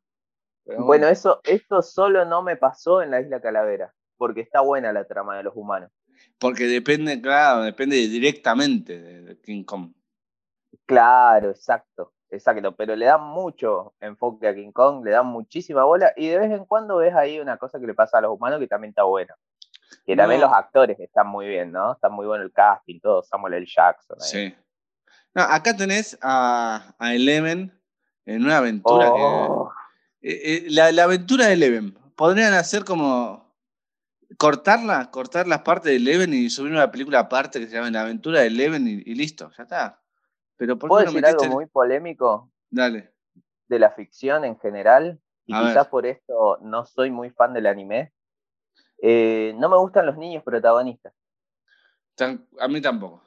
bueno, 0.64 1.09
eso, 1.09 1.40
esto 1.42 1.83
solo 1.83 2.25
no 2.25 2.42
me 2.42 2.57
pasó 2.57 3.03
en 3.03 3.11
la 3.11 3.20
Isla 3.20 3.40
Calavera, 3.40 3.92
porque 4.21 4.43
está 4.43 4.61
buena 4.61 4.93
la 4.93 5.05
trama 5.05 5.39
de 5.39 5.45
los 5.45 5.57
humanos. 5.57 5.91
Porque 6.39 6.65
depende, 6.65 7.19
claro, 7.23 7.63
depende 7.63 7.97
directamente 7.97 9.01
de 9.01 9.41
King 9.41 9.65
Kong. 9.65 9.95
Claro, 10.85 11.49
exacto. 11.49 12.13
Exacto, 12.29 12.77
pero 12.77 12.95
le 12.95 13.07
dan 13.07 13.23
mucho 13.23 13.95
enfoque 13.99 14.47
a 14.47 14.55
King 14.55 14.73
Kong, 14.73 15.03
le 15.05 15.11
dan 15.13 15.27
muchísima 15.27 15.85
bola 15.85 16.13
y 16.17 16.29
de 16.29 16.39
vez 16.39 16.51
en 16.53 16.67
cuando 16.67 16.99
ves 16.99 17.15
ahí 17.15 17.41
una 17.41 17.57
cosa 17.57 17.81
que 17.81 17.87
le 17.87 17.95
pasa 17.95 18.19
a 18.19 18.21
los 18.21 18.33
humanos 18.33 18.61
que 18.61 18.69
también 18.69 18.91
está 18.91 19.05
bueno. 19.05 19.35
Que 20.07 20.15
también 20.15 20.43
los 20.43 20.53
actores 20.53 21.01
están 21.01 21.27
muy 21.27 21.49
bien, 21.49 21.73
¿no? 21.73 21.95
Está 21.95 22.11
muy 22.11 22.27
bueno 22.27 22.45
el 22.45 22.53
casting, 22.53 23.01
todo, 23.01 23.23
Samuel 23.23 23.55
L. 23.55 23.67
Jackson. 23.67 24.21
Sí. 24.21 24.55
No, 25.35 25.43
acá 25.43 25.75
tenés 25.75 26.19
a, 26.21 26.95
a, 26.99 27.15
Eleven 27.15 27.73
en 28.27 28.45
una 28.45 28.59
aventura 28.59 29.07
que. 29.07 29.23
Oh. 29.23 29.73
Eh, 30.21 30.41
eh, 30.45 30.67
la, 30.69 30.93
la, 30.93 31.05
aventura 31.05 31.47
de 31.47 31.55
Eleven. 31.55 31.95
Podrían 32.15 32.53
hacer 32.53 32.85
como. 32.85 33.50
Cortarla, 34.38 35.11
cortar 35.11 35.47
las 35.49 35.62
partes 35.62 35.90
de 35.90 35.97
Eleven 35.97 36.33
y 36.33 36.51
subir 36.51 36.73
una 36.73 36.90
película 36.90 37.21
aparte 37.21 37.59
que 37.59 37.66
se 37.66 37.75
llama 37.75 37.90
La 37.90 38.03
aventura 38.03 38.40
de 38.40 38.47
Eleven 38.47 38.87
y, 38.87 39.03
y 39.05 39.14
listo, 39.14 39.51
ya 39.57 39.64
está. 39.64 40.01
Pero 40.57 40.79
¿por 40.79 40.88
¿Puedo 40.88 41.07
decir 41.07 41.25
algo 41.25 41.47
muy 41.47 41.66
polémico? 41.66 42.53
Dale. 42.69 43.12
De 43.66 43.79
la 43.79 43.90
ficción 43.90 44.45
en 44.45 44.59
general, 44.59 45.19
y 45.47 45.53
quizás 45.53 45.88
por 45.88 46.07
esto 46.07 46.59
no 46.62 46.85
soy 46.87 47.11
muy 47.11 47.31
fan 47.31 47.53
del 47.55 47.66
anime. 47.66 48.12
Eh, 49.03 49.55
no 49.57 49.69
me 49.69 49.77
gustan 49.79 50.07
los 50.07 50.16
niños 50.16 50.45
protagonistas. 50.45 51.12
a 52.19 52.69
mí 52.69 52.81
tampoco. 52.81 53.23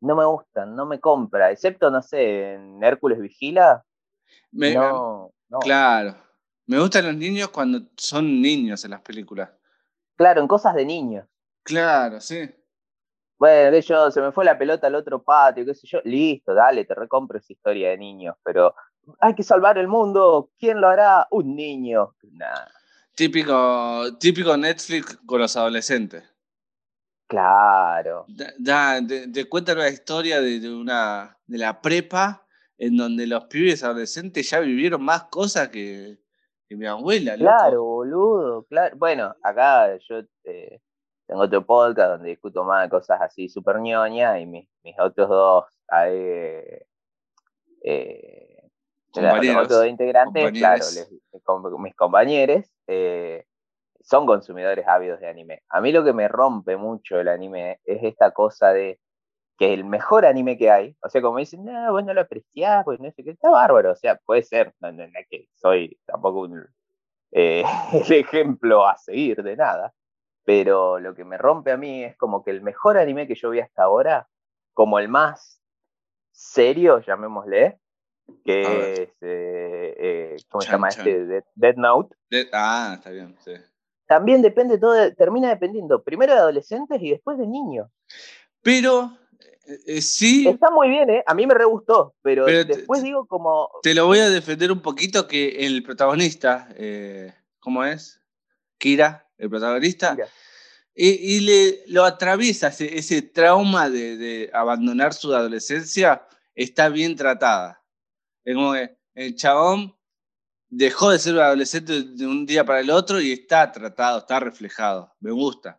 No 0.00 0.16
me 0.16 0.24
gustan, 0.24 0.74
no 0.74 0.86
me 0.86 0.98
compra, 0.98 1.50
excepto, 1.50 1.90
no 1.90 2.02
sé, 2.02 2.54
en 2.54 2.82
Hércules 2.82 3.20
Vigila. 3.20 3.84
no, 4.52 5.30
Claro. 5.60 6.16
Me 6.66 6.80
gustan 6.80 7.06
los 7.06 7.16
niños 7.16 7.50
cuando 7.50 7.80
son 7.96 8.40
niños 8.40 8.84
en 8.84 8.90
las 8.90 9.02
películas. 9.02 9.50
Claro, 10.16 10.40
en 10.40 10.48
cosas 10.48 10.74
de 10.74 10.84
niños. 10.84 11.26
Claro, 11.62 12.20
sí 12.20 12.50
bueno, 13.38 13.78
yo, 13.78 14.10
se 14.10 14.20
me 14.20 14.32
fue 14.32 14.44
la 14.44 14.58
pelota 14.58 14.86
al 14.86 14.94
otro 14.94 15.22
patio, 15.22 15.64
qué 15.64 15.74
sé 15.74 15.86
yo, 15.86 16.00
listo, 16.04 16.54
dale, 16.54 16.84
te 16.84 16.94
recompro 16.94 17.38
esa 17.38 17.52
historia 17.52 17.90
de 17.90 17.98
niños, 17.98 18.34
pero 18.42 18.74
hay 19.20 19.34
que 19.34 19.42
salvar 19.42 19.76
el 19.78 19.88
mundo, 19.88 20.50
¿quién 20.58 20.80
lo 20.80 20.88
hará? 20.88 21.26
Un 21.30 21.54
niño. 21.54 22.16
Típico, 23.14 24.16
típico 24.18 24.56
Netflix 24.56 25.18
con 25.26 25.40
los 25.40 25.56
adolescentes. 25.56 26.24
Claro. 27.28 28.24
Da, 28.58 29.00
te, 29.06 29.48
cuenta 29.48 29.74
una 29.74 29.88
historia 29.88 30.40
de, 30.40 30.72
una, 30.72 31.36
de 31.46 31.58
la 31.58 31.80
prepa 31.80 32.46
en 32.78 32.96
donde 32.96 33.26
los 33.26 33.44
pibes 33.46 33.82
adolescentes 33.82 34.48
ya 34.48 34.60
vivieron 34.60 35.02
más 35.02 35.24
cosas 35.24 35.68
que, 35.68 36.18
mi 36.74 36.86
abuela. 36.86 37.36
Claro, 37.36 37.84
boludo. 37.84 38.64
Claro. 38.64 38.96
Bueno, 38.96 39.34
acá 39.42 39.96
yo 40.08 40.22
eh, 40.44 40.80
tengo 41.26 41.42
otro 41.42 41.64
podcast 41.64 42.12
donde 42.12 42.30
discuto 42.30 42.64
más 42.64 42.84
de 42.84 42.90
cosas 42.90 43.20
así 43.20 43.48
súper 43.48 43.80
ñoña 43.80 44.38
y 44.40 44.46
mis, 44.46 44.68
mis 44.82 44.98
otros 44.98 45.28
dos 45.28 45.64
eh, 46.06 46.86
eh, 47.82 48.56
los 49.14 49.32
otros 49.32 49.68
dos 49.68 49.86
integrantes, 49.86 50.52
claro, 50.52 50.84
mis 51.78 51.94
compañeros 51.94 52.66
eh, 52.86 53.44
son 54.00 54.26
consumidores 54.26 54.86
ávidos 54.86 55.20
de 55.20 55.28
anime. 55.28 55.62
A 55.68 55.80
mí 55.80 55.92
lo 55.92 56.04
que 56.04 56.12
me 56.12 56.28
rompe 56.28 56.76
mucho 56.76 57.18
el 57.18 57.28
anime 57.28 57.80
es 57.84 58.02
esta 58.02 58.32
cosa 58.32 58.72
de 58.72 59.00
que 59.58 59.72
el 59.72 59.84
mejor 59.84 60.26
anime 60.26 60.58
que 60.58 60.70
hay, 60.70 60.96
o 61.02 61.08
sea, 61.08 61.22
como 61.22 61.38
dicen, 61.38 61.64
no, 61.64 61.92
vos 61.92 62.04
no 62.04 62.12
lo 62.12 62.20
apreciás, 62.20 62.84
pues 62.84 63.00
no 63.00 63.10
sé 63.10 63.24
qué, 63.24 63.30
está 63.30 63.50
bárbaro, 63.50 63.92
o 63.92 63.96
sea, 63.96 64.16
puede 64.16 64.42
ser, 64.42 64.74
no, 64.80 64.92
no, 64.92 65.06
no 65.06 65.20
que 65.30 65.48
soy 65.54 65.98
tampoco 66.04 66.40
un, 66.40 66.66
el 67.30 68.12
ejemplo 68.12 68.86
a 68.86 68.96
seguir 68.96 69.42
de 69.42 69.56
nada, 69.56 69.94
pero 70.44 70.98
lo 70.98 71.14
que 71.14 71.24
me 71.24 71.38
rompe 71.38 71.72
a 71.72 71.76
mí 71.76 72.04
es 72.04 72.16
como 72.16 72.44
que 72.44 72.50
el 72.50 72.62
mejor 72.62 72.98
anime 72.98 73.26
que 73.26 73.34
yo 73.34 73.50
vi 73.50 73.60
hasta 73.60 73.82
ahora, 73.82 74.28
como 74.74 74.98
el 74.98 75.08
más 75.08 75.60
serio, 76.30 77.00
llamémosle, 77.00 77.78
que 78.44 78.92
es, 78.92 79.10
eh, 79.22 79.94
eh, 79.98 80.36
¿cómo 80.48 80.62
se 80.62 80.70
llama 80.70 80.88
este? 80.88 81.44
Dead, 81.54 81.76
Note. 81.76 82.14
ah, 82.52 82.94
está 82.96 83.10
bien, 83.10 83.36
sí. 83.40 83.52
También 84.06 84.42
depende 84.42 84.78
todo, 84.78 85.12
termina 85.14 85.48
dependiendo 85.48 86.02
primero 86.02 86.32
de 86.32 86.38
adolescentes 86.38 87.00
y 87.02 87.10
después 87.10 87.38
de 87.38 87.46
niños. 87.46 87.88
Pero 88.62 89.16
eh, 89.66 90.00
sí. 90.00 90.46
Está 90.48 90.70
muy 90.70 90.88
bien, 90.88 91.10
¿eh? 91.10 91.24
A 91.26 91.34
mí 91.34 91.46
me 91.46 91.54
re 91.54 91.64
gustó, 91.64 92.14
pero, 92.22 92.46
después 92.46 93.02
digo 93.02 93.26
como. 93.26 93.70
Te 93.82 93.94
lo 93.94 94.06
voy 94.06 94.18
a 94.20 94.30
defender 94.30 94.70
un 94.72 94.80
poquito 94.80 95.26
que 95.26 95.66
el 95.66 95.82
protagonista, 95.82 96.68
¿cómo 97.60 97.84
es? 97.84 98.20
Kira, 98.78 99.26
el 99.38 99.50
protagonista, 99.50 100.16
y, 100.98 101.40
le, 101.40 101.84
lo 101.88 102.04
atraviesa 102.04 102.68
ese, 102.68 103.20
trauma 103.20 103.90
de, 103.90 104.50
abandonar 104.54 105.12
su 105.12 105.34
adolescencia, 105.34 106.26
está 106.54 106.88
bien 106.88 107.14
tratada. 107.16 107.82
Es 108.42 108.54
como 108.54 108.72
que 108.72 108.96
el 109.14 109.34
chabón 109.36 109.94
dejó 110.70 111.10
de 111.10 111.18
ser 111.18 111.34
un 111.34 111.40
adolescente 111.40 112.02
de 112.02 112.26
un 112.26 112.46
día 112.46 112.64
para 112.64 112.80
el 112.80 112.90
otro 112.90 113.20
y 113.20 113.32
está 113.32 113.70
tratado, 113.70 114.20
está 114.20 114.40
reflejado. 114.40 115.14
Me 115.20 115.32
gusta. 115.32 115.78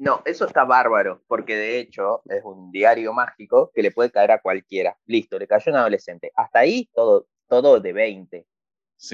No, 0.00 0.22
eso 0.24 0.46
está 0.46 0.64
bárbaro, 0.64 1.22
porque 1.26 1.54
de 1.54 1.78
hecho 1.78 2.22
es 2.24 2.42
un 2.42 2.72
diario 2.72 3.12
mágico 3.12 3.70
que 3.74 3.82
le 3.82 3.90
puede 3.90 4.10
caer 4.10 4.30
a 4.30 4.40
cualquiera. 4.40 4.96
Listo, 5.04 5.38
le 5.38 5.46
cayó 5.46 5.70
un 5.72 5.76
adolescente. 5.76 6.32
Hasta 6.34 6.60
ahí 6.60 6.88
todo, 6.94 7.26
todo 7.46 7.80
de 7.80 7.92
20. 7.92 8.46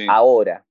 Ahora, 0.09 0.64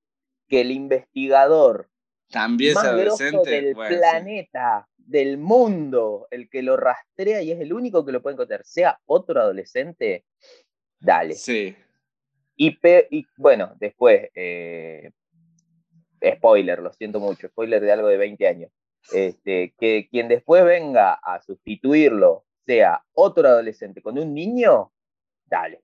que 0.47 0.62
el 0.62 0.71
investigador 0.71 1.89
también 2.30 2.75
más 2.75 2.86
adolescente. 2.86 3.49
del 3.49 3.75
planeta, 3.75 4.88
del 4.95 5.38
mundo, 5.38 6.30
el 6.32 6.49
que 6.49 6.62
lo 6.62 6.78
rastrea 6.78 7.41
y 7.41 7.51
es 7.51 7.60
el 7.60 7.73
único 7.73 8.06
que 8.06 8.13
lo 8.13 8.21
puede 8.21 8.36
encontrar, 8.36 8.63
sea 8.63 8.97
otro 9.08 9.41
adolescente, 9.41 10.23
dale. 10.97 11.34
Sí. 11.34 11.75
Y, 12.56 12.80
bueno, 13.36 13.75
después, 13.82 14.30
eh, 14.34 15.12
spoiler, 16.38 16.80
lo 16.80 16.93
siento 16.93 17.19
mucho, 17.19 17.49
spoiler 17.49 17.82
de 17.82 17.91
algo 17.91 18.08
de 18.08 18.15
20 18.15 18.47
años. 18.47 18.71
Este, 19.12 19.74
que 19.80 20.08
quien 20.10 20.28
después 20.28 20.65
venga 20.65 21.13
a 21.13 21.41
sustituirlo 21.41 22.46
sea 22.65 23.04
otro 23.13 23.48
adolescente 23.48 24.02
con 24.02 24.18
un 24.18 24.34
niño, 24.34 24.91
dale. 25.46 25.84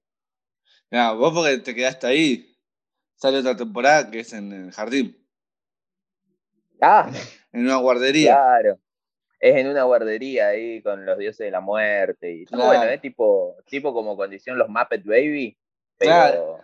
No, 0.89 1.17
vos 1.17 1.33
porque 1.33 1.57
te 1.59 1.75
quedaste 1.75 2.07
ahí. 2.07 2.57
Sale 3.15 3.37
otra 3.37 3.55
temporada 3.55 4.09
que 4.09 4.21
es 4.21 4.33
en 4.33 4.51
el 4.51 4.71
jardín. 4.71 5.17
Ah, 6.81 7.11
en 7.51 7.61
una 7.61 7.77
guardería. 7.77 8.33
Claro. 8.33 8.79
Es 9.39 9.55
en 9.55 9.67
una 9.67 9.83
guardería 9.83 10.49
ahí 10.49 10.81
con 10.81 11.05
los 11.05 11.17
dioses 11.17 11.45
de 11.45 11.51
la 11.51 11.61
muerte. 11.61 12.31
Y 12.31 12.45
bueno, 12.51 12.83
es 12.83 13.01
tipo, 13.01 13.55
tipo 13.65 13.93
como 13.93 14.17
condición 14.17 14.57
los 14.57 14.69
Muppet 14.69 15.03
Baby. 15.03 15.57
Claro. 15.97 16.59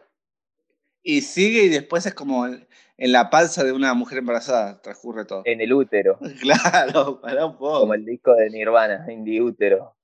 Y 1.08 1.22
sigue 1.22 1.64
y 1.64 1.70
después 1.70 2.06
es 2.06 2.14
como 2.14 2.46
en 2.46 2.68
la 2.98 3.30
panza 3.30 3.64
de 3.64 3.72
una 3.72 3.94
mujer 3.94 4.18
embarazada, 4.18 4.82
transcurre 4.82 5.24
todo. 5.24 5.42
En 5.46 5.62
el 5.62 5.72
útero. 5.72 6.20
Claro, 6.42 7.22
para 7.22 7.46
un 7.46 7.58
poco. 7.58 7.80
Como 7.80 7.94
el 7.94 8.04
disco 8.04 8.34
de 8.34 8.50
Nirvana, 8.50 9.06
Indie 9.10 9.42
Útero. 9.42 9.96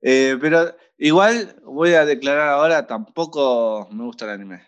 Eh, 0.00 0.36
pero 0.40 0.74
igual 0.98 1.54
voy 1.62 1.92
a 1.92 2.04
declarar 2.04 2.48
ahora, 2.48 2.88
tampoco 2.88 3.88
me 3.92 4.02
gusta 4.02 4.24
el 4.24 4.32
anime. 4.32 4.62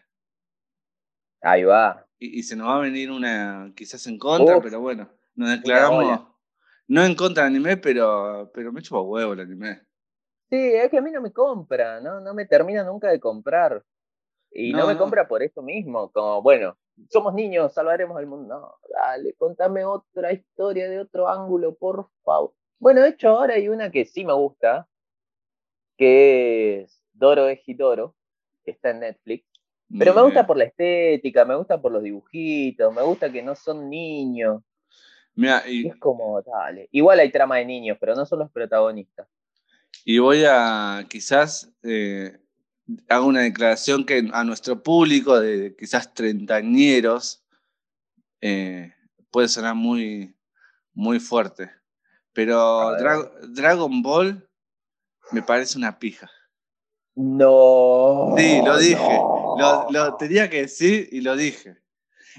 Ahí 1.40 1.64
va 1.64 2.06
y, 2.22 2.42
se 2.44 2.54
nos 2.54 2.68
va 2.68 2.76
a 2.76 2.80
venir 2.80 3.10
una 3.10 3.72
quizás 3.74 4.06
en 4.06 4.18
contra, 4.18 4.60
pero 4.60 4.80
bueno, 4.80 5.10
nos 5.34 5.50
declaramos 5.50 6.28
no 6.86 7.04
en 7.04 7.14
contra 7.14 7.44
del 7.44 7.54
anime, 7.54 7.76
pero, 7.78 8.50
pero 8.54 8.72
me 8.72 8.82
chupa 8.82 9.00
huevo 9.00 9.32
el 9.32 9.40
anime. 9.40 9.80
Sí, 10.50 10.56
es 10.56 10.88
que 10.90 10.98
a 10.98 11.02
mí 11.02 11.10
no 11.10 11.20
me 11.20 11.32
compra, 11.32 12.00
¿no? 12.00 12.20
No 12.20 12.32
me 12.32 12.46
termina 12.46 12.84
nunca 12.84 13.08
de 13.08 13.18
comprar. 13.18 13.82
Y 14.54 14.72
no, 14.72 14.86
me 14.86 14.98
compra 14.98 15.26
por 15.26 15.42
eso 15.42 15.62
mismo, 15.62 16.10
como, 16.12 16.42
bueno, 16.42 16.76
somos 17.10 17.32
niños, 17.34 17.72
salvaremos 17.72 18.20
el 18.20 18.26
mundo. 18.26 18.54
No, 18.54 18.74
dale, 18.92 19.32
contame 19.34 19.84
otra 19.84 20.32
historia 20.32 20.88
de 20.88 21.00
otro 21.00 21.28
ángulo, 21.28 21.74
por 21.74 22.08
favor. 22.22 22.52
Bueno, 22.78 23.00
de 23.00 23.10
hecho, 23.10 23.28
ahora 23.28 23.54
hay 23.54 23.68
una 23.68 23.90
que 23.90 24.04
sí 24.04 24.24
me 24.24 24.32
gusta, 24.34 24.88
que 25.96 26.80
es 26.82 27.02
Doro 27.12 27.48
Ejitoro, 27.48 28.14
que 28.64 28.72
está 28.72 28.90
en 28.90 29.00
Netflix, 29.00 29.46
Pero 29.98 30.14
me 30.14 30.22
gusta 30.22 30.46
por 30.46 30.56
la 30.56 30.64
estética, 30.64 31.44
me 31.44 31.54
gusta 31.54 31.80
por 31.80 31.92
los 31.92 32.02
dibujitos, 32.02 32.94
me 32.94 33.02
gusta 33.02 33.30
que 33.30 33.42
no 33.42 33.54
son 33.54 33.88
niños. 33.88 34.62
Mira, 35.34 35.62
Y 35.66 35.86
y, 35.86 35.88
es 35.88 35.96
como, 35.96 36.42
dale. 36.42 36.88
Igual 36.92 37.20
hay 37.20 37.30
trama 37.30 37.56
de 37.58 37.64
niños, 37.66 37.96
pero 38.00 38.14
no 38.14 38.26
son 38.26 38.40
los 38.40 38.50
protagonistas. 38.50 39.28
y 40.04 40.18
voy 40.18 40.44
a 40.46 41.04
quizás 41.08 41.72
eh, 41.82 42.41
hago 43.08 43.26
una 43.26 43.40
declaración 43.40 44.04
que 44.04 44.28
a 44.32 44.44
nuestro 44.44 44.82
público 44.82 45.38
de 45.40 45.74
quizás 45.78 46.12
treintañeros 46.14 47.44
eh, 48.40 48.92
puede 49.30 49.48
sonar 49.48 49.74
muy, 49.74 50.34
muy 50.94 51.20
fuerte. 51.20 51.70
Pero. 52.32 52.92
Dra- 52.98 53.30
Dragon 53.48 54.02
Ball 54.02 54.48
me 55.30 55.42
parece 55.42 55.78
una 55.78 55.98
pija. 55.98 56.30
No. 57.14 58.34
Sí, 58.36 58.60
lo 58.64 58.78
dije. 58.78 58.96
no. 59.18 59.56
Lo, 59.58 59.86
lo 59.90 60.16
tenía 60.16 60.48
que 60.48 60.62
decir 60.62 61.08
y 61.12 61.20
lo 61.20 61.36
dije. 61.36 61.76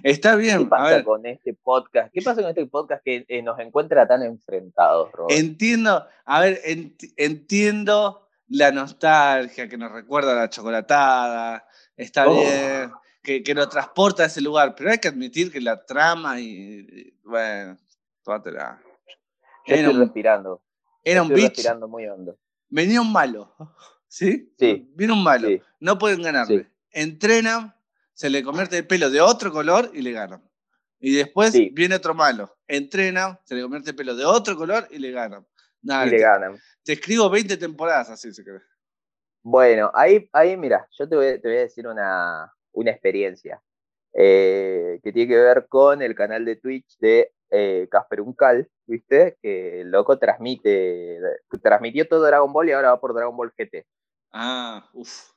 Está 0.02 0.32
¿Qué 0.32 0.38
bien, 0.38 0.63
a 0.66 0.70
pasa 0.70 0.96
ver, 0.96 1.04
con 1.04 1.24
este 1.28 1.54
podcast? 1.54 2.12
¿Qué 2.12 2.22
pasa 2.24 2.42
con 2.42 2.50
este 2.50 2.66
podcast 2.66 3.04
que 3.06 3.26
eh, 3.28 3.44
nos 3.44 3.60
encuentra 3.60 4.08
tan 4.08 4.24
enfrentados, 4.24 5.12
Robert? 5.12 5.38
entiendo, 5.39 6.04
a 6.26 6.39
ver, 6.42 6.60
ent- 6.66 7.13
entiendo 7.16 8.23
la 8.54 8.72
nostalgia 8.72 9.68
que 9.68 9.78
nos 9.78 9.92
recuerda 9.92 10.34
a 10.34 10.36
la 10.36 10.50
chocolatada, 10.50 11.68
está 11.98 12.28
Oh. 12.28 12.36
bien, 12.36 12.92
que, 13.24 13.42
que 13.42 13.56
nos 13.56 13.70
transporta 13.70 14.24
a 14.24 14.26
ese 14.28 14.42
lugar, 14.42 14.76
pero 14.76 14.92
hay 14.92 15.00
que 15.00 15.08
admitir 15.08 15.52
que 15.52 15.60
la 15.62 15.84
trama 15.86 16.39
y, 16.39 17.18
bueno, 17.24 17.78
tómatela. 18.24 18.80
Yo 19.66 19.74
Era 19.74 19.78
estoy 19.82 19.94
un, 19.96 20.02
respirando. 20.02 20.62
era 21.04 21.22
un 21.24 21.30
bitch, 21.30 21.42
respirando 21.56 21.88
muy 21.88 22.06
hondo. 22.08 22.38
venía 22.70 23.02
un 23.02 23.12
malo, 23.12 23.56
¿sí? 24.08 24.54
Sí. 24.60 24.88
Viene 24.94 25.13
un 25.13 25.24
malo, 25.24 25.48
Sí. 25.48 25.62
no 25.80 25.98
pueden 25.98 26.22
ganarle. 26.22 26.63
Sí. 26.63 26.70
Entrenan, 26.92 27.74
se 28.13 28.30
le 28.30 28.44
convierte 28.44 28.78
el 28.78 28.86
pelo 28.88 29.10
de 29.10 29.22
otro 29.22 29.52
color 29.52 29.89
y 29.94 30.02
le 30.04 30.12
ganan. 30.12 30.44
Y 31.00 31.13
después 31.16 31.52
Sí. 31.54 31.70
viene 31.74 31.96
otro 31.96 32.13
malo, 32.13 32.56
entrenan, 32.68 33.39
se 33.46 33.56
le 33.56 33.62
convierte 33.63 33.89
el 33.92 33.96
pelo 33.96 34.16
de 34.16 34.26
otro 34.26 34.56
color 34.56 34.88
y 34.92 35.00
le 35.00 35.12
ganan. 35.12 35.46
Dale, 35.84 36.08
Y 36.08 36.12
le 36.12 36.17
te, 36.17 36.24
ganan. 36.24 36.58
te 36.84 36.93
escribo 36.93 37.30
20 37.30 37.58
temporadas 37.58 38.10
así, 38.10 38.34
si 38.34 38.43
querés. 38.43 38.63
Bueno, 39.43 39.91
ahí, 39.93 40.30
ahí 40.32 40.56
mira, 40.58 40.88
yo 40.98 41.08
te 41.08 41.15
voy, 41.15 41.39
te 41.41 41.48
voy 41.50 41.58
a 41.58 41.62
decir 41.62 41.86
una, 41.88 42.52
una 42.72 42.91
experiencia 42.91 43.62
eh, 44.13 45.00
que 45.04 45.12
tiene 45.12 45.28
que 45.34 45.39
ver 45.39 45.67
con 45.67 46.02
el 46.02 46.15
canal 46.15 46.46
de 46.46 46.56
Twitch 46.56 46.98
de 47.00 47.34
eh, 47.50 47.88
Casper 47.91 48.22
Uncal, 48.22 48.69
¿viste? 48.88 49.38
Que 49.41 49.82
el 49.82 49.91
loco 49.91 50.17
transmite, 50.17 51.19
transmitió 51.62 52.08
todo 52.08 52.26
Dragon 52.26 52.52
Ball 52.54 52.69
y 52.69 52.72
ahora 52.72 52.91
va 52.91 53.00
por 53.00 53.13
Dragon 53.13 53.36
Ball 53.36 53.52
GT. 53.58 53.86
Ah, 54.32 54.89
uff. 54.93 55.32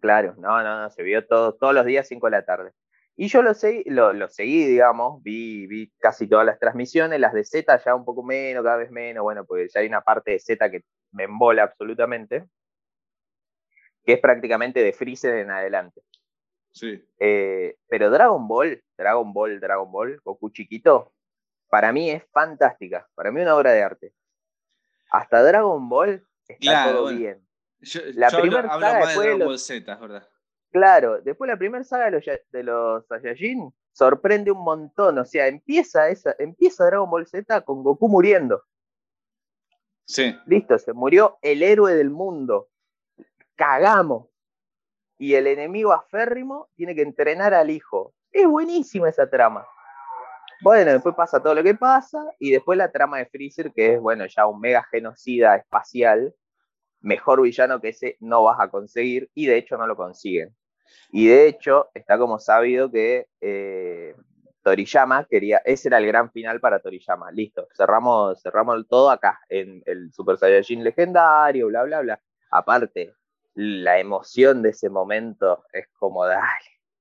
Claro, 0.00 0.34
no, 0.38 0.62
no, 0.62 0.80
no, 0.82 0.90
se 0.90 1.02
vio 1.02 1.24
todo, 1.26 1.54
todos 1.54 1.74
los 1.74 1.86
días 1.86 2.08
5 2.08 2.26
de 2.26 2.30
la 2.32 2.44
tarde. 2.44 2.72
Y 3.14 3.28
yo 3.28 3.42
lo, 3.42 3.52
seguí, 3.52 3.84
lo, 3.90 4.12
lo 4.12 4.28
seguí, 4.28 4.64
digamos, 4.64 5.22
vi, 5.22 5.66
vi 5.66 5.92
casi 5.98 6.26
todas 6.26 6.46
las 6.46 6.58
transmisiones, 6.58 7.20
las 7.20 7.34
de 7.34 7.44
Z 7.44 7.76
ya 7.84 7.94
un 7.94 8.04
poco 8.04 8.22
menos, 8.22 8.64
cada 8.64 8.78
vez 8.78 8.90
menos, 8.90 9.22
bueno, 9.22 9.44
porque 9.44 9.68
ya 9.68 9.80
hay 9.80 9.86
una 9.86 10.00
parte 10.00 10.30
de 10.30 10.38
Z 10.38 10.70
que 10.70 10.82
me 11.10 11.24
embola 11.24 11.64
absolutamente, 11.64 12.46
que 14.04 14.14
es 14.14 14.18
prácticamente 14.20 14.82
de 14.82 14.92
Freezer 14.92 15.36
en 15.36 15.50
adelante. 15.50 16.02
Sí. 16.72 17.04
Eh, 17.18 17.76
pero 17.86 18.10
Dragon 18.10 18.48
Ball, 18.48 18.82
Dragon 18.96 19.30
Ball, 19.32 19.60
Dragon 19.60 19.92
Ball, 19.92 20.18
Goku 20.24 20.50
chiquito, 20.50 21.12
para 21.68 21.92
mí 21.92 22.10
es 22.10 22.24
fantástica, 22.32 23.08
para 23.14 23.30
mí 23.30 23.42
una 23.42 23.56
obra 23.56 23.72
de 23.72 23.82
arte. 23.82 24.14
Hasta 25.10 25.42
Dragon 25.42 25.86
Ball 25.86 26.26
está 26.48 26.60
Claro, 26.60 26.92
todo 26.92 27.02
bueno. 27.02 27.18
bien. 27.18 27.46
Yo, 27.80 28.00
La 28.14 28.30
yo 28.30 28.38
hablo, 28.38 28.58
hablo 28.58 28.86
más 28.86 29.14
de 29.14 29.22
Dragon 29.22 29.38
Ball 29.40 29.58
Z, 29.58 29.92
es 29.92 30.00
verdad. 30.00 30.28
Claro, 30.72 31.20
después 31.20 31.48
la 31.48 31.58
primera 31.58 31.84
saga 31.84 32.06
de 32.06 32.12
los, 32.12 32.24
de 32.24 32.62
los 32.62 33.06
Saiyajin 33.06 33.72
sorprende 33.92 34.50
un 34.50 34.64
montón. 34.64 35.18
O 35.18 35.24
sea, 35.26 35.46
empieza, 35.46 36.08
esa, 36.08 36.34
empieza 36.38 36.86
Dragon 36.86 37.10
Ball 37.10 37.26
Z 37.26 37.60
con 37.60 37.82
Goku 37.82 38.08
muriendo. 38.08 38.62
Sí. 40.06 40.34
Listo, 40.46 40.78
se 40.78 40.94
murió 40.94 41.38
el 41.42 41.62
héroe 41.62 41.94
del 41.94 42.10
mundo. 42.10 42.70
Cagamos. 43.54 44.28
Y 45.18 45.34
el 45.34 45.46
enemigo 45.46 45.92
aférrimo 45.92 46.70
tiene 46.74 46.94
que 46.94 47.02
entrenar 47.02 47.52
al 47.52 47.70
hijo. 47.70 48.14
Es 48.30 48.46
buenísima 48.46 49.10
esa 49.10 49.28
trama. 49.28 49.66
Bueno, 50.62 50.92
después 50.92 51.14
pasa 51.14 51.42
todo 51.42 51.54
lo 51.54 51.62
que 51.62 51.74
pasa. 51.74 52.24
Y 52.38 52.50
después 52.50 52.78
la 52.78 52.90
trama 52.90 53.18
de 53.18 53.26
Freezer, 53.26 53.72
que 53.72 53.94
es, 53.94 54.00
bueno, 54.00 54.24
ya 54.26 54.46
un 54.46 54.58
mega 54.58 54.82
genocida 54.84 55.54
espacial. 55.56 56.34
Mejor 57.00 57.42
villano 57.42 57.78
que 57.78 57.90
ese 57.90 58.16
no 58.20 58.44
vas 58.44 58.58
a 58.58 58.70
conseguir. 58.70 59.30
Y 59.34 59.46
de 59.46 59.58
hecho 59.58 59.76
no 59.76 59.86
lo 59.86 59.96
consiguen. 59.96 60.56
Y 61.10 61.26
de 61.28 61.46
hecho, 61.48 61.88
está 61.94 62.18
como 62.18 62.38
sabido 62.38 62.90
que 62.90 63.28
eh, 63.40 64.14
Toriyama 64.62 65.26
quería, 65.28 65.58
ese 65.64 65.88
era 65.88 65.98
el 65.98 66.06
gran 66.06 66.30
final 66.30 66.60
para 66.60 66.78
Toriyama. 66.80 67.30
Listo, 67.32 67.68
cerramos, 67.76 68.40
cerramos 68.42 68.86
todo 68.88 69.10
acá, 69.10 69.40
en 69.48 69.82
el 69.86 70.12
Super 70.12 70.36
Saiyajin 70.38 70.84
legendario, 70.84 71.66
bla, 71.68 71.82
bla, 71.84 72.00
bla. 72.00 72.20
Aparte, 72.50 73.14
la 73.54 73.98
emoción 73.98 74.62
de 74.62 74.70
ese 74.70 74.88
momento 74.88 75.64
es 75.72 75.88
como, 75.98 76.24
dale, 76.24 76.46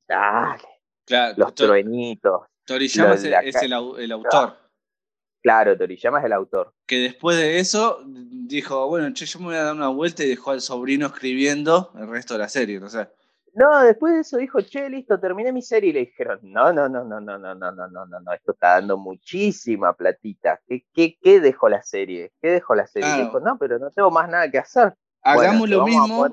dale, 0.07 0.61
Claro, 1.05 1.35
los 1.37 1.53
To- 1.55 1.65
truenitos. 1.67 2.41
Toriyama 2.65 3.13
es, 3.15 3.23
la 3.25 3.39
el, 3.39 3.73
au- 3.73 3.97
el 3.99 4.11
autor. 4.11 4.57
Claro, 5.41 5.75
Toriyama 5.77 6.19
es 6.19 6.25
el 6.25 6.33
autor. 6.33 6.73
Que 6.85 6.97
después 6.99 7.35
de 7.37 7.59
eso 7.59 8.03
dijo, 8.05 8.87
bueno, 8.87 9.11
che, 9.13 9.25
yo 9.25 9.39
me 9.39 9.45
voy 9.45 9.55
a 9.55 9.63
dar 9.63 9.75
una 9.75 9.87
vuelta 9.87 10.23
y 10.23 10.29
dejó 10.29 10.51
al 10.51 10.61
sobrino 10.61 11.07
escribiendo 11.07 11.91
el 11.97 12.07
resto 12.07 12.35
de 12.35 12.39
la 12.39 12.49
serie, 12.49 12.79
no 12.79 12.89
sé. 12.89 13.07
No, 13.53 13.81
después 13.83 14.13
de 14.13 14.19
eso 14.21 14.37
dijo, 14.37 14.61
che, 14.61 14.89
listo, 14.89 15.19
terminé 15.19 15.51
mi 15.51 15.61
serie. 15.61 15.89
Y 15.89 15.93
le 15.93 15.99
dijeron, 16.01 16.39
no, 16.43 16.71
no, 16.71 16.87
no, 16.87 17.03
no, 17.03 17.19
no, 17.19 17.37
no, 17.37 17.53
no, 17.55 17.71
no, 17.71 17.87
no, 17.87 18.05
no, 18.05 18.19
no, 18.19 18.33
esto 18.33 18.53
está 18.53 18.75
dando 18.75 18.97
muchísima 18.97 19.93
platita. 19.93 20.61
¿Qué, 20.67 20.85
qué, 20.93 21.17
qué 21.21 21.41
dejó 21.41 21.67
la 21.67 21.83
serie? 21.83 22.31
¿Qué 22.41 22.49
dejó 22.49 22.75
la 22.75 22.87
serie? 22.87 23.09
Y 23.09 23.13
Claro. 23.15 23.25
dijo, 23.27 23.39
no, 23.41 23.57
pero 23.57 23.77
no 23.79 23.91
tengo 23.91 24.09
más 24.09 24.29
nada 24.29 24.49
que 24.49 24.57
hacer. 24.57 24.95
Hagamos 25.21 25.69
te 25.69 25.75
lo 25.75 25.85
mismo, 25.85 26.27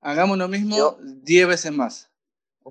hagamos 0.00 0.38
lo 0.38 0.48
mismo 0.48 0.76
Yo- 0.76 0.96
10 1.00 1.46
veces 1.48 1.72
más. 1.72 2.10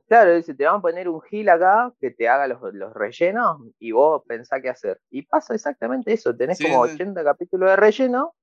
Claro, 0.07 0.33
dice, 0.35 0.53
te 0.53 0.65
van 0.65 0.75
a 0.75 0.81
poner 0.81 1.09
un 1.09 1.19
gil 1.21 1.49
acá 1.49 1.91
que 1.99 2.11
te 2.11 2.29
haga 2.29 2.47
los, 2.47 2.59
los 2.73 2.93
rellenos 2.93 3.59
y 3.79 3.91
vos 3.91 4.23
pensá 4.25 4.61
qué 4.61 4.69
hacer. 4.69 5.01
Y 5.09 5.23
pasa 5.23 5.53
exactamente 5.55 6.13
eso, 6.13 6.33
tenés 6.35 6.57
Sí, 6.57 6.63
como 6.63 6.85
sí. 6.85 6.93
80 6.93 7.23
capítulos 7.23 7.69
de 7.71 7.75
relleno 7.75 8.33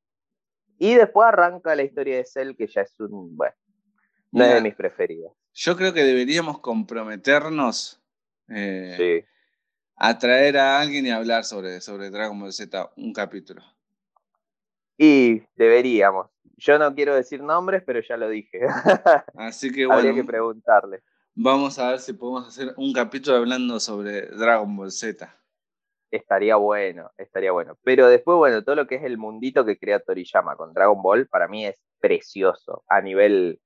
y 0.79 0.95
después 0.95 1.29
arranca 1.29 1.75
la 1.75 1.83
historia 1.85 2.17
de 2.17 2.27
Cell, 2.27 2.57
que 2.57 2.67
ya 2.67 2.83
es 2.83 2.99
un, 3.01 3.35
bueno, 3.37 3.55
no 4.33 4.45
es 4.45 4.55
de 4.55 4.61
mis 4.61 4.75
preferidos. 4.75 5.33
Yo 5.59 5.75
creo 5.75 5.95
que 5.95 6.05
deberíamos 6.05 6.59
comprometernos 6.61 7.99
eh, 8.49 8.95
Sí. 9.25 9.27
a 9.97 10.19
traer 10.19 10.59
a 10.59 10.79
alguien 10.79 11.07
y 11.07 11.11
hablar 11.11 11.45
sobre, 11.45 11.81
sobre 11.81 12.11
Dragon 12.11 12.39
Ball 12.39 12.53
Z 12.53 12.93
un 12.97 13.13
capítulo. 13.15 13.63
Y 14.99 15.43
deberíamos. 15.55 16.29
Yo 16.59 16.79
no 16.79 16.95
quiero 16.95 17.15
decir 17.15 17.43
nombres, 17.43 17.83
pero 17.87 18.01
ya 18.01 18.17
lo 18.19 18.29
dije. 18.29 18.61
Así 19.35 19.73
que 19.73 19.85
Habría 19.85 20.11
bueno, 20.11 20.15
que 20.15 20.25
preguntarle. 20.25 21.03
vamos 21.35 21.79
a 21.79 21.91
ver 21.91 22.01
si 22.01 22.13
podemos 22.13 22.49
hacer 22.49 22.75
un 22.77 22.93
capítulo 22.93 23.39
hablando 23.39 23.81
sobre 23.81 24.27
Dragon 24.27 24.77
Ball 24.77 24.91
Z. 24.93 25.35
Estaría 26.11 26.57
bueno, 26.57 27.11
estaría 27.17 27.53
bueno. 27.53 27.79
Pero 27.83 28.09
después, 28.09 28.37
bueno, 28.37 28.63
todo 28.63 28.75
lo 28.77 28.87
que 28.87 28.97
es 28.97 29.05
el 29.05 29.17
mundito 29.19 29.65
que 29.65 29.79
crea 29.79 30.01
Toriyama 30.01 30.55
con 30.57 30.73
Dragon 30.75 31.03
Ball, 31.03 31.27
para 31.29 31.49
mí 31.49 31.65
es 31.67 31.77
precioso. 31.99 32.85
A 32.89 33.01
nivel, 33.01 33.59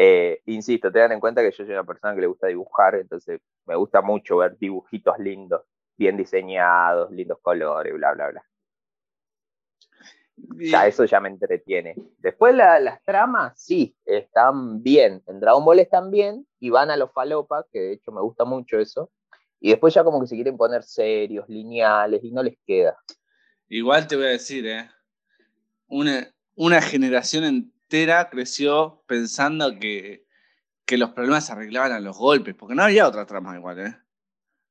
eh, 0.00 0.40
insisto, 0.46 0.92
tengan 0.92 1.10
en 1.12 1.20
cuenta 1.20 1.42
que 1.42 1.50
yo 1.50 1.64
soy 1.64 1.72
una 1.72 1.82
persona 1.84 2.14
que 2.14 2.20
le 2.20 2.28
gusta 2.28 2.46
dibujar, 2.46 2.94
entonces 2.94 3.40
me 3.66 3.74
gusta 3.74 4.00
mucho 4.00 4.36
ver 4.36 4.56
dibujitos 4.56 5.18
lindos, 5.18 5.62
bien 5.96 6.16
diseñados, 6.16 7.10
lindos 7.10 7.38
colores, 7.42 7.92
bla, 7.94 8.14
bla, 8.14 8.28
bla. 8.30 8.44
Ya, 10.70 10.86
eso 10.86 11.04
ya 11.04 11.18
me 11.18 11.28
entretiene. 11.30 11.96
Después 12.18 12.54
la- 12.54 12.78
las 12.78 13.02
tramas, 13.04 13.60
sí, 13.60 13.96
están 14.04 14.80
bien. 14.84 15.20
En 15.26 15.40
Dragon 15.40 15.64
Ball 15.64 15.80
están 15.80 16.12
bien 16.12 16.46
y 16.60 16.70
van 16.70 16.90
a 16.92 16.96
los 16.96 17.12
falopa, 17.12 17.66
que 17.72 17.80
de 17.80 17.92
hecho 17.94 18.12
me 18.12 18.20
gusta 18.20 18.44
mucho 18.44 18.78
eso. 18.78 19.10
Y 19.60 19.70
después 19.70 19.92
ya 19.94 20.04
como 20.04 20.20
que 20.20 20.28
se 20.28 20.36
quieren 20.36 20.56
poner 20.56 20.84
serios, 20.84 21.48
lineales, 21.48 22.22
y 22.22 22.30
no 22.30 22.44
les 22.44 22.56
queda. 22.64 22.96
Igual 23.68 24.06
te 24.06 24.14
voy 24.14 24.26
a 24.26 24.28
decir, 24.28 24.64
¿eh? 24.64 24.88
Una, 25.88 26.32
una 26.54 26.80
generación 26.80 27.72
entera 27.88 28.28
creció 28.28 29.02
pensando 29.06 29.78
que, 29.78 30.26
que 30.84 30.98
los 30.98 31.10
problemas 31.10 31.46
se 31.46 31.52
arreglaban 31.52 31.92
a 31.92 32.00
los 32.00 32.16
golpes, 32.18 32.54
porque 32.54 32.74
no 32.74 32.82
había 32.82 33.08
otra 33.08 33.24
trama 33.24 33.56
igual, 33.56 33.78
¿eh? 33.78 33.96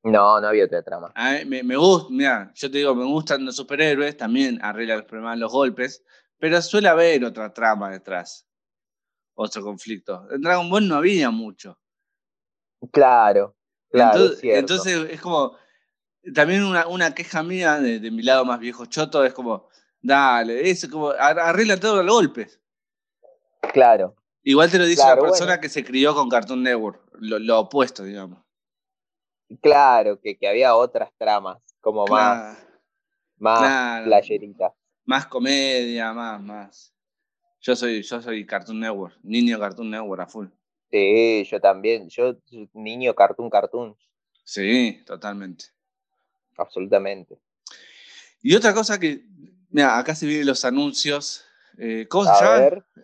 No, 0.03 0.39
no 0.39 0.47
había 0.47 0.65
otra 0.65 0.83
trama. 0.83 1.11
Me, 1.47 1.63
me 1.63 1.75
gusta, 1.75 2.09
mira, 2.11 2.51
yo 2.53 2.69
te 2.71 2.77
digo, 2.77 2.93
me 2.93 3.05
gustan 3.05 3.43
los 3.43 3.55
superhéroes, 3.55 4.15
también 4.15 4.59
arreglan 4.61 4.99
los 4.99 5.07
problemas 5.07 5.33
a 5.33 5.37
los 5.37 5.51
golpes, 5.51 6.03
pero 6.37 6.61
suele 6.61 6.87
haber 6.89 7.25
otra 7.25 7.51
trama 7.51 7.89
detrás, 7.89 8.47
otro 9.35 9.63
conflicto. 9.63 10.27
En 10.31 10.41
Dragon 10.41 10.69
Ball 10.69 10.87
no 10.87 10.95
había 10.95 11.31
mucho. 11.31 11.79
Claro, 12.91 13.55
claro, 13.89 14.13
entonces, 14.13 14.35
es 14.35 14.41
cierto. 14.41 14.59
entonces 14.59 15.11
es 15.11 15.21
como, 15.21 15.57
también 16.35 16.63
una, 16.63 16.87
una 16.87 17.15
queja 17.15 17.41
mía 17.41 17.79
de, 17.79 17.99
de 17.99 18.11
mi 18.11 18.21
lado 18.21 18.45
más 18.45 18.59
viejo 18.59 18.85
choto 18.85 19.25
es 19.25 19.33
como, 19.33 19.69
dale, 19.99 20.69
es 20.69 20.87
como, 20.87 21.09
ar- 21.09 21.39
arregla 21.39 21.79
todo 21.79 21.99
a 21.99 22.03
los 22.03 22.15
golpes. 22.15 22.61
Claro. 23.73 24.15
Igual 24.43 24.71
te 24.71 24.77
lo 24.77 24.85
dice 24.85 25.01
Claro, 25.01 25.21
una 25.21 25.29
persona 25.31 25.51
bueno. 25.51 25.61
que 25.61 25.69
se 25.69 25.83
crió 25.83 26.13
con 26.15 26.29
Cartoon 26.29 26.63
Network, 26.63 27.01
lo, 27.19 27.37
lo 27.39 27.59
opuesto, 27.59 28.03
digamos. 28.03 28.39
Claro, 29.61 30.19
que, 30.19 30.37
que 30.37 30.47
había 30.47 30.75
otras 30.75 31.09
tramas, 31.17 31.57
como 31.81 32.05
más, 32.07 32.57
más 33.37 33.59
claro. 33.59 34.05
playeritas. 34.05 34.73
más 35.05 35.25
comedia, 35.27 36.13
más, 36.13 36.41
más. 36.41 36.93
Yo 37.61 37.75
soy, 37.75 38.01
yo 38.03 38.21
soy 38.21 38.45
Cartoon 38.45 38.79
Network, 38.79 39.17
niño 39.23 39.59
Cartoon 39.59 39.89
Network 39.89 40.21
a 40.21 40.27
full. 40.27 40.47
Sí, 40.91 41.43
yo 41.49 41.59
también. 41.59 42.07
Yo, 42.07 42.37
niño 42.73 43.13
cartoon, 43.13 43.49
cartoon, 43.49 43.97
Sí, 44.45 45.03
totalmente. 45.05 45.65
absolutamente. 46.57 47.37
Y 48.41 48.55
otra 48.55 48.73
cosa 48.73 48.97
que, 48.97 49.25
mira, 49.69 49.97
acá 49.97 50.15
se 50.15 50.25
vienen 50.25 50.47
los 50.47 50.63
anuncios. 50.63 51.43
Eh. 51.77 52.07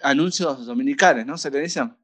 Anuncios 0.01 0.65
dominicales, 0.65 1.25
¿no? 1.25 1.38
¿Se 1.38 1.51
le 1.51 1.59
dicen? 1.59 1.95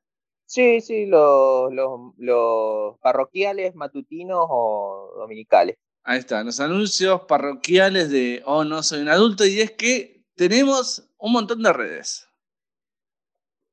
Sí, 0.46 0.82
sí, 0.82 1.06
los, 1.06 1.72
los, 1.74 2.14
los 2.18 2.98
parroquiales, 3.00 3.76
matutinos 3.76 4.46
o 4.50 5.14
dominicales. 5.18 5.78
Ahí 6.04 6.20
está, 6.20 6.44
los 6.44 6.60
anuncios 6.60 7.22
parroquiales 7.28 8.10
de 8.10 8.42
Oh, 8.46 8.64
no 8.64 8.82
soy 8.82 9.02
un 9.02 9.10
adulto. 9.10 9.46
Y 9.46 9.62
es 9.62 9.72
que 9.72 10.24
tenemos 10.36 11.08
un 11.18 11.34
montón 11.34 11.62
de 11.62 11.74
redes. 11.74 12.28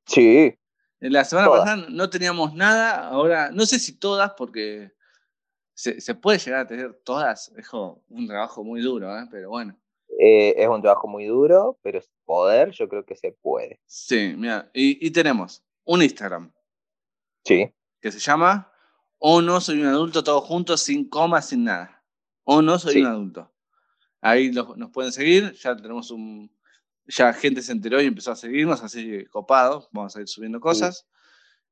Sí, 0.06 0.54
la 1.00 1.24
semana 1.24 1.48
Todas. 1.48 1.60
pasada 1.64 1.86
no 1.88 2.10
teníamos 2.10 2.54
nada, 2.54 3.08
ahora 3.08 3.50
no 3.50 3.66
sé 3.66 3.78
si 3.78 3.98
todas, 3.98 4.32
porque 4.36 4.92
se, 5.74 6.00
se 6.00 6.14
puede 6.14 6.38
llegar 6.38 6.60
a 6.60 6.66
tener 6.66 6.94
todas. 7.04 7.52
Es 7.56 7.72
un 7.72 8.26
trabajo 8.26 8.64
muy 8.64 8.80
duro, 8.80 9.16
¿eh? 9.18 9.26
pero 9.30 9.50
bueno. 9.50 9.78
Eh, 10.18 10.54
es 10.56 10.68
un 10.68 10.80
trabajo 10.82 11.06
muy 11.08 11.26
duro, 11.26 11.78
pero 11.82 12.00
poder 12.24 12.70
yo 12.72 12.88
creo 12.88 13.04
que 13.04 13.16
se 13.16 13.32
puede. 13.32 13.80
Sí, 13.86 14.34
mira, 14.36 14.70
y, 14.72 15.06
y 15.06 15.10
tenemos 15.10 15.62
un 15.84 16.02
Instagram 16.02 16.52
Sí, 17.44 17.72
que 18.00 18.10
se 18.10 18.18
llama 18.18 18.72
O 19.18 19.40
no 19.40 19.60
soy 19.60 19.80
un 19.80 19.86
adulto, 19.86 20.22
todo 20.24 20.40
junto, 20.40 20.76
sin 20.76 21.08
coma, 21.08 21.40
sin 21.40 21.64
nada. 21.64 22.02
O 22.44 22.60
no 22.60 22.78
soy 22.78 22.94
Sí. 22.94 23.00
un 23.00 23.06
adulto. 23.06 23.52
Ahí 24.20 24.52
los- 24.52 24.76
nos 24.76 24.90
pueden 24.90 25.12
seguir, 25.12 25.52
ya 25.54 25.74
tenemos 25.76 26.10
un. 26.10 26.50
Ya 27.06 27.32
gente 27.32 27.62
se 27.62 27.70
enteró 27.72 28.00
y 28.00 28.06
empezó 28.06 28.32
a 28.32 28.36
seguirnos, 28.36 28.82
así 28.82 29.24
copado, 29.26 29.88
vamos 29.92 30.16
a 30.16 30.20
ir 30.20 30.26
subiendo 30.28 30.58
cosas. 30.60 31.06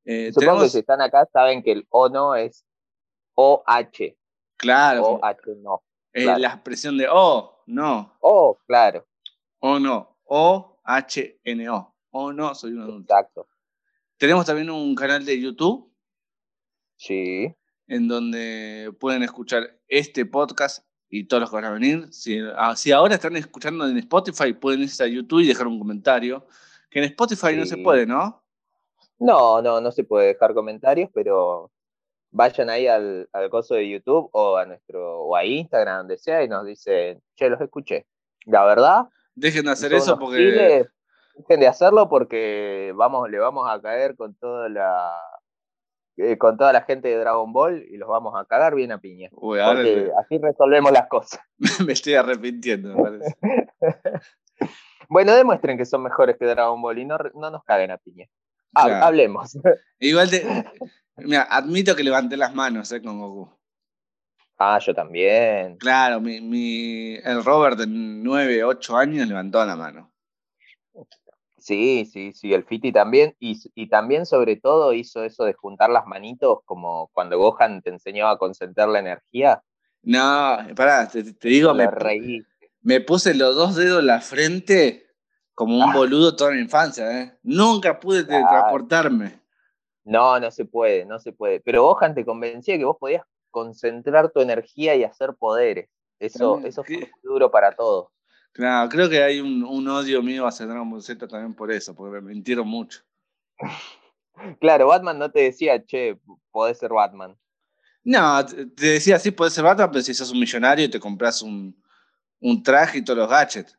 Eh, 0.05 0.31
supongo 0.33 0.63
que 0.63 0.69
si 0.69 0.79
están 0.79 1.01
acá 1.01 1.27
saben 1.33 1.63
que 1.63 1.73
el 1.73 1.87
O 1.91 2.09
no 2.09 2.35
es 2.37 2.65
OH, 3.35 4.17
claro, 4.57 5.03
OH 5.21 5.55
no. 5.57 5.83
eh, 6.13 6.23
claro. 6.23 6.39
la 6.39 6.49
expresión 6.49 6.97
de 6.97 7.09
O, 7.11 7.54
no, 7.67 8.17
O, 8.21 8.59
claro, 8.67 9.07
o 9.61 9.79
no, 9.79 10.19
O, 10.25 10.81
H, 10.85 11.41
N, 11.45 11.69
O. 11.71 11.95
O 12.11 12.33
no 12.33 12.55
soy 12.55 12.73
un 12.73 12.83
adulto. 12.83 13.13
exacto. 13.13 13.49
Tenemos 14.17 14.47
también 14.47 14.71
un 14.71 14.95
canal 14.95 15.25
de 15.25 15.41
YouTube 15.41 15.91
Sí, 16.97 17.55
en 17.89 18.09
donde 18.09 18.93
pueden 19.01 19.23
escuchar 19.23 19.79
este 19.89 20.25
podcast 20.25 20.87
y 21.09 21.25
todos 21.27 21.43
los 21.43 21.51
que 21.51 21.57
van 21.57 21.65
a 21.65 21.71
venir. 21.71 22.13
Si, 22.13 22.39
ah, 22.57 22.77
si 22.77 22.93
ahora 22.93 23.17
están 23.17 23.37
escuchando 23.37 23.87
en 23.87 23.99
Spotify, 23.99 24.53
pueden 24.53 24.83
irse 24.83 25.05
a 25.05 25.07
YouTube 25.09 25.41
y 25.41 25.49
dejar 25.49 25.67
un 25.67 25.79
comentario. 25.79 26.47
Que 26.91 27.01
en 27.01 27.07
Spotify 27.07 27.57
no 27.57 27.67
se 27.67 27.77
puede, 27.77 28.07
¿no? 28.07 28.43
No, 29.19 29.61
no, 29.61 29.81
no 29.81 29.93
se 29.93 30.05
puede 30.05 30.29
dejar 30.29 30.55
comentarios, 30.55 31.11
pero 31.13 31.71
vayan 32.35 32.69
ahí 32.69 32.87
al, 32.89 33.29
al 33.33 33.49
coso 33.49 33.75
de 33.75 33.89
YouTube 33.89 34.29
o 34.33 34.57
a 34.57 34.67
nuestro 34.67 35.23
o 35.23 35.37
a 35.37 35.45
Instagram, 35.45 35.99
donde 35.99 36.19
sea, 36.19 36.43
y 36.43 36.49
nos 36.49 36.67
dicen, 36.67 37.23
che, 37.37 37.49
los 37.49 37.61
escuché. 37.61 38.07
La 38.45 38.65
verdad, 38.65 39.05
Dejen 39.35 39.65
de 39.65 39.73
hacer 39.73 39.93
eso 39.93 40.19
porque. 40.19 40.37
giles, 40.37 40.89
dejen 41.37 41.61
de 41.61 41.67
hacerlo 41.67 42.09
porque 42.09 42.93
vamos, 42.95 43.29
le 43.31 43.39
vamos 43.39 43.69
a 43.69 43.81
caer 43.81 44.17
con 44.17 44.35
toda 44.35 44.69
la 44.69 45.13
eh, 46.17 46.39
con 46.39 46.57
toda 46.57 46.73
la 46.73 46.83
gente 46.83 47.09
de 47.09 47.19
Dragon 47.19 47.53
Ball 47.53 47.85
y 47.89 47.97
los 47.97 48.09
vamos 48.09 48.35
a 48.37 48.45
cagar 48.45 48.75
bien 48.75 48.93
a 48.93 48.99
piña. 48.99 49.29
Uy, 49.33 49.59
ahora 49.59 49.81
Porque 49.81 50.11
así 50.21 50.39
resolvemos 50.39 50.93
las 50.93 51.09
cosas. 51.09 51.41
me 51.87 51.93
estoy 51.93 52.15
arrepintiendo, 52.15 52.95
me 52.95 53.03
parece. 53.03 53.37
Bueno, 55.07 55.35
demuestren 55.35 55.77
que 55.77 55.85
son 55.85 56.03
mejores 56.03 56.39
que 56.39 56.47
Dragon 56.47 56.81
Ball 56.81 56.99
y 56.99 57.05
no, 57.05 57.19
no 57.35 57.51
nos 57.51 57.63
caguen 57.65 57.91
a 57.91 57.99
piña. 57.99 58.27
Hablemos. 58.75 59.57
Igual 59.99 60.31
te. 60.31 60.45
Mira, 61.17 61.43
admito 61.43 61.95
que 61.95 62.03
levanté 62.05 62.37
las 62.37 62.55
manos 62.55 62.91
eh, 62.93 63.01
con 63.01 63.19
Goku. 63.21 63.51
ah, 64.59 64.79
yo 64.81 64.95
también. 64.95 65.77
Claro, 65.77 66.21
mi, 66.21 66.41
mi, 66.41 67.15
el 67.17 67.45
Robert 67.45 67.79
de 67.79 67.87
9, 67.87 68.65
8 68.65 68.97
años 68.97 69.29
levantó 69.29 69.65
la 69.65 69.77
mano. 69.77 70.13
Sí, 71.59 72.05
sí, 72.13 72.33
sí, 72.35 72.53
el 72.53 72.65
Fiti 72.65 72.93
también. 72.93 73.35
Y, 73.39 73.59
y 73.75 73.89
también, 73.89 74.27
sobre 74.27 74.57
todo, 74.57 74.93
hizo 74.93 75.25
eso 75.25 75.45
de 75.45 75.55
juntar 75.55 75.89
las 75.89 76.07
manitos, 76.07 76.59
como 76.67 77.09
cuando 77.15 77.39
Gohan 77.39 77.81
te 77.81 77.91
enseñó 77.91 78.29
a 78.29 78.37
concentrar 78.39 78.89
la 78.89 78.99
energía. 78.99 79.63
No, 80.03 80.59
pará, 80.77 81.09
te, 81.09 81.23
te 81.33 81.49
digo, 81.49 81.73
Me 81.73 81.87
me, 81.87 81.91
reí. 81.91 82.43
me 82.83 83.01
puse 83.01 83.33
los 83.35 83.57
dos 83.57 83.77
dedos 83.77 84.01
en 84.01 84.07
la 84.09 84.21
frente 84.21 85.04
como 85.55 85.77
un 85.77 85.83
Ah. 85.83 85.93
boludo 85.95 86.35
toda 86.35 86.51
mi 86.53 86.61
infancia, 86.61 87.21
¿eh? 87.21 87.39
Nunca 87.43 87.99
pude 87.99 88.25
teletransportarme. 88.25 89.41
No, 90.05 90.39
no 90.39 90.51
se 90.51 90.65
puede, 90.65 91.05
no 91.05 91.19
se 91.19 91.33
puede. 91.33 91.61
Pero 91.61 91.85
Gohan 91.85 92.15
te 92.15 92.25
convencía 92.25 92.77
que 92.77 92.85
vos 92.85 92.97
podías 92.99 93.25
concentrar 93.51 94.31
tu 94.31 94.41
energía 94.41 94.95
y 94.97 95.05
hacer 95.05 95.35
poderes. 95.35 95.89
Eso, 96.19 96.61
eso 96.65 96.83
fue 96.85 97.11
duro 97.23 97.51
para 97.51 97.73
todos. 97.73 98.09
Claro, 98.53 98.89
creo 98.89 99.09
que 99.09 99.23
hay 99.23 99.41
un, 99.41 99.65
un 99.65 99.89
odio 99.89 100.23
mío 100.23 100.47
hacia 100.47 100.67
Dragon 100.67 100.89
Ball 100.91 101.03
Z 101.03 101.27
también 101.27 101.55
por 101.55 101.73
eso, 101.73 101.95
porque 101.95 102.21
me 102.21 102.33
mintieron 102.33 102.69
mucho. 102.69 103.01
Claro, 104.61 104.89
Batman 104.89 105.17
no 105.17 105.31
te 105.31 105.43
decía, 105.43 105.85
che, 105.87 106.19
podés 106.51 106.79
ser 106.79 106.91
Batman. 106.93 107.39
No, 108.03 108.45
te 108.45 108.67
decía, 108.87 109.17
sí, 109.21 109.31
puedes 109.31 109.55
ser 109.55 109.63
Batman, 109.63 109.91
pero 109.93 110.03
si 110.03 110.13
sos 110.13 110.33
un 110.33 110.41
millonario 110.41 110.85
y 110.85 110.91
te 110.91 110.99
compras 110.99 111.41
un, 111.41 111.81
un 112.41 112.61
traje 112.61 112.99
y 112.99 113.03
todos 113.05 113.21
los 113.21 113.29
gadgets. 113.31 113.79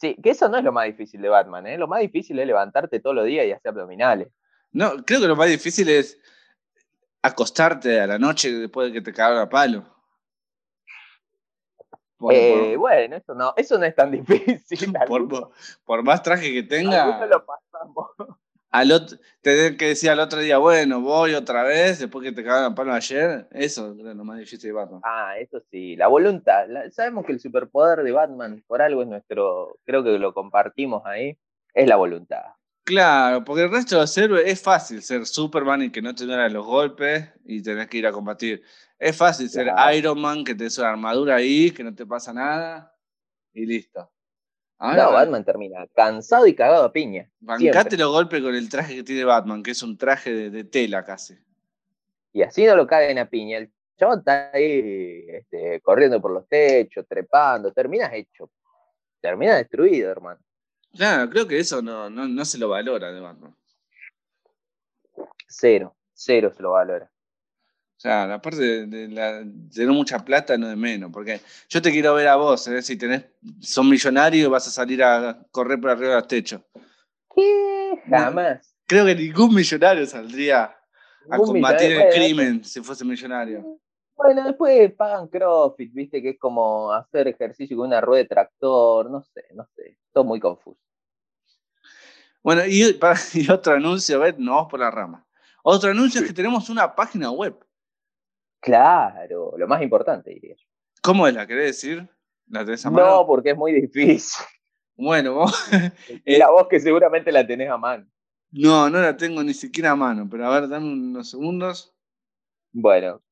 Sí, 0.00 0.16
que 0.22 0.30
eso 0.30 0.48
no 0.48 0.56
es 0.58 0.64
lo 0.64 0.72
más 0.72 0.86
difícil 0.86 1.20
de 1.20 1.28
Batman, 1.28 1.66
¿eh? 1.66 1.76
Lo 1.76 1.88
más 1.88 2.00
difícil 2.00 2.38
es 2.38 2.46
levantarte 2.46 3.00
todos 3.00 3.16
los 3.16 3.24
días 3.26 3.46
y 3.46 3.52
hacer 3.52 3.70
abdominales. 3.70 4.28
No, 4.70 4.92
creo 5.04 5.20
que 5.20 5.26
lo 5.26 5.34
más 5.36 5.48
difícil 5.48 5.88
es 5.88 6.18
acostarte 7.22 8.00
a 8.00 8.06
la 8.06 8.18
noche 8.18 8.52
después 8.52 8.88
de 8.88 8.92
que 8.92 9.00
te 9.00 9.12
cagaron 9.12 9.40
a 9.40 9.48
palo. 9.48 9.84
Por, 12.16 12.32
Eh, 12.34 12.72
por- 12.72 12.78
bueno, 12.78 13.16
eso 13.16 13.34
no, 13.34 13.54
eso 13.56 13.78
no 13.78 13.84
es 13.86 13.94
tan 13.94 14.10
difícil. 14.12 14.92
por 15.84 16.02
más 16.04 16.22
traje 16.22 16.52
que 16.52 16.62
tenga, 16.62 17.04
algunos 17.04 17.28
lo 17.30 17.44
pasamos. 17.46 18.37
Al 18.70 18.92
otro, 18.92 19.18
tener 19.40 19.76
que 19.76 19.86
decir 19.88 20.10
al 20.10 20.20
otro 20.20 20.40
día, 20.40 20.58
bueno, 20.58 21.00
voy 21.00 21.34
otra 21.34 21.62
vez 21.62 21.98
después 21.98 22.22
que 22.24 22.32
te 22.32 22.44
cagaron 22.44 22.72
a 22.72 22.74
palo 22.74 22.92
ayer, 22.92 23.48
eso 23.52 23.92
es 23.92 23.96
lo 24.16 24.24
más 24.24 24.38
difícil 24.38 24.68
de 24.68 24.72
Batman. 24.72 25.00
Ah, 25.04 25.38
eso 25.38 25.62
sí, 25.70 25.96
la 25.96 26.08
voluntad. 26.08 26.66
La- 26.68 26.90
sabemos 26.90 27.24
que 27.24 27.32
el 27.32 27.40
superpoder 27.40 28.02
de 28.02 28.12
Batman, 28.12 28.62
por 28.66 28.82
algo 28.82 29.02
es 29.02 29.08
nuestro, 29.08 29.78
creo 29.84 30.04
que 30.04 30.18
lo 30.18 30.34
compartimos 30.34 31.02
ahí, 31.06 31.38
es 31.74 31.88
la 31.88 31.96
voluntad. 31.96 32.42
Claro, 32.84 33.44
porque 33.44 33.64
el 33.64 33.70
resto 33.70 33.96
de 33.96 34.00
los 34.00 34.16
héroes 34.16 34.46
es 34.46 34.62
fácil 34.62 35.02
ser 35.02 35.26
Superman 35.26 35.82
y 35.82 35.90
que 35.90 36.00
no 36.00 36.14
te 36.14 36.24
duelen 36.24 36.54
los 36.54 36.64
golpes 36.64 37.30
y 37.44 37.62
tenés 37.62 37.86
que 37.88 37.98
ir 37.98 38.06
a 38.06 38.12
combatir. 38.12 38.62
Es 38.98 39.14
fácil 39.14 39.50
ser. 39.50 39.68
Iron 39.94 40.18
Man, 40.18 40.42
que 40.42 40.54
tenés 40.54 40.78
una 40.78 40.88
armadura 40.90 41.36
ahí, 41.36 41.70
que 41.70 41.84
no 41.84 41.94
te 41.94 42.06
pasa 42.06 42.32
nada 42.32 42.94
y 43.52 43.66
listo. 43.66 44.10
No, 44.80 45.12
Batman 45.12 45.44
termina 45.44 45.86
cansado 45.88 46.46
y 46.46 46.54
cagado 46.54 46.84
a 46.84 46.92
piña. 46.92 47.28
bancate 47.40 47.96
los 47.96 48.12
golpes 48.12 48.40
con 48.40 48.54
el 48.54 48.68
traje 48.68 48.94
que 48.94 49.02
tiene 49.02 49.24
Batman, 49.24 49.62
que 49.62 49.72
es 49.72 49.82
un 49.82 49.98
traje 49.98 50.32
de, 50.32 50.50
de 50.50 50.64
tela 50.64 51.04
casi. 51.04 51.36
Y 52.32 52.42
así 52.42 52.64
no 52.64 52.76
lo 52.76 52.86
caguen 52.86 53.18
a 53.18 53.28
piña. 53.28 53.58
El 53.58 53.72
chabón 53.98 54.20
está 54.20 54.50
ahí 54.52 55.24
este, 55.28 55.80
corriendo 55.80 56.20
por 56.20 56.30
los 56.30 56.48
techos, 56.48 57.04
trepando, 57.08 57.72
terminas 57.72 58.12
hecho. 58.12 58.50
Termina 59.20 59.56
destruido, 59.56 60.12
hermano. 60.12 60.40
Claro, 60.94 61.28
creo 61.28 61.48
que 61.48 61.58
eso 61.58 61.82
no, 61.82 62.08
no, 62.08 62.28
no 62.28 62.44
se 62.44 62.58
lo 62.58 62.68
valora 62.68 63.10
de 63.10 63.20
Batman. 63.20 63.56
Cero, 65.48 65.96
cero 66.12 66.52
se 66.54 66.62
lo 66.62 66.72
valora. 66.72 67.10
O 67.98 68.00
sea, 68.00 68.28
la 68.28 68.40
parte 68.40 68.58
de, 68.60 68.86
de 68.86 69.08
la- 69.08 69.42
de 69.42 69.70
tener 69.74 69.90
mucha 69.90 70.20
plata 70.24 70.56
no 70.56 70.70
es 70.70 70.76
menos, 70.76 71.10
porque 71.12 71.40
yo 71.68 71.82
te 71.82 71.90
quiero 71.90 72.14
ver 72.14 72.28
a 72.28 72.36
vos, 72.36 72.68
¿eh? 72.68 72.80
si 72.80 72.96
tenés, 72.96 73.24
sos 73.60 73.84
millonario 73.84 74.46
y 74.46 74.48
vas 74.48 74.68
a 74.68 74.70
salir 74.70 75.02
a 75.02 75.44
correr 75.50 75.80
por 75.80 75.90
arriba 75.90 76.10
de 76.10 76.14
los 76.20 76.28
techos. 76.28 76.60
¿Qué? 77.34 78.00
Jamás. 78.08 78.76
Creo 78.86 79.04
que 79.04 79.16
ningún 79.16 79.52
millonario 79.52 80.06
saldría 80.06 80.76
a 81.28 81.38
combatir 81.38 81.90
el 81.90 82.08
crimen 82.08 82.64
si 82.64 82.80
fuese 82.80 83.04
millonario. 83.04 83.80
Bueno, 84.14 84.44
después 84.46 84.92
pagan 84.94 85.26
CrossFit, 85.26 85.92
viste, 85.92 86.22
que 86.22 86.30
es 86.30 86.38
como 86.38 86.92
hacer 86.92 87.26
ejercicio 87.26 87.76
con 87.76 87.88
una 87.88 88.00
rueda 88.00 88.22
de 88.22 88.28
tractor, 88.28 89.10
no 89.10 89.22
sé, 89.24 89.44
no 89.54 89.66
sé, 89.74 89.98
todo 90.12 90.22
muy 90.22 90.38
confuso. 90.38 90.78
Bueno, 92.44 92.62
y, 92.64 92.92
para- 92.94 93.18
y 93.34 93.50
otro 93.50 93.74
anuncio, 93.74 94.16
a 94.16 94.20
ver, 94.20 94.36
no 94.38 94.52
vamos 94.52 94.70
por 94.70 94.78
la 94.78 94.90
rama. 94.92 95.26
Otro 95.64 95.90
anuncio 95.90 96.20
es 96.20 96.28
que 96.28 96.32
tenemos 96.32 96.70
una 96.70 96.94
página 96.94 97.30
web. 97.32 97.58
Claro, 98.60 99.54
lo 99.56 99.66
más 99.68 99.82
importante, 99.82 100.30
diría 100.30 100.54
yo. 100.56 100.66
¿Cómo 101.02 101.26
es 101.26 101.34
la 101.34 101.46
querés 101.46 101.66
decir? 101.66 102.08
¿La 102.48 102.64
tenés 102.64 102.84
a 102.86 102.90
mano? 102.90 103.06
No, 103.06 103.26
porque 103.26 103.50
es 103.50 103.56
muy 103.56 103.72
difícil. 103.72 104.44
Bueno, 104.96 105.34
vos- 105.34 105.54
Y 106.24 106.36
la 106.38 106.50
voz 106.50 106.66
que 106.68 106.80
seguramente 106.80 107.30
la 107.30 107.46
tenés 107.46 107.70
a 107.70 107.76
mano. 107.76 108.06
No, 108.50 108.88
no 108.90 109.00
la 109.00 109.16
tengo 109.16 109.42
ni 109.44 109.54
siquiera 109.54 109.90
a 109.92 109.96
mano, 109.96 110.26
pero 110.30 110.46
a 110.46 110.58
ver, 110.60 110.68
dame 110.68 110.92
unos 110.92 111.30
segundos. 111.30 111.94
Bueno, 112.72 113.22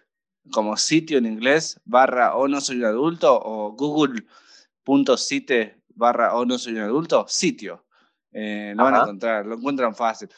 como 0.51 0.77
sitio 0.77 1.17
en 1.17 1.25
inglés 1.25 1.79
barra 1.85 2.35
o 2.35 2.47
no 2.47 2.61
soy 2.61 2.77
un 2.77 2.85
adulto 2.85 3.39
o 3.43 3.71
google.cite 3.71 5.81
barra 5.89 6.35
o 6.35 6.45
no 6.45 6.57
soy 6.57 6.73
un 6.73 6.81
adulto, 6.81 7.25
sitio. 7.27 7.85
Eh, 8.31 8.73
lo 8.75 8.83
van 8.83 8.95
a 8.95 9.01
encontrar, 9.01 9.45
lo 9.45 9.55
encuentran 9.55 9.93
fácil. 9.93 10.29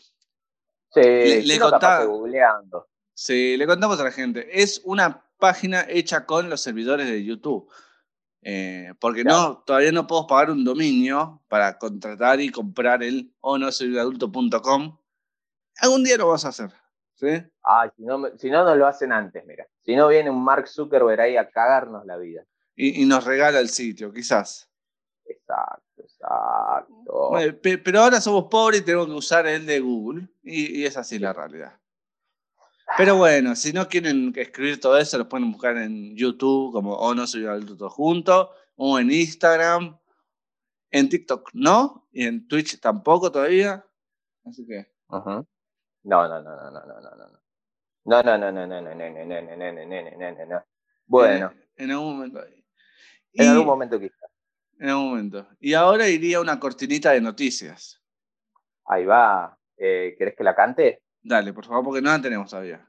Sí, 0.94 1.02
Le- 1.02 1.60
googleando. 2.06 2.88
Sí, 3.14 3.58
le 3.58 3.68
contamos 3.68 4.00
a 4.00 4.04
la 4.04 4.12
gente. 4.12 4.62
Es 4.62 4.82
una 4.84 5.24
página 5.38 5.86
hecha 5.90 6.26
con 6.26 6.50
los 6.50 6.62
servidores 6.62 7.08
de 7.08 7.24
YouTube. 7.24 7.70
Eh, 8.46 8.94
porque 9.00 9.24
no, 9.24 9.64
todavía 9.66 9.92
no 9.92 10.06
puedo 10.06 10.28
pagar 10.28 10.52
un 10.52 10.66
dominio 10.66 11.42
para 11.48 11.78
contratar 11.78 12.42
y 12.42 12.50
comprar 12.50 13.02
el 13.02 13.34
o 13.40 13.58
no 13.58 13.72
soy 13.72 13.90
un 13.90 14.00
adulto.com. 14.00 14.98
Algún 15.80 16.04
día 16.04 16.18
lo 16.18 16.28
vamos 16.28 16.46
a 16.46 16.50
hacer. 16.50 16.72
¿sí? 17.16 17.28
Ay, 17.64 17.90
si 17.96 18.04
no, 18.04 18.22
si 18.38 18.50
no, 18.50 18.64
nos 18.64 18.78
lo 18.78 18.88
hacen 18.88 19.12
antes, 19.12 19.46
mira. 19.46 19.66
Si 19.84 19.96
no, 19.96 20.08
viene 20.10 20.30
un 20.30 20.44
Mark 20.44 20.68
Zuckerberg 20.68 21.22
ahí 21.22 21.38
a 21.38 21.50
cagarnos 21.50 22.06
la 22.06 22.18
vida. 22.18 22.44
Y, 22.76 23.02
y 23.02 23.06
nos 23.06 23.24
regala 23.24 23.60
el 23.60 23.70
sitio, 23.70 24.12
quizás. 24.12 24.70
Exacto, 25.26 26.02
exacto. 26.02 27.30
Bueno, 27.30 27.58
pero 27.62 28.02
ahora 28.02 28.20
somos 28.20 28.46
pobres 28.50 28.82
y 28.82 28.86
tenemos 28.86 29.08
que 29.08 29.14
usar 29.14 29.48
el 29.48 29.66
de 29.66 29.80
Google. 29.80 30.28
Y, 30.42 30.82
y 30.82 30.86
es 30.86 30.98
así 30.98 31.20
la 31.20 31.34
realidad. 31.34 31.80
Pero 32.96 33.18
bueno, 33.18 33.56
si 33.56 33.74
no 33.74 33.88
quieren 33.88 34.32
escribir 34.36 34.80
todo 34.80 34.98
eso, 34.98 35.18
lo 35.18 35.28
pueden 35.28 35.52
buscar 35.52 35.78
en 35.78 36.16
YouTube 36.16 36.72
como 36.72 36.94
O 36.94 37.16
no 37.16 37.26
soy 37.26 37.44
un 37.44 37.50
adulto 37.50 37.76
todo 37.76 37.90
junto, 37.90 38.52
o 38.76 39.00
en 39.00 39.12
Instagram, 39.12 39.98
en 40.92 41.10
TikTok 41.10 41.50
no, 41.54 42.08
y 42.12 42.26
en 42.26 42.48
Twitch 42.48 42.80
tampoco 42.80 43.32
todavía. 43.32 43.84
Así 44.46 44.66
que. 44.66 44.88
No, 45.10 45.48
no, 46.04 46.28
no, 46.28 46.28
no, 46.28 46.72
no, 46.72 46.86
no, 46.86 47.02
no, 47.02 47.16
no. 47.16 47.44
No, 48.06 48.22
no, 48.22 48.38
no, 48.38 48.52
no, 48.52 48.68
no, 48.68 48.82
no, 48.82 48.94
no, 48.94 49.10
no, 49.10 49.16
no, 49.16 49.42
no, 49.42 49.56
no, 49.56 49.74
no, 49.74 49.86
no, 49.86 50.18
no, 50.18 50.32
no, 50.32 50.46
no. 50.46 50.66
Bueno, 51.06 51.54
en, 51.76 51.92
algún 51.92 52.18
momento. 52.18 52.46
en 53.34 53.48
algún 53.48 53.66
momento 53.66 54.00
quizás. 54.00 54.32
En 54.80 54.90
algún 54.90 55.10
momento. 55.10 55.48
Y 55.60 55.74
ahora 55.74 56.08
iría 56.08 56.42
una 56.42 56.60
cortinita 56.60 57.12
de 57.12 57.22
noticias. 57.22 58.02
Ahí 58.86 59.06
va. 59.06 59.58
Eh, 59.78 60.16
¿Querés 60.18 60.36
que 60.36 60.44
la 60.44 60.56
cante? 60.56 61.03
Dale, 61.24 61.54
por 61.54 61.66
favor, 61.66 61.86
porque 61.86 62.02
no 62.02 62.10
la 62.10 62.22
tenemos 62.22 62.50
todavía. 62.50 62.86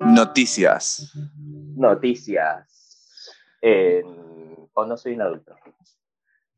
Noticias. 0.00 1.12
Noticias. 1.76 3.30
O 4.72 4.84
no 4.84 4.96
soy 4.96 5.14
un 5.14 5.22
adulto. 5.22 5.54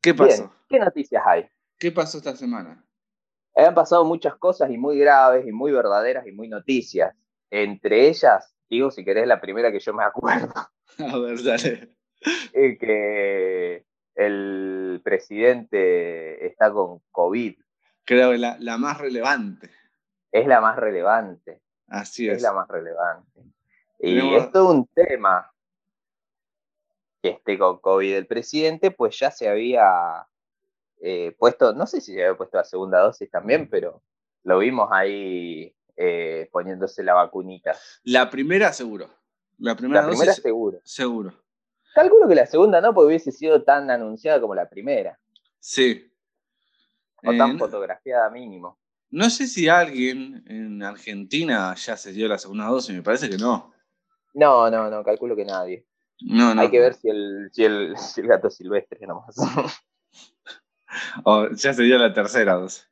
¿Qué 0.01 0.13
pasó? 0.13 0.43
Bien, 0.43 0.51
¿qué 0.69 0.79
noticias 0.79 1.23
hay? 1.25 1.47
¿Qué 1.77 1.91
pasó 1.91 2.17
esta 2.17 2.35
semana? 2.35 2.83
Han 3.55 3.75
pasado 3.75 4.05
muchas 4.05 4.35
cosas 4.35 4.71
y 4.71 4.77
muy 4.77 4.97
graves 4.97 5.45
y 5.47 5.51
muy 5.51 5.71
verdaderas 5.71 6.25
y 6.25 6.31
muy 6.31 6.47
noticias. 6.47 7.15
Entre 7.51 8.07
ellas, 8.07 8.55
digo, 8.69 8.91
si 8.91 9.05
querés, 9.05 9.27
la 9.27 9.39
primera 9.39 9.71
que 9.71 9.79
yo 9.79 9.93
me 9.93 10.03
acuerdo, 10.03 10.53
A 10.99 11.17
ver, 11.19 11.43
dale. 11.43 11.95
que 12.79 13.85
el 14.17 14.99
presidente 15.03 16.45
está 16.45 16.71
con 16.71 16.99
COVID. 17.11 17.55
Creo 18.03 18.31
que 18.31 18.37
la, 18.37 18.57
la 18.59 18.77
más 18.77 18.97
relevante. 18.97 19.69
Es 20.31 20.47
la 20.47 20.59
más 20.59 20.75
relevante. 20.75 21.61
Así 21.87 22.27
Es 22.27 22.37
es. 22.37 22.41
la 22.43 22.51
más 22.53 22.67
relevante. 22.67 23.41
Y 23.99 24.15
Tenemos- 24.19 24.43
es 24.43 24.51
todo 24.51 24.71
un 24.73 24.87
tema 24.87 25.51
que 27.21 27.29
esté 27.29 27.57
con 27.57 27.79
COVID. 27.79 28.15
El 28.15 28.27
presidente, 28.27 28.91
pues 28.91 29.17
ya 29.19 29.31
se 29.31 29.47
había 29.49 30.27
eh, 30.99 31.35
puesto, 31.37 31.73
no 31.73 31.85
sé 31.85 32.01
si 32.01 32.13
se 32.13 32.23
había 32.25 32.37
puesto 32.37 32.57
la 32.57 32.63
segunda 32.63 32.99
dosis 32.99 33.29
también, 33.29 33.69
pero 33.69 34.01
lo 34.43 34.57
vimos 34.59 34.89
ahí 34.91 35.75
eh, 35.95 36.49
poniéndose 36.51 37.03
la 37.03 37.13
vacunita. 37.13 37.75
La 38.03 38.29
primera, 38.29 38.73
seguro. 38.73 39.09
La 39.59 39.75
primera, 39.75 40.01
La 40.01 40.07
primera 40.07 40.25
dosis, 40.31 40.43
seguro. 40.43 40.79
seguro. 40.83 41.33
Calculo 41.97 42.27
que 42.27 42.35
la 42.35 42.45
segunda 42.45 42.79
no, 42.79 42.93
porque 42.93 43.07
hubiese 43.07 43.31
sido 43.31 43.63
tan 43.63 43.89
anunciada 43.89 44.39
como 44.39 44.53
la 44.53 44.69
primera, 44.69 45.17
Sí. 45.59 46.11
o 47.23 47.31
Eh, 47.31 47.37
tan 47.37 47.53
no- 47.53 47.59
fotografiada 47.59 48.29
mínimo. 48.29 48.77
no 49.09 49.29
sé 49.31 49.47
si 49.47 49.67
alguien 49.67 50.43
en 50.47 50.83
Argentina 50.83 51.73
ya 51.75 51.97
se 51.97 52.11
dio 52.11 52.27
la 52.27 52.37
segunda 52.37 52.65
dosis, 52.67 52.95
me 52.95 53.01
parece 53.01 53.29
que 53.29 53.37
no. 53.37 53.73
No, 54.35 54.69
no, 54.69 54.89
no, 54.91 55.03
calculo 55.03 55.35
que 55.35 55.45
nadie. 55.45 55.87
No, 56.21 56.53
no. 56.53 56.61
Hay 56.61 56.69
que 56.69 56.79
ver 56.79 56.93
si 56.93 57.09
el, 57.09 57.49
si 57.51 57.63
el, 57.63 57.97
si 57.97 58.21
el 58.21 58.27
gato 58.27 58.49
silvestre 58.51 59.05
nomás. 59.07 59.35
O 61.25 61.49
ya 61.49 61.73
se 61.73 61.83
dio 61.83 61.97
la 61.97 62.13
tercera 62.13 62.53
dosis. 62.53 62.87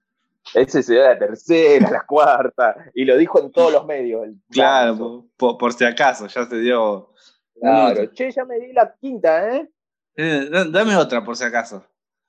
Ese 0.53 0.83
se 0.83 0.93
dio 0.93 1.03
la 1.03 1.17
tercera, 1.17 1.89
la 1.89 2.05
cuarta, 2.05 2.75
y 2.93 3.03
lo 3.05 3.17
dijo 3.17 3.39
en 3.41 3.51
todos 3.51 3.71
los 3.71 3.85
medios. 3.85 4.25
el 4.25 4.35
Claro, 4.51 4.89
ganso. 4.91 5.27
por, 5.37 5.51
por- 5.53 5.57
por 5.57 5.73
si 5.73 5.85
acaso, 5.85 6.27
ya 6.27 6.45
se 6.45 6.59
dio. 6.59 7.11
Claro, 7.59 8.11
che, 8.11 8.31
ya 8.31 8.45
me 8.45 8.59
di 8.59 8.71
la 8.73 8.93
quinta, 8.93 9.55
¿eh? 9.55 9.71
Eh, 10.15 10.49
da- 10.49 10.65
dame 10.65 10.95
otra 10.95 11.23
por 11.23 11.35
si 11.35 11.43
acaso. 11.43 11.85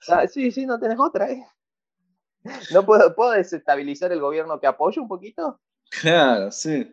Ah, 0.08 0.26
sí, 0.26 0.50
sí, 0.50 0.66
no 0.66 0.78
tenés 0.78 0.98
otra, 0.98 1.30
¿eh? 1.30 1.44
¿No 2.72 2.84
puedo, 2.84 3.14
puedo 3.14 3.32
desestabilizar 3.32 4.12
el 4.12 4.20
gobierno 4.20 4.60
que 4.60 4.66
apoyo 4.66 5.02
un 5.02 5.08
poquito? 5.08 5.60
Claro, 6.00 6.50
sí. 6.50 6.92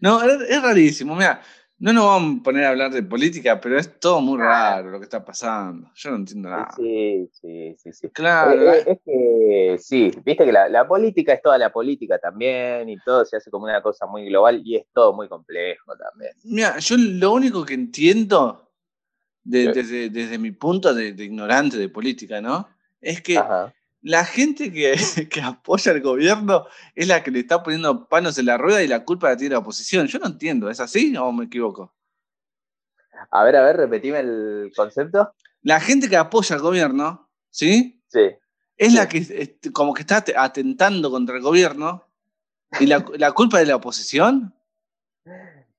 No, 0.00 0.22
es, 0.22 0.40
es 0.48 0.62
rarísimo. 0.62 1.14
Mira, 1.14 1.42
no 1.78 1.92
nos 1.92 2.04
vamos 2.06 2.40
a 2.40 2.42
poner 2.42 2.64
a 2.64 2.68
hablar 2.70 2.90
de 2.92 3.02
política, 3.02 3.60
pero 3.60 3.78
es 3.78 3.98
todo 4.00 4.20
muy 4.20 4.38
raro 4.38 4.90
lo 4.90 4.98
que 4.98 5.04
está 5.04 5.24
pasando. 5.24 5.90
Yo 5.94 6.10
no 6.10 6.16
entiendo 6.16 6.48
nada. 6.48 6.68
Sí, 6.76 7.28
sí, 7.32 7.76
sí, 7.78 7.92
sí. 7.92 8.08
Claro, 8.10 8.52
Eh, 8.52 8.64
la- 8.64 8.76
eh, 8.78 8.84
es 8.86 8.98
que 9.04 9.76
sí, 9.78 10.10
viste 10.24 10.44
que 10.44 10.52
la, 10.52 10.68
la 10.68 10.88
política 10.88 11.32
es 11.34 11.42
toda 11.42 11.58
la 11.58 11.70
política 11.70 12.18
también 12.18 12.88
y 12.88 12.96
todo 12.98 13.24
se 13.24 13.36
hace 13.36 13.50
como 13.50 13.64
una 13.64 13.82
cosa 13.82 14.06
muy 14.06 14.26
global 14.26 14.62
y 14.64 14.76
es 14.76 14.86
todo 14.94 15.12
muy 15.12 15.28
complejo 15.28 15.92
también. 15.96 16.32
Mira, 16.44 16.78
yo 16.78 16.96
lo 16.98 17.32
único 17.34 17.64
que 17.64 17.74
entiendo 17.74 18.70
de- 19.44 19.66
Sí. 19.66 19.72
desde, 19.72 20.10
desde 20.10 20.38
mi 20.38 20.50
punto 20.52 20.92
de, 20.94 21.12
de 21.12 21.24
ignorante 21.24 21.76
de 21.76 21.88
política, 21.88 22.40
¿no? 22.40 22.68
Es 23.00 23.20
que 23.20 23.36
Ajá. 23.38 23.72
La 24.06 24.24
gente 24.24 24.72
que, 24.72 24.94
que 25.30 25.40
apoya 25.40 25.90
al 25.90 26.00
gobierno 26.00 26.66
es 26.94 27.08
la 27.08 27.22
que 27.24 27.32
le 27.32 27.40
está 27.40 27.62
poniendo 27.62 28.08
palos 28.08 28.38
en 28.38 28.46
la 28.46 28.56
rueda 28.56 28.80
y 28.82 28.86
la 28.88 29.04
culpa 29.04 29.30
la 29.30 29.36
tiene 29.36 29.54
la 29.54 29.58
oposición. 29.58 30.06
Yo 30.06 30.20
no 30.20 30.26
entiendo, 30.26 30.70
¿es 30.70 30.78
así 30.78 31.16
o 31.16 31.32
me 31.32 31.46
equivoco? 31.46 31.92
A 33.32 33.42
ver, 33.42 33.56
a 33.56 33.62
ver, 33.64 33.76
repetime 33.76 34.20
el 34.20 34.72
concepto. 34.76 35.32
La 35.62 35.80
gente 35.80 36.08
que 36.08 36.16
apoya 36.16 36.54
al 36.54 36.62
gobierno, 36.62 37.28
¿sí? 37.50 38.00
Sí. 38.06 38.30
Es 38.76 38.90
Sí. 38.90 38.94
la 38.96 39.08
que 39.08 39.18
este, 39.18 39.72
como 39.72 39.92
que 39.92 40.02
está 40.02 40.22
te- 40.22 40.36
atentando 40.36 41.10
contra 41.10 41.34
el 41.34 41.42
gobierno 41.42 42.06
y 42.78 42.86
la, 42.86 43.04
la 43.18 43.32
culpa 43.32 43.58
de 43.58 43.66
la 43.66 43.76
oposición. 43.76 44.54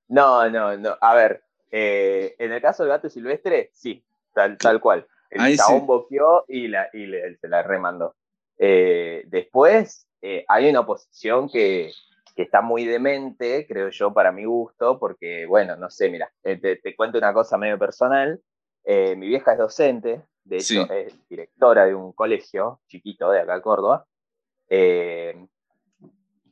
No, 0.10 0.50
no, 0.50 0.76
no. 0.78 0.98
A 1.00 1.14
ver, 1.16 1.44
eh, 1.72 2.36
en 2.40 2.52
el 2.52 2.62
caso 2.62 2.84
del 2.84 2.90
gato 2.92 3.10
silvestre, 3.10 3.70
sí, 3.74 4.04
tal, 4.34 4.58
tal 4.58 4.82
cual. 4.82 5.08
El 5.30 5.42
Ahí 5.42 5.56
chabón 5.58 5.82
sí. 5.82 5.86
boqueó 5.88 6.46
y, 6.48 6.68
la, 6.68 6.90
y 6.94 7.06
le- 7.06 7.36
se 7.38 7.48
la 7.48 7.64
remandó. 7.64 8.16
Eh, 8.58 9.24
después, 9.28 10.08
eh, 10.22 10.46
hay 10.48 10.70
una 10.70 10.80
oposición 10.82 11.50
que, 11.50 11.92
que 12.36 12.44
está 12.44 12.62
muy 12.62 12.86
demente, 12.86 13.66
creo 13.68 13.90
yo, 13.90 14.14
para 14.14 14.32
mi 14.32 14.46
gusto, 14.46 14.98
porque, 15.00 15.46
bueno, 15.46 15.76
no 15.76 15.90
sé, 15.90 16.10
mira, 16.10 16.32
eh, 16.44 16.58
te, 16.58 16.78
te 16.78 16.96
cuento 16.96 17.18
una 17.18 17.34
cosa 17.34 17.58
medio 17.58 17.78
personal. 17.78 18.40
Eh, 18.84 19.16
mi 19.16 19.28
vieja 19.28 19.52
es 19.54 19.58
docente, 19.58 20.22
de 20.46 20.56
hecho, 20.56 20.66
Sí. 20.66 20.88
es 20.92 21.28
directora 21.30 21.86
de 21.86 21.94
un 21.94 22.14
colegio 22.14 22.80
chiquito 22.88 23.30
de 23.32 23.42
acá 23.42 23.56
de 23.56 23.62
Córdoba. 23.62 24.06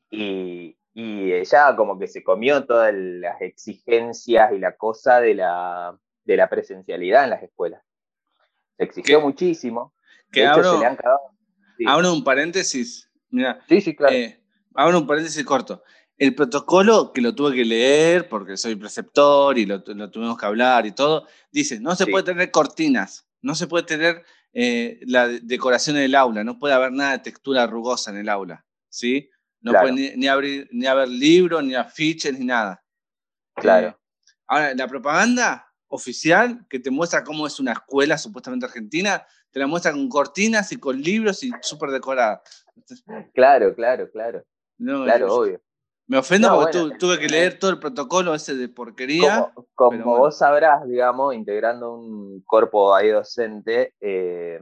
Y, 0.10 0.78
y 0.94 1.34
ella 1.34 1.76
como 1.76 1.98
que 2.00 2.08
se 2.08 2.24
comió 2.24 2.66
todas 2.66 2.94
las 2.94 3.42
exigencias 3.42 4.52
y 4.54 4.60
la 4.60 4.76
cosa 4.76 5.20
de 5.20 5.34
la, 5.34 5.98
de 6.24 6.38
la 6.38 6.48
presencialidad 6.50 7.24
en 7.26 7.30
las 7.32 7.44
escuelas. 7.44 7.82
Se 8.78 8.84
exigió 8.84 9.20
Que- 9.20 9.24
muchísimo. 9.26 9.94
Que 10.32 10.42
de 10.42 10.46
hecho, 10.48 10.54
abro, 10.56 10.74
se 10.74 10.80
le 10.80 10.86
han 10.86 10.96
cagado. 10.96 11.20
abro 11.88 12.14
un 12.14 12.24
paréntesis. 12.24 13.10
Mira, 13.30 13.60
Sí, 13.68 13.82
sí, 13.82 13.96
claro. 13.96 14.14
eh, 14.16 14.42
abro 14.74 15.00
un 15.00 15.08
paréntesis 15.08 15.44
corto. 15.46 15.84
El 16.18 16.34
protocolo, 16.34 17.12
que 17.14 17.22
lo 17.22 17.36
tuve 17.36 17.54
que 17.56 17.66
leer 17.66 18.30
porque 18.30 18.56
soy 18.58 18.76
preceptor 18.76 19.58
y 19.58 19.66
lo, 19.66 19.84
lo 19.86 20.10
tuvimos 20.10 20.38
que 20.38 20.46
hablar 20.46 20.86
y 20.86 20.92
todo, 20.94 21.28
dice, 21.52 21.80
no 21.80 21.96
se 21.96 22.06
Sí. 22.06 22.12
puede 22.12 22.24
tener 22.24 22.52
cortinas, 22.52 23.28
no 23.42 23.56
se 23.56 23.68
puede 23.68 23.84
tener 23.86 24.24
eh, 24.58 25.02
la 25.06 25.28
de- 25.28 25.42
decoración 25.42 25.98
del 25.98 26.16
aula, 26.16 26.46
no 26.46 26.58
puede 26.58 26.74
haber 26.74 26.94
nada 26.94 27.12
de 27.12 27.20
textura 27.20 27.68
rugosa 27.68 28.12
en 28.12 28.16
el 28.18 28.30
aula, 28.30 28.66
¿sí? 28.88 29.30
No 29.60 29.72
Claro. 29.72 29.90
puede 29.90 30.12
ni, 30.12 30.16
ni 30.18 30.28
abrir, 30.30 30.70
ni 30.72 30.86
haber 30.86 31.10
libros, 31.10 31.62
ni 31.62 31.76
afiches, 31.76 32.40
ni 32.40 32.46
nada. 32.46 32.82
Claro. 33.56 33.88
Eh, 33.90 33.96
ahora, 34.48 34.74
la 34.74 34.88
propaganda 34.88 35.65
oficial 35.88 36.66
que 36.70 36.80
te 36.80 36.92
muestra 36.92 37.24
cómo 37.24 37.46
es 37.48 37.60
una 37.60 37.74
escuela 37.74 38.18
supuestamente 38.18 38.66
argentina, 38.66 39.26
te 39.52 39.60
la 39.60 39.68
muestra 39.68 39.92
con 39.92 40.10
cortinas 40.10 40.72
y 40.72 40.78
con 40.78 41.02
libros 41.02 41.44
y 41.44 41.52
súper 41.62 41.92
decorada. 41.92 42.42
Claro, 43.34 43.74
claro, 43.76 44.10
claro. 44.12 44.44
No, 44.78 45.04
Claro, 45.06 45.28
yo- 45.28 45.36
obvio. 45.36 45.62
Me 46.08 46.20
ofendo 46.20 46.50
No, 46.50 46.56
porque 46.62 46.78
bueno. 46.78 46.92
tu- 46.94 46.98
tuve 47.00 47.18
que 47.20 47.28
leer 47.28 47.58
todo 47.58 47.72
el 47.72 47.80
protocolo 47.80 48.36
ese 48.36 48.54
de 48.56 48.70
porquería. 48.70 49.52
Como, 49.56 49.68
como 49.74 49.90
pero 49.92 50.04
bueno. 50.06 50.20
vos 50.20 50.38
sabrás, 50.38 50.88
digamos, 50.88 51.34
integrando 51.34 51.96
un 51.96 52.42
cuerpo 52.44 52.94
ahí 52.94 53.10
docente, 53.10 53.96
eh, 54.00 54.60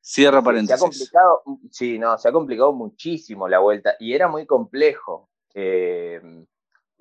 Cierra 0.00 0.38
se 0.38 0.40
ha 0.40 0.44
paréntesis. 0.44 0.80
complicado, 0.80 1.42
sí, 1.70 1.98
no, 1.98 2.18
se 2.18 2.28
ha 2.28 2.32
complicado 2.32 2.72
muchísimo 2.72 3.48
la 3.48 3.60
vuelta 3.60 3.94
y 4.00 4.14
era 4.14 4.28
muy 4.28 4.46
complejo. 4.46 5.28
eh, 5.54 6.20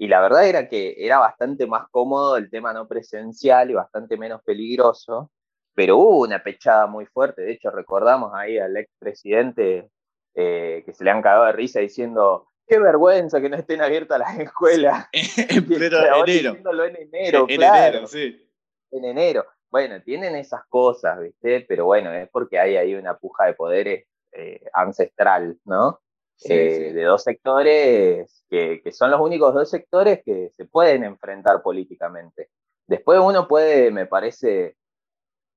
y 0.02 0.08
la 0.08 0.20
verdad 0.20 0.48
era 0.48 0.68
que 0.68 0.96
era 0.98 1.20
bastante 1.20 1.68
más 1.68 1.88
cómodo 1.92 2.36
el 2.36 2.50
tema 2.50 2.74
no 2.74 2.88
presencial 2.88 3.70
y 3.70 3.76
bastante 3.76 4.18
menos 4.18 4.42
peligroso, 4.42 5.30
pero 5.76 5.98
hubo 5.98 6.22
una 6.22 6.42
pechada 6.42 6.88
muy 6.88 7.06
fuerte. 7.06 7.44
De 7.44 7.52
hecho, 7.52 7.70
recordamos 7.70 8.32
ahí 8.34 8.58
al 8.58 8.76
expresidente 8.78 9.92
eh, 10.34 10.82
que 10.84 10.94
se 10.96 11.04
le 11.04 11.12
han 11.12 11.22
cagado 11.22 11.46
de 11.46 11.52
risa 11.52 11.82
diciendo. 11.82 12.48
Qué 12.66 12.80
vergüenza 12.80 13.40
que 13.40 13.50
no 13.50 13.58
estén 13.58 13.80
abiertas 13.84 14.18
las 14.18 14.40
escuelas. 14.40 15.06
en 15.14 15.68
pleno 15.68 15.98
ahora 16.00 16.32
enero. 16.32 16.56
en 16.56 16.96
enero, 16.96 17.46
en 17.48 17.58
claro 17.58 17.88
enero, 17.90 18.08
sí. 18.08 18.50
en 18.90 19.06
enero. 19.06 19.46
Bueno, 19.70 20.02
tienen 20.02 20.36
esas 20.36 20.66
cosas, 20.68 21.20
¿viste? 21.20 21.64
Pero 21.70 21.86
bueno, 21.86 22.12
es 22.12 22.28
porque 22.30 22.58
hay 22.58 22.76
ahí 22.76 22.96
una 22.96 23.20
puja 23.20 23.46
de 23.46 23.54
poderes 23.54 24.08
eh, 24.32 24.66
ancestral, 24.74 25.60
¿no? 25.64 26.00
Sí, 26.42 26.54
Eh, 26.54 26.88
sí. 26.90 26.94
De 26.96 27.04
dos 27.04 27.24
sectores 27.24 28.44
que, 28.50 28.82
que 28.84 28.92
son 28.92 29.12
los 29.12 29.22
únicos 29.22 29.54
dos 29.54 29.70
sectores 29.70 30.24
que 30.26 30.50
se 30.58 30.66
pueden 30.66 31.04
enfrentar 31.04 31.62
políticamente. 31.62 32.50
Después 32.88 33.20
uno 33.20 33.48
puede, 33.48 33.92
me 33.92 34.08
parece, 34.08 34.76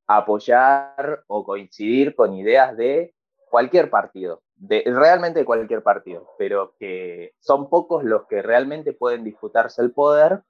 apoyar 0.06 1.24
o 1.26 1.42
coincidir 1.42 2.14
con 2.14 2.34
ideas 2.34 2.76
de 2.76 3.14
cualquier 3.48 3.88
partido, 3.88 4.42
de, 4.56 4.82
realmente 4.84 5.38
de 5.40 5.46
cualquier 5.46 5.82
partido, 5.82 6.28
pero 6.36 6.74
que 6.78 7.32
son 7.40 7.70
pocos 7.70 8.04
los 8.04 8.26
que 8.26 8.42
realmente 8.42 8.92
pueden 8.92 9.24
disputarse 9.24 9.80
el 9.80 9.92
poder. 9.92 10.42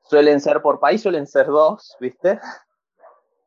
Suelen 0.00 0.40
ser 0.40 0.62
por 0.62 0.80
país, 0.80 1.02
suelen 1.02 1.26
ser 1.26 1.46
dos, 1.46 1.96
¿viste? 2.00 2.40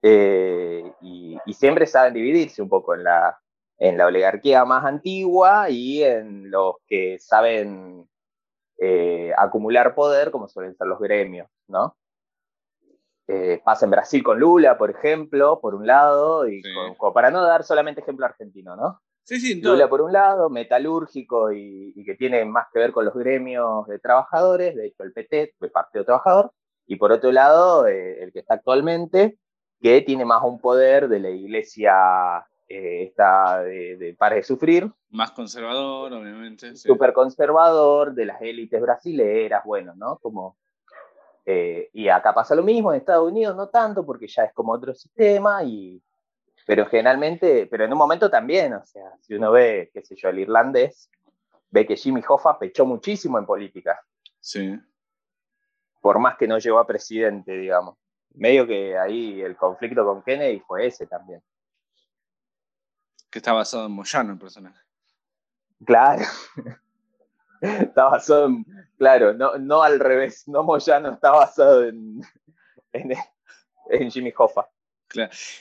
Eh, 0.02 0.94
y, 1.02 1.38
y 1.46 1.54
siempre 1.54 1.86
saben 1.86 2.14
dividirse 2.14 2.62
un 2.62 2.70
poco 2.70 2.96
en 2.96 3.04
la, 3.04 3.38
en 3.80 3.98
la 3.98 4.06
oligarquía 4.08 4.66
más 4.66 4.86
antigua 4.86 5.70
y 5.70 6.04
en 6.04 6.52
los 6.52 6.76
que 6.86 7.18
saben 7.20 8.08
eh, 8.78 9.32
acumular 9.38 9.96
poder, 9.96 10.32
como 10.32 10.48
suelen 10.48 10.76
ser 10.76 10.88
los 10.88 11.00
gremios, 11.00 11.48
¿no? 11.68 11.96
Eh, 13.28 13.62
pasa 13.64 13.86
en 13.86 13.92
Brasil 13.92 14.24
con 14.24 14.40
Lula, 14.40 14.78
por 14.78 14.90
ejemplo, 14.90 15.60
por 15.62 15.76
un 15.76 15.86
lado, 15.86 16.48
y 16.48 16.64
Sí. 16.64 16.74
con- 16.74 16.96
como 16.96 17.14
para 17.14 17.30
no 17.30 17.44
dar 17.44 17.64
solamente 17.64 18.02
ejemplo 18.02 18.26
argentino, 18.26 18.76
¿no? 18.76 19.02
Sí, 19.24 19.40
sí. 19.40 19.62
Lula 19.62 19.88
por 19.88 20.02
un 20.02 20.12
lado, 20.12 20.50
metalúrgico 20.50 21.52
y, 21.52 21.94
y 21.96 22.04
que 22.04 22.16
tiene 22.16 22.44
más 22.46 22.66
que 22.74 22.80
ver 22.80 22.92
con 22.92 23.06
los 23.06 23.14
gremios 23.14 23.86
de 23.88 24.00
trabajadores, 24.00 24.76
de 24.76 24.88
hecho 24.88 25.04
el 25.04 25.14
PT, 25.14 25.54
el 25.62 25.72
Partido 25.72 26.04
Trabajador, 26.06 26.52
y 26.88 26.96
por 26.96 27.12
otro 27.12 27.32
lado 27.32 27.86
eh, 27.86 28.24
el 28.24 28.32
que 28.34 28.40
está 28.40 28.56
actualmente, 28.56 29.38
que 29.80 30.02
tiene 30.02 30.26
más 30.26 30.42
un 30.44 30.60
poder 30.60 31.08
de 31.08 31.20
la 31.20 31.30
iglesia 31.30 31.94
eh, 32.70 33.04
esta 33.04 33.64
de, 33.64 33.98
de 33.98 34.14
Pare 34.14 34.38
de 34.38 34.44
Sufrir, 34.44 34.90
Más 35.10 35.32
conservador, 35.32 36.14
obviamente. 36.14 36.76
sí. 36.76 36.88
súper 36.88 37.12
conservador, 37.14 38.14
de 38.14 38.26
las 38.26 38.42
élites 38.42 38.80
brasileras, 38.80 39.64
bueno, 39.66 39.94
¿no? 39.96 40.18
Como, 40.20 40.56
eh, 41.46 41.90
y 41.94 42.08
acá 42.10 42.34
pasa 42.34 42.54
lo 42.56 42.62
mismo, 42.64 42.94
en 42.94 43.00
Estados 43.00 43.32
Unidos 43.32 43.56
no 43.56 43.70
tanto, 43.70 44.06
porque 44.06 44.28
ya 44.28 44.44
es 44.44 44.54
como 44.54 44.72
otro 44.72 44.94
sistema, 44.94 45.64
y, 45.64 46.00
pero 46.68 46.86
generalmente, 46.86 47.66
pero 47.66 47.86
en 47.86 47.92
un 47.92 47.98
momento 47.98 48.30
también, 48.30 48.74
o 48.74 48.86
sea, 48.86 49.04
si 49.22 49.34
uno 49.34 49.52
ve, 49.52 49.90
qué 49.92 50.04
sé 50.04 50.16
yo, 50.16 50.30
el 50.30 50.40
irlandés, 50.40 51.10
ve 51.72 51.86
que 51.88 51.96
Jimmy 51.96 52.22
Hoffa 52.28 52.60
pechó 52.60 52.86
muchísimo 52.86 53.40
en 53.40 53.46
política, 53.48 54.00
Sí. 54.40 54.80
por 56.02 56.20
más 56.20 56.38
que 56.38 56.48
no 56.48 56.58
llegó 56.60 56.78
a 56.80 56.86
presidente, 56.88 57.52
digamos. 57.54 57.98
Medio 58.36 58.66
que 58.68 58.98
ahí 58.98 59.42
el 59.42 59.58
conflicto 59.58 60.06
con 60.06 60.22
Kennedy 60.22 60.60
fue 60.60 60.86
ese 60.86 61.08
también. 61.08 61.42
Que 63.30 63.40
está 63.40 63.54
basado 63.54 63.86
en 63.86 63.92
Moyano 63.92 64.34
el 64.34 64.40
personaje. 64.40 64.80
Claro. 65.86 66.26
Está 67.62 68.06
basado 68.06 68.46
en. 68.48 68.66
Claro, 68.98 69.34
no, 69.34 69.58
no 69.58 69.84
al 69.84 70.00
revés. 70.00 70.48
No 70.48 70.64
Moyano 70.64 71.12
está 71.14 71.32
basado 71.32 71.84
en, 71.86 72.22
en, 72.94 73.14
en 73.90 74.10
Jimmy 74.12 74.34
Hoffa. 74.38 74.70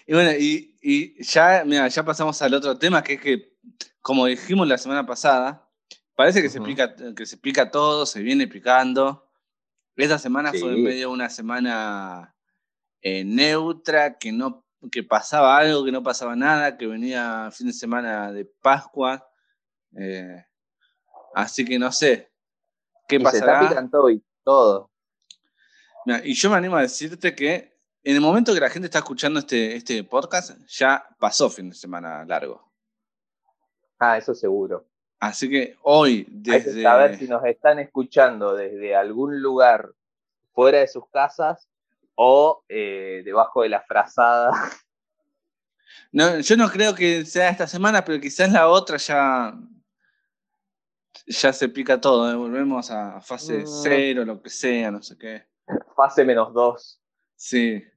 Y 0.06 0.12
bueno, 0.12 0.30
y, 0.38 0.76
y 0.80 1.22
ya, 1.24 1.64
mira, 1.66 1.88
ya 1.88 2.04
pasamos 2.04 2.40
al 2.42 2.54
otro 2.54 2.78
tema, 2.78 3.02
que 3.02 3.14
es 3.14 3.20
que, 3.20 3.56
como 4.00 4.26
dijimos 4.26 4.68
la 4.68 4.78
semana 4.78 5.06
pasada, 5.06 5.68
parece 6.14 6.40
que, 6.42 6.50
se, 6.50 6.60
pica, 6.60 6.94
que 7.16 7.26
se 7.26 7.36
pica 7.36 7.70
todo, 7.70 8.06
se 8.06 8.22
viene 8.22 8.46
picando. 8.46 9.28
Esta 9.96 10.18
semana 10.18 10.50
fue 10.50 10.74
Sí. 10.74 10.80
medio 10.80 11.10
una 11.10 11.28
semana 11.30 12.36
eh, 13.02 13.24
neutra, 13.24 14.18
que 14.18 14.30
no 14.30 14.64
que 14.90 15.02
pasaba 15.02 15.56
algo, 15.56 15.84
que 15.84 15.92
no 15.92 16.02
pasaba 16.02 16.36
nada, 16.36 16.76
que 16.76 16.86
venía 16.86 17.50
fin 17.52 17.66
de 17.68 17.72
semana 17.72 18.32
de 18.32 18.44
Pascua. 18.44 19.28
eh, 19.96 20.44
así 21.34 21.64
que 21.64 21.78
no 21.78 21.90
sé. 21.92 22.30
¿Qué 23.08 23.16
y 23.16 23.20
se 23.20 23.24
está 23.38 23.46
pasará? 23.46 23.68
picando 23.68 24.10
y 24.10 24.22
todo. 24.44 24.90
Y 26.24 26.34
yo 26.34 26.50
me 26.50 26.56
animo 26.56 26.76
a 26.76 26.82
decirte 26.82 27.34
que 27.34 27.78
en 28.02 28.14
el 28.14 28.20
momento 28.20 28.54
que 28.54 28.60
la 28.60 28.70
gente 28.70 28.86
está 28.86 28.98
escuchando 29.00 29.40
este, 29.40 29.76
este 29.76 30.04
podcast, 30.04 30.58
ya 30.68 31.04
pasó 31.18 31.50
fin 31.50 31.68
de 31.70 31.76
semana 31.76 32.24
largo. 32.24 32.72
Ah, 33.98 34.16
eso 34.16 34.34
seguro. 34.34 34.86
Así 35.18 35.50
que 35.50 35.76
hoy, 35.82 36.26
desde. 36.30 36.82
saber 36.82 37.18
si 37.18 37.26
nos 37.26 37.44
están 37.44 37.80
escuchando 37.80 38.54
desde 38.54 38.94
algún 38.94 39.42
lugar 39.42 39.90
fuera 40.52 40.78
de 40.78 40.88
sus 40.88 41.08
casas 41.10 41.68
o 42.20 42.64
eh, 42.68 43.22
debajo 43.24 43.62
de 43.62 43.68
la 43.68 43.80
frazada. 43.82 44.50
No, 46.12 46.38
yo 46.40 46.56
no 46.56 46.70
creo 46.70 46.94
que 46.94 47.26
sea 47.26 47.50
esta 47.50 47.66
semana, 47.66 48.02
pero 48.04 48.18
quizás 48.20 48.50
la 48.50 48.66
otra 48.68 48.96
ya. 48.96 49.54
Ya 51.26 51.52
se 51.52 51.68
pica 51.68 52.00
todo, 52.00 52.30
¿eh? 52.30 52.34
volvemos 52.34 52.90
a 52.90 53.20
fase 53.20 53.58
Mm. 53.58 53.66
cero, 53.82 54.24
lo 54.24 54.40
que 54.40 54.48
sea, 54.48 54.90
no 54.90 55.02
sé 55.02 55.18
qué. 55.18 55.44
Fase 55.94 56.24
menos 56.24 56.52
dos. 56.54 57.00
Sí. 57.36 57.80
Fase 57.82 57.92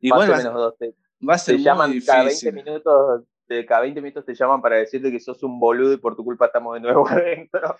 Igual 0.00 0.30
va, 0.32 0.36
menos 0.36 0.54
dos. 0.54 0.76
Te, 0.78 0.94
va 1.28 1.34
a 1.34 1.38
ser 1.38 1.54
te 1.54 1.58
muy 1.58 1.64
llaman 1.64 2.00
cada 2.04 2.18
20 2.24 2.30
difícil. 2.30 2.52
minutos. 2.52 3.22
De 3.48 3.66
cada 3.66 3.80
20 3.82 4.00
minutos 4.00 4.24
te 4.24 4.34
llaman 4.34 4.60
para 4.62 4.76
decirte 4.76 5.10
que 5.10 5.18
sos 5.20 5.42
un 5.42 5.58
boludo 5.58 5.92
y 5.92 5.96
por 5.98 6.14
tu 6.14 6.24
culpa 6.24 6.46
estamos 6.46 6.74
de 6.74 6.80
nuevo 6.80 7.08
adentro. 7.08 7.76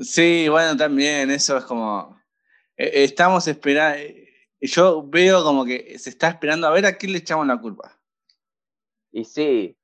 Sí, 0.00 0.48
bueno, 0.48 0.76
también, 0.76 1.30
eso 1.30 1.56
es 1.58 1.64
como. 1.64 2.20
eh, 2.76 3.04
Estamos 3.04 3.46
esperando. 3.46 3.98
Yo 4.60 5.04
veo 5.06 5.44
como 5.44 5.64
que 5.64 5.98
se 5.98 6.10
está 6.10 6.28
esperando 6.28 6.66
a 6.66 6.70
ver 6.70 6.86
a 6.86 6.96
quién 6.96 7.12
le 7.12 7.18
echamos 7.18 7.46
la 7.46 7.60
culpa. 7.60 7.96
Y 9.12 9.24
sí. 9.24 9.76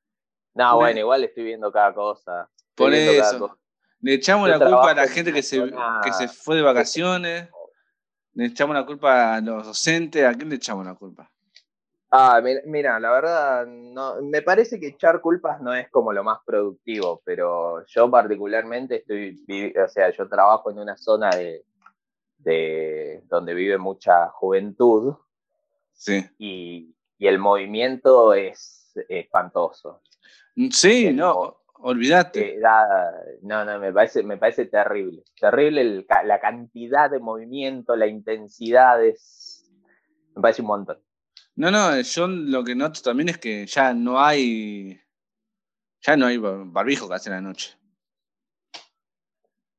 No, 0.54 0.76
bueno, 0.76 1.00
igual 1.00 1.24
estoy 1.24 1.44
viendo 1.44 1.72
cada 1.72 1.94
cosa. 1.94 2.48
Estoy 2.70 2.86
Por 2.86 2.94
eso. 2.94 3.38
cosa. 3.38 3.56
Le 4.00 4.14
echamos 4.14 4.48
Yo 4.48 4.58
la 4.58 4.66
culpa 4.66 4.90
a 4.90 4.94
la 4.94 5.04
en 5.04 5.08
gente 5.08 5.32
que 5.32 5.42
se, 5.42 5.72
que 6.02 6.12
se 6.12 6.28
fue 6.28 6.56
de 6.56 6.62
vacaciones. 6.62 7.48
Le 8.34 8.46
echamos 8.46 8.74
la 8.74 8.84
culpa 8.84 9.36
a 9.36 9.40
los 9.40 9.66
docentes. 9.66 10.24
¿A 10.24 10.34
quién 10.34 10.48
le 10.48 10.56
echamos 10.56 10.84
la 10.84 10.94
culpa? 10.94 11.30
Ah, 12.10 12.40
mi- 12.40 12.54
mira, 12.66 13.00
la 13.00 13.10
verdad, 13.10 13.66
no, 13.66 14.22
me 14.22 14.40
parece 14.40 14.78
que 14.78 14.86
echar 14.88 15.20
culpas 15.20 15.60
no 15.60 15.74
es 15.74 15.90
como 15.90 16.12
lo 16.12 16.22
más 16.22 16.38
productivo, 16.46 17.20
pero 17.24 17.84
yo 17.86 18.08
particularmente 18.08 18.98
estoy, 18.98 19.74
o 19.76 19.88
sea, 19.88 20.10
yo 20.10 20.28
trabajo 20.28 20.70
en 20.70 20.78
una 20.78 20.96
zona 20.96 21.30
de, 21.30 21.64
de 22.44 23.22
donde 23.28 23.54
vive 23.54 23.78
mucha 23.78 24.28
juventud 24.28 25.16
Sí. 25.92 26.24
y, 26.38 26.94
y 27.18 27.26
el 27.26 27.38
movimiento 27.38 28.34
es 28.34 28.92
espantoso. 29.08 30.02
Sí, 30.70 31.06
El 31.06 31.16
no, 31.16 31.62
olvídate. 31.74 32.56
Eh, 32.56 32.60
no, 33.42 33.64
no, 33.64 33.78
me 33.78 33.92
parece, 33.92 34.22
me 34.22 34.36
parece 34.36 34.66
terrible. 34.66 35.24
Terrible 35.38 35.80
el 35.80 36.06
la 36.24 36.40
cantidad 36.40 37.10
de 37.10 37.18
movimiento, 37.20 37.96
la 37.96 38.06
intensidad 38.06 39.04
es. 39.04 39.70
Me 40.34 40.42
parece 40.42 40.62
un 40.62 40.68
montón. 40.68 40.98
No, 41.56 41.70
no, 41.70 42.00
yo 42.00 42.26
lo 42.26 42.64
que 42.64 42.74
noto 42.74 43.00
también 43.02 43.28
es 43.28 43.38
que 43.38 43.66
ya 43.66 43.94
no 43.94 44.20
hay. 44.20 45.00
Ya 46.02 46.16
no 46.16 46.26
hay 46.26 46.36
barbijo 46.38 47.08
casi 47.08 47.28
en 47.30 47.36
la 47.36 47.40
noche. 47.40 47.76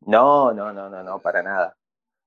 No, 0.01 0.53
no, 0.53 0.71
no, 0.71 0.89
no, 0.89 1.03
no, 1.03 1.19
para 1.19 1.41
nada. 1.43 1.77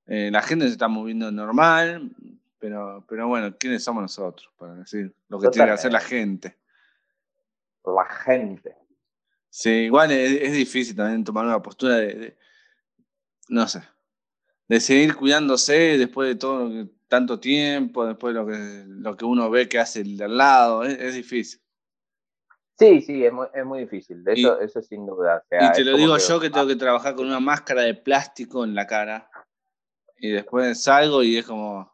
Eh, 0.09 0.31
la 0.33 0.41
gente 0.41 0.65
se 0.65 0.73
está 0.73 0.89
moviendo 0.89 1.31
normal, 1.31 2.11
pero, 2.59 3.05
pero 3.07 3.29
bueno, 3.29 3.55
¿quiénes 3.59 3.85
somos 3.85 4.01
nosotros 4.01 4.51
para 4.57 4.75
decir 4.75 5.15
lo 5.29 5.39
que 5.39 5.49
tiene 5.51 5.67
que 5.67 5.75
hacer 5.75 5.93
la 5.93 6.01
gente? 6.01 6.57
La 7.85 8.07
gente. 8.07 8.75
Sí, 9.51 9.71
igual 9.71 10.11
es, 10.11 10.53
difícil 10.53 10.97
también 10.97 11.25
tomar 11.25 11.45
una 11.45 11.61
postura 11.61 11.97
de, 11.97 12.37
no 13.51 13.69
sé, 13.69 13.83
de 14.67 14.81
seguir 14.81 15.15
cuidándose 15.15 15.99
después 15.99 16.29
de 16.29 16.37
todo 16.37 16.89
tanto 17.07 17.39
tiempo, 17.39 18.07
después 18.07 18.35
de 18.35 18.41
lo 18.41 18.47
que, 18.47 18.85
lo 18.87 19.17
que 19.17 19.25
uno 19.27 19.51
ve 19.51 19.69
que 19.69 19.79
hace 19.79 20.01
el 20.01 20.17
de 20.17 20.25
al 20.25 20.39
lado, 20.39 20.85
es, 20.85 21.15
difícil. 21.15 21.61
Sí, 22.79 23.03
sí, 23.03 23.25
es 23.25 23.33
muy, 23.33 23.47
es 23.53 23.65
muy 23.65 23.81
difícil, 23.81 24.23
eso, 24.27 24.59
eso 24.61 24.81
sin 24.81 25.05
duda. 25.05 25.45
y 25.51 25.73
te 25.73 25.85
lo 25.85 25.97
digo 25.99 26.17
yo 26.17 26.41
que 26.41 26.49
tengo 26.49 26.67
que 26.67 26.77
trabajar 26.77 27.15
con 27.15 27.27
una 27.27 27.41
máscara 27.41 27.83
de 27.83 27.95
plástico 27.95 28.65
en 28.65 28.75
la 28.75 28.87
cara 28.87 29.31
y 30.19 30.31
después 30.31 30.83
salgo 30.83 31.23
y 31.23 31.39
es 31.39 31.47
como 31.47 31.93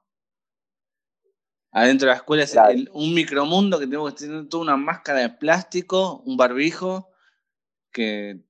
adentro 1.70 2.06
de 2.06 2.14
la 2.14 2.18
escuela 2.18 2.44
es 2.44 2.56
un 2.92 3.14
micromundo 3.14 3.78
que 3.78 3.86
tengo 3.86 4.06
que 4.06 4.14
tener 4.14 4.48
toda 4.48 4.62
una 4.62 4.76
máscara 4.76 5.20
de 5.20 5.30
plástico, 5.30 6.22
un 6.24 6.36
barbijo, 6.36 7.10
que 7.92 8.40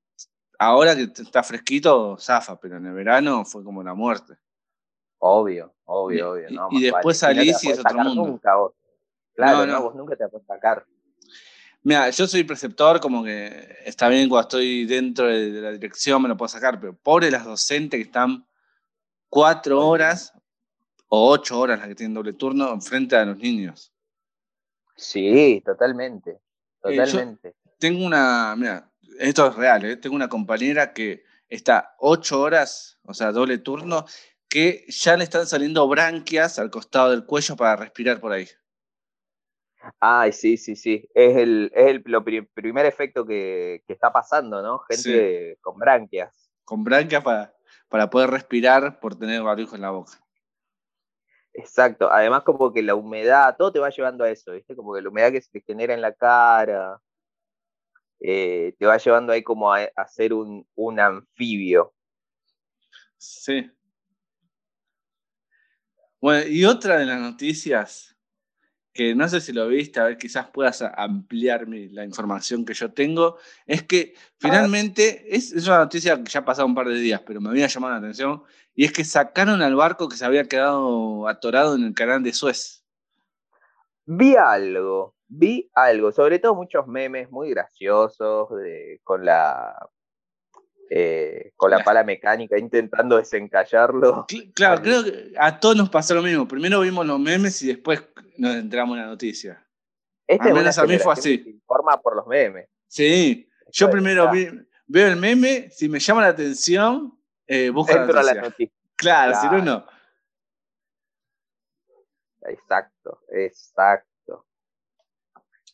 ahora 0.59 0.95
que 0.95 1.05
está 1.05 1.43
fresquito, 1.43 2.17
zafa, 2.19 2.61
pero 2.61 2.77
en 2.77 2.87
el 2.87 2.95
verano 2.95 3.45
fue 3.45 3.65
como 3.65 3.83
la 3.83 3.95
muerte. 3.95 4.35
Obvio, 5.19 5.75
obvio, 5.85 6.33
obvio. 6.33 6.69
y, 6.71 6.83
después 6.83 7.19
salís 7.19 7.65
y, 7.65 7.71
es 7.71 7.79
otro 7.79 7.99
mundo. 7.99 8.27
Nunca, 8.27 8.57
vos. 8.57 8.73
Claro, 9.35 9.67
no, 9.67 9.83
vos 9.83 9.95
nunca 9.95 10.15
te 10.17 10.25
a 10.25 10.29
sacar. 10.47 10.87
Mira, 11.83 12.11
yo 12.11 12.27
soy 12.27 12.45
preceptor, 12.45 13.01
como 13.01 13.25
que 13.25 13.79
está 13.85 14.09
bien 14.09 14.29
cuando 14.29 14.49
estoy 14.49 14.85
dentro 14.85 15.27
de 15.27 15.49
la 15.61 15.73
dirección 15.73 16.23
me 16.23 16.29
lo 16.29 16.37
puedo 16.37 16.49
sacar, 16.49 16.79
pero 16.79 16.95
pobre 16.95 17.31
las 17.31 17.45
docentes 17.45 17.99
que 17.99 18.05
están 18.05 18.47
cuatro 19.35 19.85
horas 19.85 20.33
o 21.09 21.31
ocho 21.33 21.59
horas 21.59 21.81
las 21.81 21.89
que 21.89 21.97
tienen 21.97 22.15
doble 22.15 22.35
turno 22.35 22.81
frente 22.81 23.17
a 23.17 23.25
los 23.25 23.37
niños. 23.37 23.93
Sí, 24.95 25.61
totalmente. 25.67 26.31
Eh, 26.85 26.97
totalmente. 26.97 27.57
tengo 27.81 28.07
una, 28.07 28.55
mira, 28.57 28.89
esto 29.19 29.49
es 29.49 29.57
real, 29.57 29.85
¿eh? 29.87 29.97
tengo 29.97 30.15
una 30.15 30.29
compañera 30.29 30.93
que 30.93 31.25
está 31.49 31.97
ocho 31.99 32.41
horas, 32.43 33.01
o 33.03 33.13
sea, 33.13 33.33
doble 33.33 33.59
turno, 33.59 34.05
que 34.49 34.85
ya 34.87 35.17
le 35.17 35.25
están 35.25 35.49
saliendo 35.49 35.89
branquias 35.89 36.61
al 36.61 36.71
costado 36.71 37.11
del 37.11 37.27
cuello 37.27 37.57
para 37.57 37.75
respirar 37.75 38.21
por 38.21 38.31
ahí. 38.31 38.47
Ay, 39.99 40.33
sí, 40.33 40.57
sí, 40.57 40.77
sí. 40.77 41.09
Es 41.13 41.37
el, 41.37 41.73
es 41.75 41.87
el 41.89 42.05
primer 42.05 42.87
efecto 42.87 43.27
que, 43.27 43.83
está 43.89 44.13
pasando, 44.13 44.63
¿no? 44.63 44.79
Gente 44.89 45.59
con 45.61 45.77
branquias. 45.77 46.53
Con 46.65 46.85
branquias 46.85 47.23
para, 47.23 47.54
para 47.95 48.11
poder 48.11 48.29
respirar 48.29 48.99
por 48.99 49.17
tener 49.17 49.41
barbijo 49.41 49.77
en 49.77 49.83
la 49.83 49.91
boca. 49.91 50.19
Exacto. 51.53 52.11
Además, 52.11 52.43
como 52.43 52.73
que 52.73 52.83
la 52.83 52.97
humedad, 52.97 53.55
todo 53.57 53.71
te 53.71 53.79
va 53.79 53.89
llevando 53.89 54.25
a 54.25 54.31
eso, 54.31 54.51
¿viste? 54.51 54.75
Como 54.75 54.93
que 54.93 55.01
la 55.01 55.11
humedad 55.11 55.31
que 55.31 55.41
se 55.41 55.53
te 55.53 55.61
genera 55.61 55.95
en 55.95 56.01
la 56.01 56.13
cara, 56.13 57.01
eh, 58.19 58.75
te 58.81 58.85
va 58.85 58.97
llevando 58.97 59.33
ahí 59.33 59.45
como 59.45 59.73
a, 59.73 59.89
a 59.95 60.09
ser 60.09 60.33
un, 60.33 60.67
un, 60.75 60.99
anfibio. 60.99 61.95
Sí. 63.17 63.71
Bueno, 66.21 66.49
y 66.49 66.65
otra 66.65 66.99
de 66.99 67.07
las 67.07 67.21
noticias 67.21 68.14
que 68.95 69.15
no 69.17 69.29
sé 69.29 69.41
si 69.41 69.53
lo 69.53 69.67
viste, 69.67 69.99
a 69.99 70.05
ver, 70.05 70.17
quizás 70.17 70.49
puedas 70.51 70.81
ampliar 70.81 71.67
la 71.69 72.05
información 72.05 72.65
que 72.65 72.75
yo 72.75 72.93
tengo, 72.93 73.39
es 73.67 73.83
que 73.83 74.15
finalmente, 74.39 75.35
es, 75.35 75.53
una 75.67 75.79
noticia 75.79 76.23
que 76.23 76.31
ya 76.31 76.41
ha 76.41 76.45
pasado 76.45 76.69
un 76.69 76.77
par 76.77 76.87
de 76.87 76.95
días, 76.95 77.21
pero 77.27 77.41
me 77.41 77.51
había 77.51 77.67
llamado 77.67 77.95
la 77.95 77.99
atención, 77.99 78.45
y 78.73 78.85
es 78.85 78.93
que 78.93 79.05
sacaron 79.05 79.63
al 79.63 79.75
barco 79.75 80.09
que 80.09 80.17
se 80.17 80.25
había 80.25 80.45
quedado 80.45 81.27
atorado 81.27 81.75
en 81.75 81.83
el 81.83 81.95
canal 81.95 82.23
de 82.23 82.33
Suez. 82.33 82.85
Vi 84.07 84.37
algo, 84.37 85.17
vi 85.27 85.69
algo, 85.75 86.13
sobre 86.13 86.39
todo 86.39 86.55
muchos 86.55 86.87
memes 86.87 87.33
muy 87.33 87.51
graciosos 87.51 88.49
con 89.03 89.25
la 89.25 89.77
eh, 90.91 91.53
con 91.57 91.71
la 91.71 91.83
pala 91.83 92.05
mecánica 92.05 92.59
intentando 92.59 93.17
desencallarlo. 93.17 94.27
Claro, 94.55 94.83
creo 94.83 95.05
que 95.05 95.33
a 95.39 95.59
todos 95.59 95.77
nos 95.77 95.91
pasó 95.91 96.15
lo 96.15 96.23
mismo. 96.23 96.47
Primero 96.47 96.81
vimos 96.81 97.07
los 97.07 97.19
memes 97.19 97.61
y 97.63 97.69
después 97.69 98.03
nos 98.37 98.57
entramos 98.57 98.97
en 98.97 99.03
la 99.03 99.09
noticia. 99.09 99.67
Este 100.27 100.49
Al 100.49 100.55
menos 100.55 100.79
a 100.79 100.87
mí 100.87 100.99
fue 100.99 101.13
así. 101.13 101.39
Se 101.39 101.51
informa 101.51 102.01
por 102.01 102.17
los 102.17 102.27
memes. 102.27 102.69
Sí, 102.87 103.49
yo 103.73 103.91
primero 103.91 104.31
veo 104.87 105.09
el 105.09 105.17
meme, 105.17 105.69
si 105.71 105.89
me 105.89 105.99
llama 105.99 106.23
la 106.23 106.29
atención, 106.29 107.19
eh, 107.47 107.71
busco 107.71 107.95
la 107.95 108.35
noticia. 108.35 108.75
Claro, 108.97 109.35
si 109.41 109.47
no, 109.49 109.59
no. 109.63 109.87
Exacto, 112.47 113.21
exacto. 113.31 114.47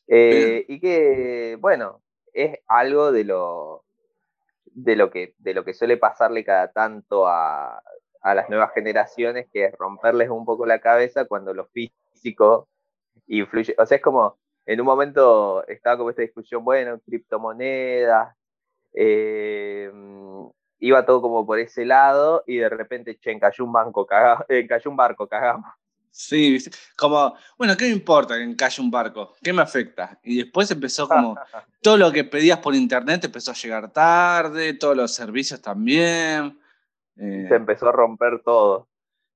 Eh, 0.07 0.65
y 0.69 0.81
que, 0.81 1.57
bueno, 1.61 2.03
es 2.33 2.59
algo 2.67 3.13
de 3.13 3.25
lo, 3.25 3.85
de 4.73 4.97
lo 4.97 5.11
que, 5.11 5.35
de 5.39 5.55
lo 5.55 5.65
que 5.65 5.75
suele 5.75 5.97
pasarle 5.97 6.45
cada 6.45 6.73
tanto 6.73 7.27
a, 7.27 7.83
a 8.23 8.35
las 8.35 8.49
nuevas 8.49 8.73
generaciones, 8.75 9.49
que 9.53 9.67
es 9.67 9.73
romperles 9.79 10.31
un 10.31 10.45
poco 10.45 10.67
la 10.67 10.81
cabeza 10.81 11.25
cuando 11.25 11.55
lo 11.55 11.67
físico 11.67 12.69
influye. 13.27 13.75
O 13.79 13.87
sea, 13.87 13.97
es 13.97 14.03
como, 14.03 14.39
en 14.67 14.81
un 14.81 14.87
momento 14.87 15.67
estaba 15.67 15.97
como 15.97 16.11
esta 16.11 16.23
discusión, 16.23 16.65
bueno, 16.65 17.01
criptomonedas, 17.01 18.35
eh, 18.93 19.91
iba 20.81 21.07
todo 21.07 21.23
como 21.23 21.47
por 21.47 21.59
ese 21.59 21.85
lado 21.85 22.43
y 22.47 22.57
de 22.59 22.69
repente, 22.69 23.19
che, 23.19 23.39
cayó 23.39 23.65
un, 23.65 23.73
banco, 23.73 24.07
eh, 24.49 24.67
cayó 24.67 24.91
un 24.91 24.97
barco, 24.97 25.29
cagamos. 25.29 25.71
Sí, 26.13 26.59
como, 26.97 27.35
bueno, 27.57 27.77
¿qué 27.77 27.87
me 27.87 27.93
importa 27.93 28.37
que 28.37 28.57
calle 28.57 28.83
un 28.83 28.91
barco? 28.91 29.37
¿Qué 29.43 29.53
me 29.53 29.63
afecta? 29.63 30.19
Y 30.23 30.39
después 30.39 30.71
empezó 30.71 31.09
como, 31.09 31.37
todo 31.83 31.97
lo 31.97 32.13
que 32.13 32.25
pedías 32.25 32.59
por 32.59 32.75
internet 32.75 33.25
empezó 33.25 33.53
a 33.53 33.55
llegar 33.55 33.93
tarde, 33.93 34.75
todos 34.75 34.97
los 34.97 35.15
servicios 35.15 35.63
también. 35.63 36.59
Eh. 37.17 37.47
Se 37.49 37.55
empezó 37.55 37.89
a 37.89 37.93
romper 37.93 38.43
todo. 38.45 38.89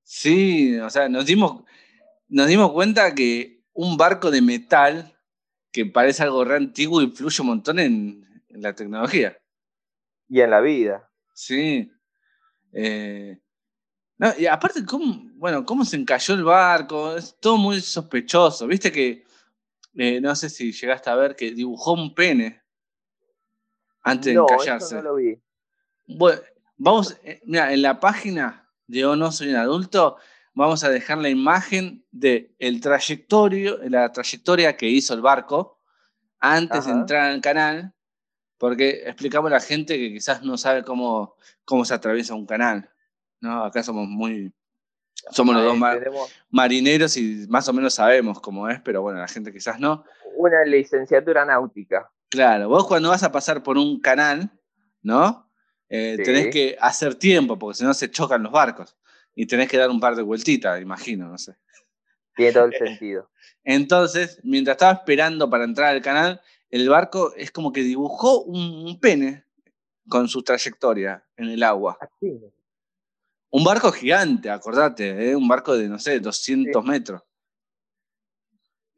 Sí, 0.03 0.79
o 0.79 0.91
sea, 0.91 1.09
nos 1.09 1.25
dimos, 1.27 1.63
nos 2.29 2.49
dimos 2.49 2.73
cuenta 2.73 3.15
que 3.15 3.63
un 3.73 3.97
barco 3.97 4.31
de 4.31 4.43
metal, 4.43 5.17
que 5.73 5.87
parece 5.87 6.25
algo 6.25 6.45
re 6.45 6.57
antiguo, 6.57 7.01
influye 7.01 7.41
un 7.41 7.49
montón 7.49 7.79
en, 7.79 8.25
la 8.51 8.75
tecnología. 8.75 9.37
Y 10.29 10.41
en 10.41 10.51
la 10.51 10.61
vida. 10.61 11.11
Sí. 11.33 11.91
Eh, 12.73 13.39
no, 14.17 14.33
y 14.39 14.47
aparte, 14.47 14.85
¿cómo, 14.85 15.29
bueno, 15.35 15.65
cómo 15.65 15.85
se 15.85 15.97
encalló 15.97 16.35
el 16.35 16.45
barco, 16.45 17.17
es 17.17 17.37
todo 17.41 17.57
muy 17.57 17.81
sospechoso. 17.81 18.67
Viste 18.67 18.93
que, 18.93 19.25
eh, 19.95 20.21
no 20.21 20.35
sé 20.37 20.49
si 20.49 20.73
llegaste 20.73 21.11
a 21.11 21.17
ver 21.17 21.35
que 21.35 21.51
dibujó 21.51 21.93
un 21.93 22.15
pene 22.15 22.63
antes 24.03 24.35
de 24.35 24.41
encallarse. 24.41 24.95
no 24.97 25.03
lo 25.03 25.15
vi. 25.17 25.37
Bueno, 26.07 26.41
vamos, 26.77 27.17
eh, 27.25 27.41
mira, 27.45 27.73
en 27.73 27.83
la 27.83 27.99
página 27.99 28.71
de 28.87 29.05
O 29.05 29.17
No 29.17 29.33
Soy 29.33 29.49
un 29.49 29.57
Adulto, 29.57 30.17
vamos 30.53 30.85
a 30.85 30.91
dejar 30.91 31.19
la 31.19 31.29
imagen 31.29 32.07
de 32.13 32.55
el 32.59 32.81
trayectorio, 32.81 33.79
la 33.89 34.13
trayectoria 34.13 34.77
que 34.77 34.89
hizo 34.89 35.15
el 35.15 35.23
barco 35.23 35.81
antes 36.39 36.87
de 36.87 36.93
entrar 36.93 37.31
al 37.31 37.41
canal, 37.41 37.95
porque 38.59 39.03
explicamos 39.07 39.51
a 39.51 39.55
la 39.55 39.61
gente 39.61 39.99
que 39.99 40.13
quizás 40.13 40.43
no 40.43 40.57
sabe 40.57 40.85
cómo, 40.85 41.37
cómo 41.65 41.85
se 41.85 41.95
atraviesa 41.95 42.35
un 42.35 42.47
canal. 42.47 42.91
¿No? 43.45 43.65
Acá 43.65 43.83
somos 43.83 44.09
muy. 44.09 44.53
Somos 45.31 45.55
los 45.55 45.65
dos 45.65 46.31
marineros 46.51 47.17
y 47.17 47.47
más 47.49 47.69
o 47.69 47.73
menos 47.73 47.95
sabemos 47.95 48.41
cómo 48.41 48.69
es, 48.69 48.81
pero 48.81 49.01
bueno, 49.01 49.21
la 49.21 49.29
gente 49.29 49.53
quizás 49.53 49.79
no. 49.79 50.05
Una 50.37 50.65
licenciatura 50.65 51.45
náutica. 51.45 52.11
Claro, 52.29 52.69
vos 52.69 52.87
cuando 52.87 53.09
vas 53.09 53.23
a 53.23 53.33
pasar 53.33 53.63
por 53.63 53.79
un 53.79 54.01
canal, 54.01 54.51
¿no? 55.03 55.49
Eh, 55.89 56.19
tenés 56.25 56.49
que 56.49 56.77
hacer 56.81 57.15
tiempo, 57.15 57.59
porque 57.59 57.79
si 57.79 57.85
no 57.85 57.95
se 57.95 58.11
chocan 58.11 58.43
los 58.43 58.53
barcos. 58.53 58.97
Y 59.37 59.47
tenés 59.47 59.69
que 59.69 59.79
dar 59.79 59.91
un 59.91 60.01
par 60.01 60.15
de 60.17 60.23
vueltitas, 60.23 60.81
imagino, 60.81 61.29
no 61.29 61.39
sé. 61.39 61.57
Tiene 62.37 62.53
todo 62.53 62.65
el 62.65 62.73
sentido. 62.79 63.31
Entonces, 63.63 64.41
mientras 64.43 64.75
estaba 64.75 64.93
esperando 64.93 65.49
para 65.49 65.65
entrar 65.65 65.95
al 65.95 66.03
canal, 66.03 66.41
el 66.71 66.89
barco 66.89 67.33
es 67.37 67.51
como 67.51 67.73
que 67.73 67.83
dibujó 67.83 68.43
un, 68.43 68.99
pene 69.01 69.45
con 70.09 70.29
su 70.29 70.43
trayectoria 70.43 71.25
en 71.37 71.49
el 71.49 71.63
agua. 71.63 71.97
Así. 72.01 72.41
Un 73.57 73.63
barco 73.63 73.93
gigante, 73.93 74.51
acordate, 74.51 75.31
¿eh? 75.31 75.37
un 75.37 75.47
barco 75.47 75.77
de, 75.77 75.89
no 75.89 75.97
sé, 75.97 76.19
200 76.19 76.85
metros. 76.85 77.23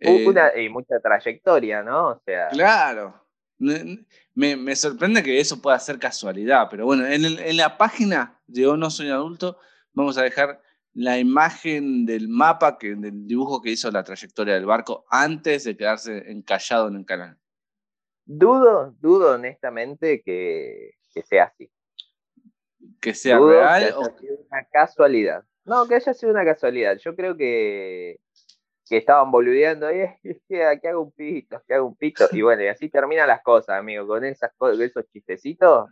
Una, 0.01 0.59
y 0.59 0.71
mucha 0.71 0.99
trayectoria, 0.99 1.83
¿no? 1.83 2.13
O 2.13 2.23
sea. 2.25 2.49
Claro. 2.49 3.23
Me, 3.59 4.75
sorprende 4.75 5.23
que 5.23 5.39
eso 5.39 5.61
pueda 5.61 5.79
ser 5.79 5.99
casualidad, 5.99 6.69
pero 6.71 6.87
bueno, 6.87 7.05
en, 7.05 7.55
la 7.59 7.77
página 7.77 8.41
de 8.47 8.67
O 8.67 8.79
No 8.79 8.89
Soy 8.89 9.11
Adulto 9.11 9.59
vamos 9.93 10.17
a 10.17 10.23
dejar 10.23 10.63
la 10.95 11.19
imagen 11.19 12.07
del 12.07 12.27
mapa, 12.27 12.79
que, 12.79 12.95
del 12.95 13.27
dibujo 13.27 13.61
que 13.61 13.73
hizo 13.73 13.91
la 13.91 14.05
trayectoria 14.05 14.55
del 14.55 14.65
barco 14.65 15.05
antes 15.11 15.65
de 15.65 15.77
quedarse 15.77 16.31
encallado 16.31 16.89
en 16.89 16.97
el 16.97 17.05
canal. 17.05 17.37
Dudo, 18.25 18.97
dudo 19.01 19.35
honestamente 19.35 20.23
que, 20.23 20.93
que 21.13 21.23
sea 21.25 21.45
así. 21.45 21.71
Que 23.01 23.15
sea 23.15 23.37
Dudo 23.37 23.51
real 23.51 23.81
que 23.81 23.87
haya 23.87 23.99
o 23.99 24.19
sido 24.19 24.37
una 24.51 24.65
casualidad. 24.73 25.45
No, 25.65 25.87
que 25.87 25.97
haya 25.97 26.15
sido 26.15 26.33
una 26.33 26.45
casualidad. 26.45 26.97
Yo 26.99 27.15
creo 27.17 27.37
que, 27.37 28.19
que 28.89 28.97
estaban 28.97 29.31
boludeando. 29.31 29.89
"Eh, 29.91 30.19
es 30.25 30.39
que 30.49 30.65
aquí 30.65 30.87
hago 30.87 31.03
un 31.03 31.13
pito, 31.13 31.63
que 31.67 31.75
hago 31.75 31.87
un 31.87 31.97
pito. 31.97 32.27
Y 32.33 32.43
bueno, 32.43 32.63
y 32.63 32.69
así 32.69 32.89
terminan 32.89 33.29
las 33.29 33.43
cosas, 33.43 33.79
amigo. 33.79 34.07
Con 34.07 34.25
esas 34.25 34.51
co- 34.57 34.71
esos 34.71 35.05
chistecitos, 35.13 35.89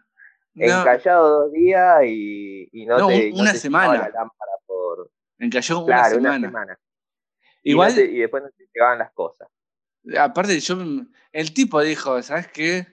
no, 0.54 0.64
encallado 0.80 1.40
dos 1.44 1.52
días 1.52 2.02
y, 2.04 2.68
y 2.72 2.86
no, 2.86 2.98
No, 2.98 3.08
te. 3.08 3.30
un- 3.30 3.36
no 3.36 3.42
una 3.42 3.52
te 3.52 3.58
semana. 3.58 3.92
la 3.94 4.08
lámpara 4.10 4.52
por. 4.66 5.10
encalló 5.38 5.78
una 5.80 5.86
Claro, 5.86 6.14
semana. 6.16 6.36
una 6.38 6.48
semana. 6.48 6.78
Y, 7.62 7.70
Igual, 7.72 7.98
y 7.98 8.18
después 8.18 8.42
no 8.42 8.50
te 8.50 8.64
llegaban 8.72 8.98
las 8.98 9.10
cosas. 9.12 9.48
aparte, 10.18 10.60
yo 10.60 10.76
el 11.32 11.54
tipo 11.54 11.80
dijo, 11.80 12.20
¿sabes 12.22 12.46
qué? 12.48 12.86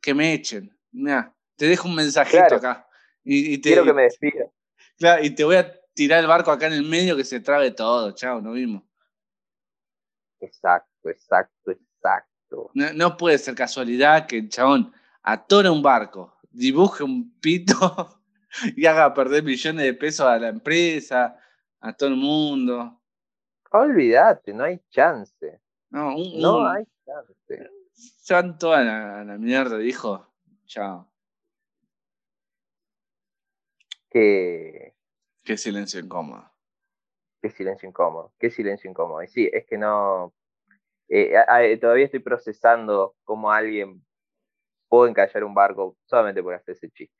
Que 0.00 0.14
me 0.14 0.34
echen. 0.34 0.76
Mira, 0.92 1.34
te 1.56 1.66
dejo 1.66 1.88
un 1.88 1.94
mensajito 1.96 2.38
Claro. 2.38 2.56
acá. 2.56 2.86
Y, 3.24 3.54
y 3.54 3.58
te, 3.58 3.70
Quiero 3.70 3.84
que 3.84 3.92
me 3.92 4.02
despida. 4.02 4.46
claro, 4.98 5.22
y 5.24 5.30
te 5.30 5.44
voy 5.44 5.56
a 5.56 5.72
tirar 5.94 6.20
el 6.20 6.26
barco 6.26 6.50
acá 6.50 6.66
en 6.68 6.72
el 6.74 6.82
medio 6.84 7.16
que 7.16 7.24
se 7.24 7.40
trabe 7.40 7.70
todo. 7.72 8.12
Chao, 8.12 8.40
nos 8.40 8.54
vimos. 8.54 8.82
Exacto, 10.40 11.08
exacto, 11.10 11.70
exacto. 11.70 12.70
No, 12.74 12.92
no 12.94 13.16
puede 13.16 13.38
ser 13.38 13.54
casualidad 13.54 14.26
que 14.26 14.38
el 14.38 14.48
chabón 14.48 14.92
atora 15.22 15.70
un 15.70 15.82
barco, 15.82 16.38
dibuje 16.50 17.04
un 17.04 17.38
pito 17.40 18.20
y 18.76 18.86
haga 18.86 19.12
perder 19.12 19.42
millones 19.42 19.84
de 19.84 19.94
pesos 19.94 20.26
a 20.26 20.38
la 20.38 20.48
empresa, 20.48 21.36
a 21.80 21.92
todo 21.92 22.08
el 22.08 22.16
mundo. 22.16 23.00
Olvídate, 23.72 24.52
no 24.54 24.64
hay 24.64 24.80
chance. 24.90 25.60
No, 25.90 26.16
un, 26.16 26.40
No 26.40 26.58
un- 26.60 26.66
hay 26.68 26.84
chance. 27.04 27.70
se 27.94 28.34
van 28.34 28.58
toda 28.58 28.78
a 28.78 28.82
la, 28.84 29.20
a 29.20 29.24
la 29.24 29.36
mierda, 29.38 29.76
dijo. 29.76 30.26
Chao. 30.66 31.09
Que, 34.10 34.94
Qué 35.44 35.56
silencio 35.56 36.00
incómodo. 36.00 36.50
qué 37.40 37.50
silencio 37.50 37.88
incómodo, 37.88 38.34
qué 38.38 38.50
silencio 38.50 38.90
incómodo. 38.90 39.22
Y 39.22 39.28
sí, 39.28 39.48
es 39.52 39.64
que 39.64 39.78
no. 39.78 40.34
eh, 41.08 41.78
todavía 41.80 42.04
estoy 42.04 42.20
procesando 42.20 43.16
cómo 43.24 43.50
alguien 43.50 44.04
pudo 44.88 45.06
encallar 45.06 45.44
un 45.44 45.54
barco 45.54 45.96
solamente 46.04 46.42
por 46.42 46.54
hacer 46.54 46.74
ese 46.74 46.90
chiste. 46.90 47.14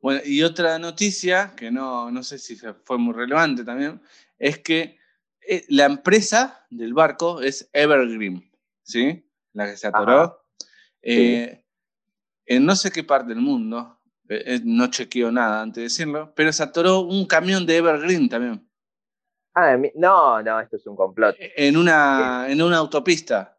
Bueno, 0.00 0.20
y 0.24 0.42
otra 0.42 0.78
noticia, 0.78 1.54
que 1.56 1.70
no, 1.70 2.10
no 2.10 2.22
sé 2.22 2.38
si 2.38 2.56
fue 2.56 2.98
muy 2.98 3.14
relevante 3.14 3.64
también, 3.64 4.00
es 4.38 4.58
que 4.58 4.98
eh, 5.40 5.64
la 5.68 5.84
empresa 5.86 6.66
del 6.70 6.94
barco 6.94 7.40
es 7.40 7.68
Evergreen, 7.72 8.50
¿sí? 8.82 9.24
La 9.52 9.66
que 9.66 9.76
se 9.76 9.86
atoró. 9.86 10.44
Eh, 11.02 11.64
en 12.46 12.64
no 12.64 12.74
sé 12.74 12.90
qué 12.90 13.04
parte 13.04 13.28
del 13.28 13.42
mundo, 13.42 13.97
eh, 14.28 14.42
eh, 14.46 14.60
no 14.64 14.86
chequeo 14.88 15.30
nada 15.32 15.62
antes 15.62 15.76
de 15.76 15.82
decirlo, 15.84 16.32
pero 16.34 16.52
se 16.52 16.62
atoró 16.62 17.00
un 17.00 17.26
camión 17.26 17.64
de 17.66 17.76
Evergreen 17.76 18.28
también, 18.28 18.64
Ah, 19.54 19.76
no, 19.96 20.40
no, 20.42 20.60
esto 20.60 20.76
es 20.76 20.86
un 20.86 20.94
complot. 20.94 21.34
en 21.38 21.76
una, 21.76 22.46
en 22.48 22.62
una 22.62 22.76
autopista, 22.76 23.58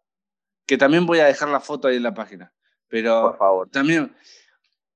que 0.66 0.78
también 0.78 1.06
voy 1.06 1.20
a 1.20 1.26
dejar 1.26 1.50
la 1.50 1.60
foto 1.60 1.88
ahí 1.90 1.98
en 1.98 2.04
la 2.04 2.14
página. 2.14 2.54
Pero 2.88 3.22
Por 3.24 3.38
favor. 3.38 3.70
también, 3.70 4.16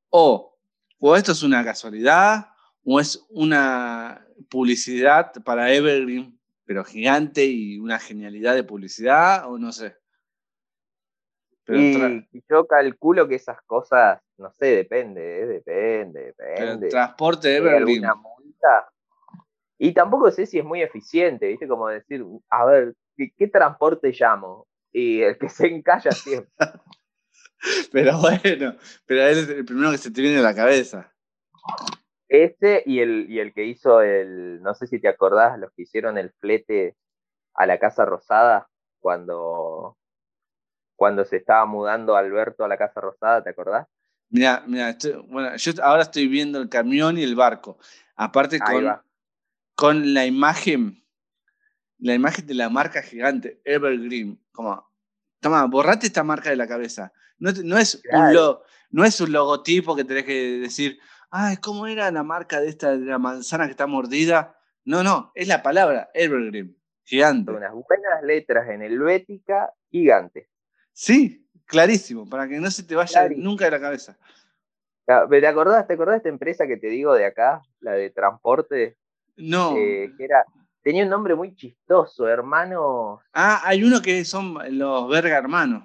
o, 0.10 0.58
o 1.00 1.16
esto 1.18 1.34
es 1.34 1.44
una 1.44 1.64
casualidad, 1.66 2.48
o 2.86 3.00
es 3.02 3.26
una 3.30 4.26
publicidad 4.50 5.34
para 5.44 5.74
Evergreen, 5.74 6.40
pero 6.64 6.86
gigante 6.86 7.44
y 7.46 7.80
una 7.80 8.00
genialidad 8.00 8.56
de 8.56 8.64
publicidad, 8.64 9.52
o 9.52 9.58
no 9.58 9.72
sé. 9.74 9.98
Pero 11.66 11.80
Y, 11.80 12.28
yo 12.50 12.68
calculo 12.68 13.28
que 13.28 13.36
esas 13.36 13.62
cosas, 13.64 14.22
no 14.38 14.52
sé, 14.52 14.68
depende, 14.68 15.42
eh, 15.42 15.46
depende, 15.46 16.34
depende. 16.38 16.90
transporte 16.90 17.48
de 17.48 17.54
¿Hay 17.56 17.60
Evergreen. 17.62 18.06
alguna 18.06 18.16
multa? 18.16 18.90
Y 19.78 19.94
tampoco 19.94 20.32
sé 20.32 20.46
si 20.46 20.60
es 20.60 20.66
muy 20.66 20.82
eficiente, 20.82 21.48
¿viste? 21.48 21.68
Como 21.68 21.88
decir, 21.88 22.24
a 22.50 22.66
ver, 22.66 22.96
¿qué, 23.16 23.32
qué 23.36 23.48
transporte 23.48 24.12
llamo? 24.12 24.68
Y 24.92 25.22
el 25.22 25.38
que 25.38 25.50
se 25.50 25.68
encalla 25.68 26.12
siempre. 26.12 26.52
Pero 27.92 28.20
bueno, 28.20 28.76
pero 29.06 29.22
él 29.22 29.38
es 29.38 29.50
el 29.50 29.66
primero 29.66 29.92
que 29.92 29.98
se 29.98 30.12
te 30.12 30.22
viene 30.22 30.40
a 30.40 30.42
la 30.42 30.56
cabeza. 30.56 31.14
Ese 32.28 32.84
y 32.86 33.00
el, 33.00 33.28
y 33.30 33.40
el 33.40 33.54
que 33.54 33.64
hizo 33.66 34.02
el, 34.02 34.62
no 34.62 34.74
sé 34.74 34.88
si 34.88 35.00
te 35.00 35.08
acordás, 35.08 35.58
los 35.60 35.72
que 35.72 35.84
hicieron 35.84 36.18
el 36.18 36.32
flete 36.40 36.96
a 37.54 37.66
la 37.66 37.80
Casa 37.80 38.06
Rosada 38.06 38.68
cuando, 39.00 39.98
cuando 41.04 41.26
se 41.26 41.36
estaba 41.36 41.66
mudando 41.66 42.16
Alberto 42.16 42.64
a 42.64 42.70
la 42.70 42.78
Casa 42.78 43.02
Rosada, 43.02 43.44
¿te 43.44 43.50
acordás? 43.50 43.86
Mira, 44.30 44.64
mira, 44.66 44.96
bueno, 45.28 45.54
yo 45.58 45.74
ahora 45.84 46.04
estoy 46.04 46.30
viendo 46.30 46.62
el 46.62 46.70
camión 46.70 47.18
y 47.18 47.24
el 47.24 47.36
barco. 47.36 47.78
Aparte 48.16 48.58
con, 48.60 49.02
con 49.76 50.14
la 50.14 50.26
imagen, 50.26 51.06
la 51.98 52.14
imagen 52.14 52.48
de 52.48 52.54
la 52.54 52.70
marca 52.70 53.02
gigante, 53.02 53.60
Evergreen. 53.66 54.40
Como, 54.54 54.90
toma, 55.42 55.66
borrate 55.66 56.08
esta 56.08 56.24
marca 56.24 56.52
de 56.52 56.56
la 56.56 56.70
cabeza. 56.70 57.12
No, 57.38 57.50
es, 57.78 58.02
un, 58.10 58.34
lo- 58.34 58.64
no 58.90 59.04
es 59.04 59.20
un 59.20 59.34
logotipo 59.34 59.98
que 59.98 60.06
tenés 60.06 60.24
que 60.24 60.60
decir, 60.60 61.00
ay, 61.30 61.58
¿cómo 61.58 61.86
era 61.86 62.10
la 62.12 62.24
marca 62.24 62.62
de 62.62 62.70
esta, 62.70 62.92
de 62.98 63.06
la 63.06 63.20
manzana 63.20 63.66
que 63.66 63.72
está 63.72 63.88
mordida? 63.88 64.58
No, 64.86 65.04
no, 65.04 65.34
es 65.36 65.50
la 65.50 65.62
palabra 65.62 66.10
Evergreen, 66.14 66.78
gigante. 67.04 67.52
Unas 67.52 67.74
buenas 67.74 68.24
letras 68.24 68.70
en 68.70 68.84
helvética 68.84 69.74
gigantes. 69.92 70.48
Sí, 70.94 71.48
clarísimo, 71.66 72.28
para 72.30 72.48
que 72.48 72.60
no 72.60 72.70
se 72.72 72.84
te 72.84 72.96
vaya 72.96 73.22
Clarísimo. 73.22 73.50
nunca 73.50 73.66
de 73.66 73.72
la 73.72 73.80
cabeza. 73.82 74.18
Ah, 75.08 75.26
¿Te 75.30 75.46
acordás, 75.48 75.86
¿Te 75.88 75.94
acordás 75.94 76.14
de 76.14 76.18
esta 76.18 76.30
empresa 76.30 76.66
que 76.68 76.78
te 76.78 76.88
digo 76.88 77.14
de 77.14 77.26
acá? 77.26 77.62
La 77.82 77.92
de 77.94 78.10
transporte, 78.12 78.98
No. 79.36 79.76
eh, 79.76 80.14
que 80.18 80.24
era, 80.24 80.46
tenía 80.82 81.04
un 81.04 81.10
nombre 81.10 81.36
muy 81.36 81.56
chistoso, 81.56 82.28
hermano. 82.28 83.22
Ah, 83.34 83.62
hay 83.66 83.84
uno 83.84 84.02
que 84.02 84.24
son 84.24 84.58
los 84.78 85.10
Verga 85.10 85.38
hermanos. 85.38 85.84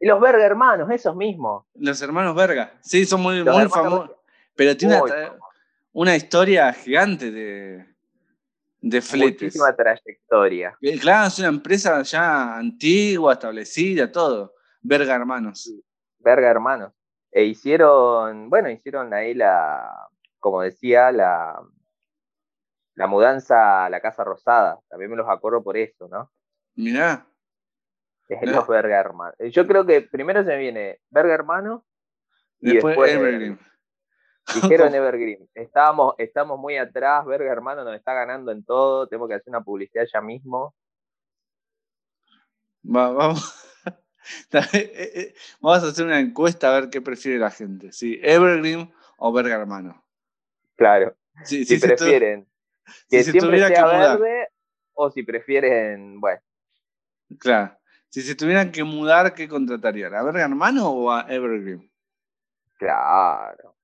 Los 0.00 0.20
Verga 0.20 0.44
Hermanos, 0.46 0.88
esos 0.92 1.16
mismos. 1.16 1.64
Los 1.74 2.00
hermanos 2.02 2.34
Verga. 2.36 2.72
Sí, 2.80 3.04
son 3.04 3.20
muy, 3.20 3.38
Los 3.38 3.46
muy 3.54 3.64
hermanos 3.64 3.72
famosos. 3.72 4.16
Pero 4.54 4.76
tiene 4.76 4.96
Muy 4.96 5.10
una, 5.10 5.14
tra- 5.16 5.26
famosos. 5.26 5.46
una 5.92 6.16
historia 6.16 6.72
gigante 6.72 7.30
de, 7.32 7.84
de 8.80 9.00
fletes. 9.00 9.42
Muchísima 9.42 9.74
trayectoria. 9.74 10.76
Eh, 10.80 10.98
Claro, 10.98 11.28
es 11.28 11.38
una 11.38 11.48
empresa 11.48 12.02
ya 12.02 12.56
antigua, 12.56 13.34
establecida, 13.34 14.10
todo. 14.10 14.54
Verga 14.80 15.14
hermanos. 15.14 15.72
Verga 16.18 16.50
Hermanos. 16.50 16.92
E 17.30 17.44
hicieron, 17.44 18.50
bueno, 18.50 18.70
hicieron 18.70 19.12
ahí 19.14 19.34
la, 19.34 20.08
como 20.38 20.62
decía, 20.62 21.12
la, 21.12 21.60
la 22.94 23.06
mudanza 23.06 23.84
a 23.84 23.90
la 23.90 24.00
Casa 24.00 24.24
Rosada. 24.24 24.80
También 24.88 25.10
me 25.10 25.16
los 25.16 25.28
acuerdo 25.28 25.62
por 25.62 25.76
eso, 25.76 26.08
¿no? 26.08 26.30
Mirá. 26.74 27.26
Es 28.28 28.50
los 28.50 28.66
Verga 28.66 28.98
Hermanos. 28.98 29.36
Yo 29.50 29.66
creo 29.66 29.86
que 29.86 30.02
primero 30.02 30.42
se 30.42 30.50
me 30.50 30.58
viene 30.58 31.00
Verga 31.10 31.34
Hermanos 31.34 31.82
y 32.60 32.74
Después, 32.74 32.96
después, 32.96 33.12
Evergreen. 33.12 33.58
Dijeron 34.54 34.94
Evergreen, 34.94 35.48
estábamos, 35.54 36.14
estamos 36.18 36.58
muy 36.58 36.76
atrás, 36.76 37.24
verga 37.26 37.52
hermano, 37.52 37.84
nos 37.84 37.94
está 37.94 38.14
ganando 38.14 38.50
en 38.52 38.64
todo, 38.64 39.06
tenemos 39.06 39.28
que 39.28 39.34
hacer 39.34 39.48
una 39.50 39.62
publicidad 39.62 40.04
ya 40.12 40.20
mismo. 40.20 40.74
Va- 42.84 43.10
vamos. 43.12 43.54
Eh, 44.52 44.68
eh, 44.74 45.34
vamos 45.58 45.82
a 45.84 45.86
hacer 45.88 46.04
una 46.04 46.20
encuesta 46.20 46.68
a 46.68 46.78
ver 46.80 46.90
qué 46.90 47.00
prefiere 47.00 47.38
la 47.38 47.50
gente. 47.50 47.92
¿sí? 47.92 48.20
Evergreen 48.22 48.92
o 49.16 49.32
Verga 49.32 49.54
hermano. 49.54 50.04
Claro, 50.76 51.16
Sí, 51.44 51.64
si 51.64 51.78
prefieren 51.78 52.46
si 52.84 53.16
que 53.16 53.24
siempre 53.24 53.58
que 53.58 53.66
sea 53.68 53.84
mudar. 53.86 54.18
verde 54.18 54.48
o 54.92 55.10
si 55.10 55.22
prefieren, 55.22 56.20
bueno, 56.20 56.42
Claro. 57.38 57.78
Si 58.10 58.20
se 58.20 58.34
tuvieran 58.34 58.70
que 58.70 58.84
mudar, 58.84 59.32
¿qué 59.32 59.48
contratarían? 59.48 60.14
¿A 60.14 60.22
Verga 60.22 60.42
Hermano 60.44 60.90
o 60.90 61.10
a 61.10 61.22
Evergreen? 61.32 61.90
claro. 62.76 63.76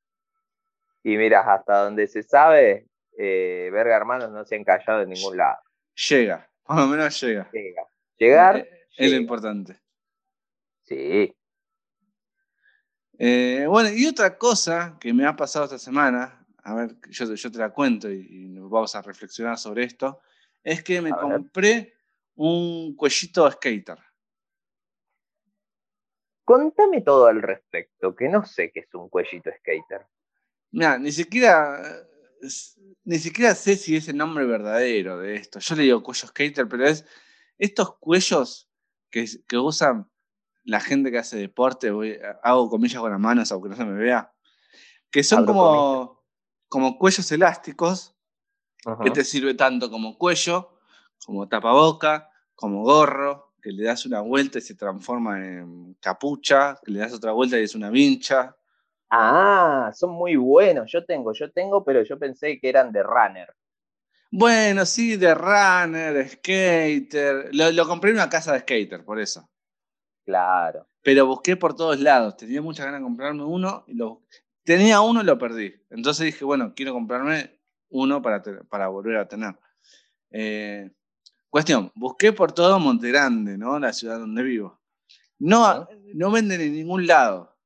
Y 1.04 1.16
mira, 1.16 1.40
hasta 1.40 1.84
donde 1.84 2.06
se 2.08 2.22
sabe, 2.24 2.88
eh, 3.16 3.68
verga 3.72 3.94
hermanos 3.96 4.30
no 4.30 4.44
se 4.44 4.56
han 4.56 4.64
callado 4.64 5.02
en 5.02 5.10
ningún 5.10 5.36
lado. 5.36 5.58
Llega, 6.08 6.50
por 6.64 6.76
lo 6.76 6.86
menos 6.86 7.20
llega. 7.20 7.48
Llega. 7.52 7.82
Llegar, 8.16 8.56
Eh, 8.56 8.86
es 8.96 9.10
lo 9.12 9.16
importante. 9.18 9.78
sí. 10.82 11.32
Eh, 13.16 13.66
bueno, 13.68 13.90
y 13.94 14.06
otra 14.06 14.36
cosa 14.36 14.96
que 15.00 15.12
me 15.14 15.24
ha 15.24 15.36
pasado 15.36 15.66
esta 15.66 15.78
semana, 15.78 16.44
a 16.64 16.74
ver, 16.74 16.96
yo, 17.10 17.32
yo 17.32 17.52
te 17.52 17.58
la 17.58 17.70
cuento 17.70 18.10
y, 18.10 18.26
y 18.28 18.58
vamos 18.58 18.92
a 18.96 19.02
reflexionar 19.02 19.56
sobre 19.56 19.84
esto, 19.84 20.20
es 20.64 20.82
que 20.82 21.00
me 21.00 21.10
A 21.10 21.14
ver. 21.16 21.20
compré 21.22 21.94
un 22.34 22.96
cuellito 22.96 23.48
skater. 23.52 23.98
Contame 26.44 27.02
todo 27.02 27.26
al 27.26 27.40
respecto, 27.40 28.16
que 28.16 28.28
no 28.28 28.44
sé 28.44 28.72
qué 28.72 28.80
es 28.80 28.92
un 28.94 29.08
cuellito 29.08 29.50
skater. 29.60 30.06
Mira, 30.74 30.98
ni 30.98 31.12
siquiera, 31.12 31.80
ni 33.04 33.18
siquiera 33.20 33.54
sé 33.54 33.76
si 33.76 33.94
es 33.94 34.08
el 34.08 34.16
nombre 34.16 34.44
verdadero 34.44 35.18
de 35.18 35.36
esto. 35.36 35.60
Yo 35.60 35.76
le 35.76 35.84
digo 35.84 36.02
cuello 36.02 36.26
skater, 36.26 36.68
pero 36.68 36.84
es 36.84 37.04
estos 37.58 37.96
cuellos 37.98 38.68
que, 39.08 39.24
que 39.46 39.56
usan 39.56 40.10
la 40.64 40.80
gente 40.80 41.12
que 41.12 41.18
hace 41.18 41.36
deporte, 41.36 41.92
voy, 41.92 42.18
hago 42.42 42.68
comillas 42.68 43.00
con 43.00 43.12
las 43.12 43.20
manos 43.20 43.52
aunque 43.52 43.68
no 43.68 43.76
se 43.76 43.84
me 43.84 44.02
vea, 44.02 44.34
que 45.12 45.22
son 45.22 45.40
Abro 45.40 45.52
como, 45.52 46.24
como 46.68 46.98
cuellos 46.98 47.30
elásticos, 47.30 48.16
Ajá. 48.84 49.04
que 49.04 49.12
te 49.12 49.22
sirve 49.22 49.54
tanto 49.54 49.92
como 49.92 50.18
cuello, 50.18 50.76
como 51.24 51.46
tapaboca, 51.46 52.30
como 52.56 52.82
gorro, 52.82 53.54
que 53.62 53.70
le 53.70 53.84
das 53.84 54.06
una 54.06 54.22
vuelta 54.22 54.58
y 54.58 54.62
se 54.62 54.74
transforma 54.74 55.38
en 55.38 55.94
capucha, 56.00 56.80
que 56.84 56.90
le 56.90 56.98
das 56.98 57.12
otra 57.12 57.30
vuelta 57.30 57.60
y 57.60 57.62
es 57.62 57.76
una 57.76 57.90
vincha. 57.90 58.56
Ah, 59.16 59.92
son 59.94 60.10
muy 60.10 60.34
buenos. 60.34 60.90
Yo 60.90 61.04
tengo, 61.04 61.32
yo 61.32 61.48
tengo, 61.52 61.84
pero 61.84 62.02
yo 62.02 62.18
pensé 62.18 62.58
que 62.58 62.68
eran 62.68 62.90
de 62.90 63.00
runner. 63.04 63.54
Bueno, 64.28 64.84
sí, 64.84 65.16
de 65.16 65.32
runner, 65.32 66.28
skater. 66.28 67.50
Lo, 67.54 67.70
lo 67.70 67.86
compré 67.86 68.10
en 68.10 68.16
una 68.16 68.28
casa 68.28 68.52
de 68.52 68.60
skater, 68.60 69.04
por 69.04 69.20
eso. 69.20 69.48
Claro. 70.24 70.88
Pero 71.00 71.26
busqué 71.26 71.56
por 71.56 71.76
todos 71.76 72.00
lados. 72.00 72.36
Tenía 72.36 72.60
muchas 72.60 72.86
ganas 72.86 73.00
de 73.00 73.04
comprarme 73.04 73.44
uno. 73.44 73.84
Y 73.86 73.94
lo, 73.94 74.22
tenía 74.64 75.00
uno 75.00 75.20
y 75.22 75.24
lo 75.24 75.38
perdí. 75.38 75.72
Entonces 75.90 76.26
dije, 76.26 76.44
bueno, 76.44 76.72
quiero 76.74 76.92
comprarme 76.92 77.60
uno 77.90 78.20
para, 78.20 78.42
para 78.68 78.88
volver 78.88 79.18
a 79.18 79.28
tener. 79.28 79.54
Eh, 80.30 80.90
cuestión, 81.48 81.92
busqué 81.94 82.32
por 82.32 82.50
todo 82.50 82.80
Monte 82.80 83.10
Grande, 83.10 83.56
¿no? 83.56 83.78
La 83.78 83.92
ciudad 83.92 84.18
donde 84.18 84.42
vivo. 84.42 84.80
No, 85.38 85.86
no 86.14 86.30
venden 86.32 86.60
en 86.60 86.72
ningún 86.72 87.06
lado. 87.06 87.56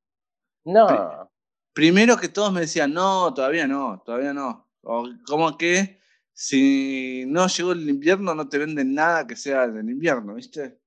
No. 0.65 1.31
Primero 1.79 2.17
que 2.17 2.29
todos 2.29 2.53
me 2.53 2.63
decían, 2.63 2.93
no, 2.93 3.33
todavía 3.33 3.69
no, 3.69 4.03
todavía 4.05 4.35
no. 4.35 4.67
O 4.83 5.09
como 5.25 5.57
que 5.57 6.01
si 6.33 7.23
no 7.29 7.47
llegó 7.47 7.71
el 7.71 7.89
invierno 7.89 8.35
no 8.35 8.49
te 8.49 8.59
venden 8.59 8.95
nada 8.95 9.29
que 9.29 9.37
sea 9.37 9.69
del 9.69 9.89
invierno, 9.89 10.35
¿viste? 10.35 10.81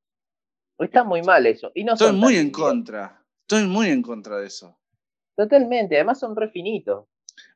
Está 0.77 1.05
muy 1.05 1.21
mal 1.21 1.45
eso. 1.47 1.71
Y 1.73 1.85
no 1.85 1.93
Estoy 1.93 2.11
muy 2.11 2.35
en 2.35 2.49
contra. 2.49 3.23
Estoy 3.39 3.67
muy 3.67 3.87
en 3.87 4.01
contra 4.01 4.35
de 4.39 4.47
eso. 4.47 4.77
Totalmente. 5.37 5.95
Además 5.95 6.19
son 6.19 6.35
re 6.35 6.49
finitos. 6.49 7.05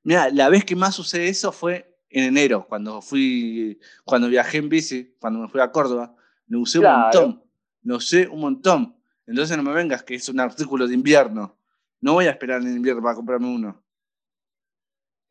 Mira, 0.04 0.30
la 0.30 0.48
vez 0.48 0.64
que 0.64 0.78
más 0.78 0.98
usé 0.98 1.28
eso 1.28 1.52
fue 1.52 1.94
en 2.10 2.24
enero, 2.24 2.66
cuando 2.70 3.02
fui, 3.02 3.78
cuando 4.06 4.30
viajé 4.30 4.60
en 4.60 4.70
bici, 4.70 5.14
cuando 5.20 5.42
me 5.42 5.50
fui 5.50 5.60
a 5.60 5.74
Córdoba, 5.74 6.16
lo 6.48 6.62
usé 6.62 6.80
Claro. 6.80 7.20
un 7.20 7.26
montón. 7.28 7.44
Lo 7.84 7.98
usé 7.98 8.30
un 8.30 8.40
montón. 8.40 8.96
Entonces 9.28 9.58
no 9.58 9.64
me 9.64 9.74
vengas 9.74 10.04
que 10.04 10.16
es 10.16 10.30
un 10.30 10.40
artículo 10.40 10.88
de 10.88 10.94
invierno. 10.94 11.58
No 12.02 12.14
voy 12.14 12.26
a 12.26 12.32
esperar 12.32 12.62
en 12.62 12.76
invierno 12.76 13.02
para 13.02 13.16
comprarme 13.16 13.48
uno. 13.48 13.84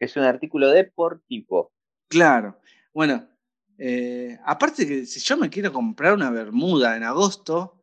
Es 0.00 0.16
un 0.16 0.24
artículo 0.24 0.68
deportivo. 0.70 1.72
Claro. 2.08 2.58
Bueno, 2.92 3.28
eh, 3.78 4.38
aparte 4.44 4.86
que 4.86 5.06
si 5.06 5.20
yo 5.20 5.36
me 5.36 5.50
quiero 5.50 5.72
comprar 5.72 6.14
una 6.14 6.30
bermuda 6.30 6.96
en 6.96 7.04
agosto, 7.04 7.82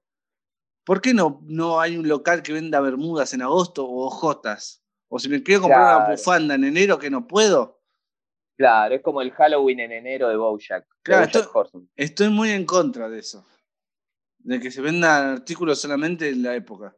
¿por 0.85 1.01
qué 1.01 1.13
no, 1.13 1.41
no 1.43 1.79
hay 1.79 1.97
un 1.97 2.07
local 2.07 2.43
que 2.43 2.53
venda 2.53 2.79
bermudas 2.81 3.33
en 3.33 3.41
agosto 3.41 3.85
o 3.85 4.05
ojotas? 4.05 4.83
O 5.09 5.19
si 5.19 5.27
me 5.29 5.43
quiero 5.43 5.61
comprar 5.63 5.97
una 5.97 6.11
bufanda 6.11 6.55
en 6.55 6.63
enero 6.63 6.97
que 6.99 7.09
no 7.09 7.27
puedo, 7.27 7.79
Claro, 8.57 8.93
es 8.93 9.01
como 9.01 9.23
el 9.23 9.31
Halloween 9.31 9.79
en 9.79 9.91
enero 9.91 10.29
de 10.29 10.35
Bojack. 10.35 10.83
de 10.87 10.95
Claro, 11.01 11.25
BoJack 11.25 11.35
esto- 11.45 11.51
Horseman. 11.57 11.89
estoy 11.95 12.29
muy 12.29 12.51
en 12.51 12.65
contra 12.65 13.09
de 13.09 13.17
eso. 13.19 13.43
De 14.37 14.59
que 14.59 14.69
se 14.69 14.81
vendan 14.81 15.29
artículos 15.37 15.81
solamente 15.81 16.29
en 16.29 16.43
la 16.43 16.53
época. 16.55 16.95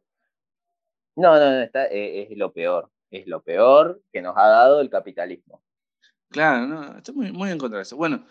No, 1.16 1.36
no, 1.36 1.52
no, 1.52 1.62
está, 1.62 1.86
eh, 1.88 2.28
es 2.32 2.38
lo 2.38 2.52
peor. 2.52 2.90
Es 3.12 3.28
lo 3.28 3.44
peor 3.44 4.02
que 4.12 4.22
nos 4.22 4.36
ha 4.36 4.48
dado 4.48 4.82
el 4.82 4.90
capitalismo. 4.90 5.62
Claro, 6.30 6.66
no, 6.66 6.98
estoy 6.98 7.14
muy, 7.16 7.32
muy 7.32 7.52
en 7.52 7.60
contra 7.60 7.78
de 7.78 7.84
eso. 7.84 7.96
Bueno, 7.96 8.26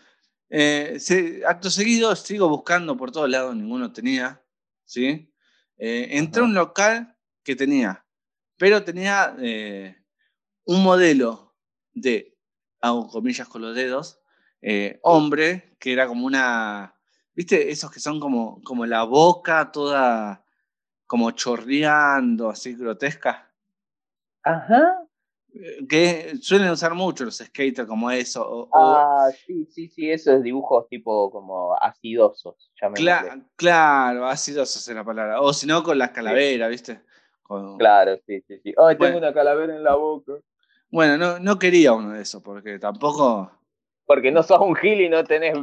eh, 0.50 0.96
se- 0.98 1.46
acto 1.46 1.70
seguido 1.70 2.14
sigo 2.16 2.48
buscando 2.48 2.96
por 2.96 3.12
todos 3.12 3.30
lados, 3.30 3.54
ninguno 3.54 3.92
tenía, 3.92 4.42
¿sí? 4.84 5.32
Eh, 5.78 6.08
entré 6.10 6.42
a 6.42 6.44
un 6.44 6.54
local 6.54 7.16
que 7.44 7.54
tenía, 7.54 8.04
pero 8.56 8.82
tenía 8.84 9.36
eh, 9.38 9.96
un 10.64 10.82
modelo 10.82 11.54
de, 11.92 12.36
hago 12.80 13.08
comillas 13.08 13.48
con 13.48 13.62
los 13.62 13.74
dedos, 13.74 14.20
hombre, 15.02 15.76
que 15.78 15.92
era 15.92 16.06
como 16.06 16.26
una, 16.26 16.94
¿viste? 17.34 17.70
Esos 17.70 17.90
que 17.90 18.00
son 18.00 18.20
como, 18.20 18.60
como 18.62 18.84
la 18.86 19.04
boca 19.04 19.70
toda 19.72 20.41
como 21.12 21.30
chorreando, 21.32 22.48
así 22.48 22.72
grotesca. 22.74 23.46
Ajá. 24.42 25.02
Eh, 25.54 25.86
Que 25.86 26.36
suelen 26.40 26.70
usar 26.70 26.94
mucho 26.94 27.26
los 27.26 27.36
skaters 27.36 27.86
como 27.86 28.10
eso. 28.10 28.40
o- 28.48 28.62
o- 28.72 28.94
Ah, 28.96 29.28
sí, 29.46 29.66
sí, 29.70 29.90
sí, 29.90 30.10
esos 30.10 30.42
dibujos 30.42 30.88
tipo 30.88 31.30
como 31.30 31.76
acidosos. 31.78 32.72
Cla- 32.94 33.44
claro, 33.56 34.26
ácido 34.26 34.62
esa 34.62 34.78
es 34.78 34.96
la 34.96 35.04
palabra. 35.04 35.42
O 35.42 35.52
si 35.52 35.66
no, 35.66 35.82
con 35.82 35.98
las 35.98 36.12
calaveras, 36.12 36.70
¿viste? 36.70 37.02
Con- 37.42 37.76
Claro, 37.76 38.16
sí, 38.26 38.40
sí, 38.48 38.58
sí. 38.64 38.70
Ay, 38.78 38.96
Bueno. 38.96 38.98
tengo 39.04 39.18
una 39.18 39.34
calavera 39.34 39.76
en 39.76 39.84
la 39.84 39.94
boca. 39.96 40.32
Bueno, 40.90 41.18
no, 41.18 41.38
no 41.40 41.58
quería 41.58 41.92
uno 41.92 42.12
de 42.12 42.22
esos, 42.22 42.42
porque 42.42 42.78
tampoco. 42.78 43.52
Porque 44.06 44.32
no 44.32 44.42
sos 44.42 44.60
un 44.62 44.74
gil 44.74 45.02
y 45.02 45.10
no 45.10 45.22
tenés 45.24 45.58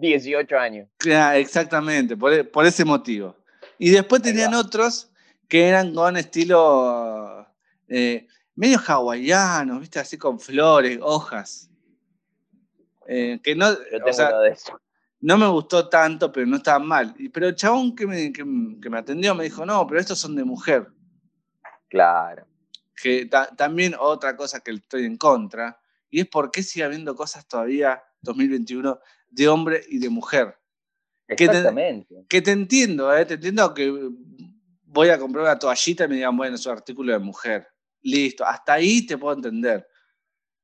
18 0.00 0.58
años. 0.58 0.88
Cla- 0.98 1.36
Exactamente, 1.38 2.16
por, 2.16 2.32
e- 2.32 2.42
por 2.42 2.66
ese 2.66 2.84
motivo. 2.84 3.36
Y 3.78 3.90
después 3.90 4.22
tenían 4.22 4.54
otros 4.54 5.10
que 5.48 5.68
eran 5.68 5.94
con 5.94 6.16
estilo 6.16 7.46
eh, 7.88 8.26
medio 8.54 8.78
hawaianos, 8.86 9.80
¿viste? 9.80 9.98
Así 10.00 10.18
con 10.18 10.38
flores, 10.40 10.98
hojas. 11.02 11.70
Eh, 13.06 13.40
que 13.42 13.54
no, 13.54 13.68
o 13.70 14.12
sea, 14.12 14.30
no 15.20 15.38
me 15.38 15.46
gustó 15.48 15.88
tanto, 15.88 16.30
pero 16.30 16.46
no 16.46 16.56
estaban 16.56 16.86
mal. 16.86 17.14
Pero 17.32 17.48
el 17.48 17.54
chabón 17.54 17.94
que 17.96 18.06
me, 18.06 18.32
que, 18.32 18.44
que 18.82 18.90
me 18.90 18.98
atendió 18.98 19.34
me 19.34 19.44
dijo, 19.44 19.64
no, 19.64 19.86
pero 19.86 20.00
estos 20.00 20.18
son 20.18 20.34
de 20.36 20.44
mujer. 20.44 20.88
Claro. 21.88 22.46
que 22.94 23.26
ta- 23.26 23.54
también 23.56 23.94
otra 23.98 24.36
cosa 24.36 24.60
que 24.60 24.72
estoy 24.72 25.04
en 25.06 25.16
contra, 25.16 25.80
y 26.10 26.20
es 26.20 26.26
por 26.28 26.50
qué 26.50 26.62
sigue 26.62 26.84
habiendo 26.84 27.14
cosas 27.14 27.46
todavía, 27.46 28.02
2021, 28.22 28.98
de 29.30 29.48
hombre 29.48 29.82
y 29.88 29.98
de 29.98 30.08
mujer. 30.10 30.58
Te- 31.36 31.44
Exactamente. 31.44 32.24
Que 32.28 32.40
te 32.42 32.50
entiendo, 32.52 33.14
¿eh? 33.16 33.24
te 33.26 33.34
entiendo 33.34 33.72
que 33.74 33.92
voy 34.84 35.08
a 35.10 35.18
comprar 35.18 35.44
una 35.44 35.58
toallita 35.58 36.04
y 36.04 36.08
me 36.08 36.14
digan, 36.16 36.36
bueno, 36.36 36.56
es 36.56 36.64
un 36.66 36.72
artículo 36.72 37.12
de 37.12 37.18
mujer. 37.18 37.68
Listo, 38.02 38.44
hasta 38.44 38.74
ahí 38.74 39.04
te 39.06 39.18
puedo 39.18 39.34
entender. 39.36 39.86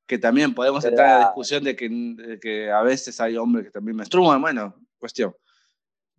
Que 0.07 0.19
también 0.19 0.55
podemos 0.55 0.85
entrar 0.85 1.07
en 1.09 1.13
la 1.21 1.27
discusión 1.27 1.65
de 1.65 1.75
que, 1.77 1.89
de 1.89 2.39
que 2.39 2.71
a 2.71 2.83
veces 2.83 3.21
hay 3.21 3.37
hombres 3.37 3.67
que 3.67 3.71
también 3.71 3.97
menstruan, 3.97 4.41
bueno, 4.41 4.75
cuestión. 4.99 5.35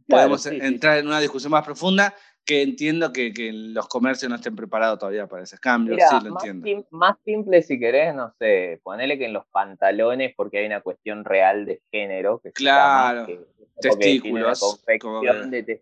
Claro, 0.07 0.21
Podemos 0.29 0.41
sí, 0.43 0.49
sí, 0.49 0.57
entrar 0.61 0.97
en 0.99 1.07
una 1.07 1.19
discusión 1.19 1.51
más 1.51 1.63
profunda 1.63 2.13
que 2.45 2.61
entiendo 2.61 3.11
que, 3.11 3.33
que 3.33 3.51
los 3.51 3.87
comercios 3.87 4.29
no 4.29 4.35
estén 4.35 4.55
preparados 4.55 4.99
todavía 4.99 5.25
para 5.27 5.43
ese 5.43 5.57
cambio, 5.57 5.95
Mira, 5.95 6.07
sí 6.09 6.15
lo 6.23 6.31
más, 6.33 6.43
entiendo. 6.45 6.65
sim- 6.67 6.85
más 6.91 7.17
simple 7.25 7.61
si 7.63 7.79
querés, 7.79 8.13
no 8.13 8.33
sé, 8.37 8.79
ponele 8.83 9.17
que 9.17 9.25
en 9.25 9.33
los 9.33 9.45
pantalones, 9.47 10.33
porque 10.37 10.59
hay 10.59 10.67
una 10.67 10.81
cuestión 10.81 11.25
real 11.25 11.65
de 11.65 11.81
género. 11.91 12.39
Que 12.39 12.49
se 12.49 12.53
Claro, 12.53 13.21
llama, 13.21 13.25
que- 13.27 13.45
testículos, 13.81 14.59
confección 14.59 14.99
como 14.99 15.21
que- 15.21 15.47
de 15.49 15.63
tes- 15.63 15.81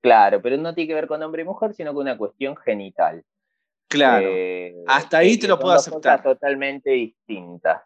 Claro, 0.00 0.42
pero 0.42 0.56
no 0.56 0.74
tiene 0.74 0.88
que 0.88 0.94
ver 0.94 1.06
con 1.06 1.22
hombre 1.22 1.42
y 1.42 1.44
mujer, 1.44 1.72
sino 1.74 1.94
con 1.94 2.02
una 2.02 2.18
cuestión 2.18 2.56
genital. 2.56 3.22
Claro, 3.88 4.26
Eh, 4.28 4.74
hasta 4.88 5.18
ahí 5.18 5.36
que- 5.36 5.42
te 5.42 5.48
lo 5.48 5.58
puedo 5.60 5.74
dos 5.74 5.84
cosas 5.88 5.92
aceptar. 6.14 6.22
totalmente 6.24 6.90
distintas. 6.90 7.82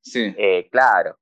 sí. 0.00 0.34
Eh, 0.36 0.68
claro. 0.72 1.16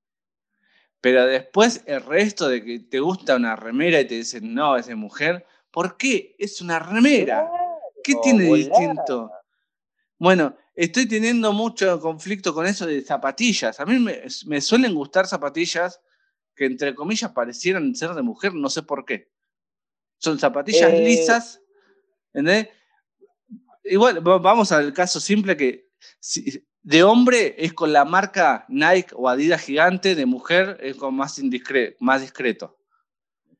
Pero 1.03 1.27
después 1.27 1.83
el 1.87 2.03
resto 2.03 2.49
de 2.49 2.65
que 2.65 2.81
te 2.81 2.99
gusta 3.01 3.37
una 3.37 3.57
remera 3.57 4.01
y 4.01 4.07
te 4.07 4.15
dicen, 4.17 4.55
no, 4.55 4.77
es 4.77 4.87
de 4.87 4.95
mujer, 4.95 5.45
¿por 5.71 5.97
qué? 5.97 6.35
Es 6.39 6.61
una 6.61 6.79
remera. 6.79 7.49
¿Qué 8.03 8.15
tiene 8.23 8.45
de 8.45 8.55
distinto? 8.55 9.31
Bueno, 10.19 10.57
estoy 10.75 11.07
teniendo 11.07 11.53
mucho 11.53 12.01
conflicto 12.01 12.53
con 12.55 12.67
eso 12.67 12.87
de 12.87 13.03
zapatillas. 13.03 13.79
A 13.81 13.87
mí 13.87 13.99
me, 13.99 14.23
me 14.47 14.61
suelen 14.61 14.95
gustar 14.95 15.27
zapatillas 15.27 16.01
que 16.55 16.67
entre 16.67 16.95
comillas 16.95 17.33
parecieran 17.33 17.95
ser 17.95 18.11
de 18.15 18.23
mujer, 18.23 18.55
no 18.55 18.69
sé 18.69 18.83
por 18.83 19.05
qué. 19.05 19.31
Son 20.19 20.39
zapatillas 20.39 20.93
Eh. 20.93 21.05
lisas, 21.05 21.61
¿entendés? 22.35 22.69
Igual, 23.85 24.27
va- 24.27 24.39
vamos 24.39 24.71
al 24.73 24.93
caso 24.93 25.21
simple 25.21 25.57
que 25.57 25.89
si- 26.19 26.67
de 26.83 27.03
hombre 27.03 27.55
es 27.59 27.73
con 27.73 27.93
la 27.93 28.05
marca 28.05 28.65
Nike 28.69 29.15
o 29.15 29.29
Adidas 29.29 29.63
gigante, 29.63 30.15
de 30.15 30.27
mujer 30.27 30.79
es 30.81 30.97
con 30.97 31.15
más, 31.15 31.39
indiscre- 31.39 31.97
más 32.01 32.21
discreto. 32.23 32.79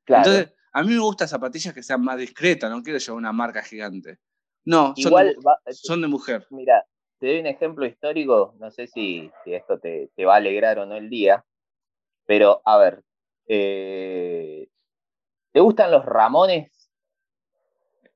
Claro. 0.05 0.31
Entonces, 0.31 0.55
a 0.73 0.83
mí 0.83 0.93
me 0.93 0.99
gustan 1.01 1.29
zapatillas 1.29 1.75
que 1.75 1.83
sean 1.83 2.03
más 2.03 2.19
discretas, 2.19 2.71
no 2.71 2.83
quiero 2.83 2.99
llevar 2.99 3.19
una 3.19 3.33
marca 3.33 3.63
gigante. 3.63 4.19
No, 4.65 4.95
son, 4.97 5.09
Igual, 5.11 5.27
de, 5.29 5.37
mu- 5.37 5.43
va- 5.43 5.61
son 5.71 6.01
de 6.03 6.09
mujer. 6.09 6.47
Mira, 6.51 6.85
te 7.19 7.27
doy 7.29 7.41
un 7.41 7.47
ejemplo 7.47 7.87
histórico, 7.87 8.55
no 8.59 8.71
sé 8.71 8.87
si, 8.87 9.31
si 9.45 9.55
esto 9.55 9.79
te, 9.79 10.11
te 10.15 10.25
va 10.25 10.35
a 10.35 10.37
alegrar 10.37 10.79
o 10.79 10.87
no 10.87 10.97
el 10.97 11.09
día, 11.11 11.45
pero 12.27 12.63
a 12.65 12.79
ver, 12.79 13.03
eh, 13.47 14.69
¿te 15.53 15.61
gustan 15.61 15.91
los 15.91 16.05
Ramones? 16.05 16.71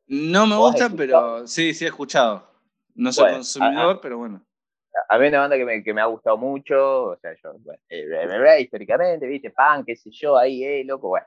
No 0.06 0.46
me 0.46 0.56
¿Vos 0.56 0.74
has 0.74 0.80
gustan, 0.80 0.96
pero 0.96 1.46
sí, 1.46 1.72
sí 1.74 1.84
he 1.84 1.88
escuchado. 1.88 2.48
No 2.94 3.12
soy 3.12 3.24
Bueno, 3.24 3.36
consumidor, 3.38 4.00
pero 4.00 4.18
bueno. 4.18 4.44
A 5.08 5.18
mí 5.18 5.26
una 5.26 5.40
banda 5.40 5.56
que 5.56 5.64
me, 5.64 5.82
que 5.82 5.92
me 5.92 6.00
ha 6.00 6.06
gustado 6.06 6.36
mucho, 6.36 7.04
o 7.06 7.16
sea, 7.16 7.34
yo, 7.42 7.54
bueno, 7.58 7.80
eh, 7.88 8.06
bla, 8.06 8.60
históricamente, 8.60 9.26
viste, 9.26 9.50
pan, 9.50 9.84
qué 9.84 9.96
sé 9.96 10.10
yo, 10.12 10.36
ahí, 10.36 10.62
eh, 10.62 10.84
loco, 10.84 11.08
bueno. 11.08 11.26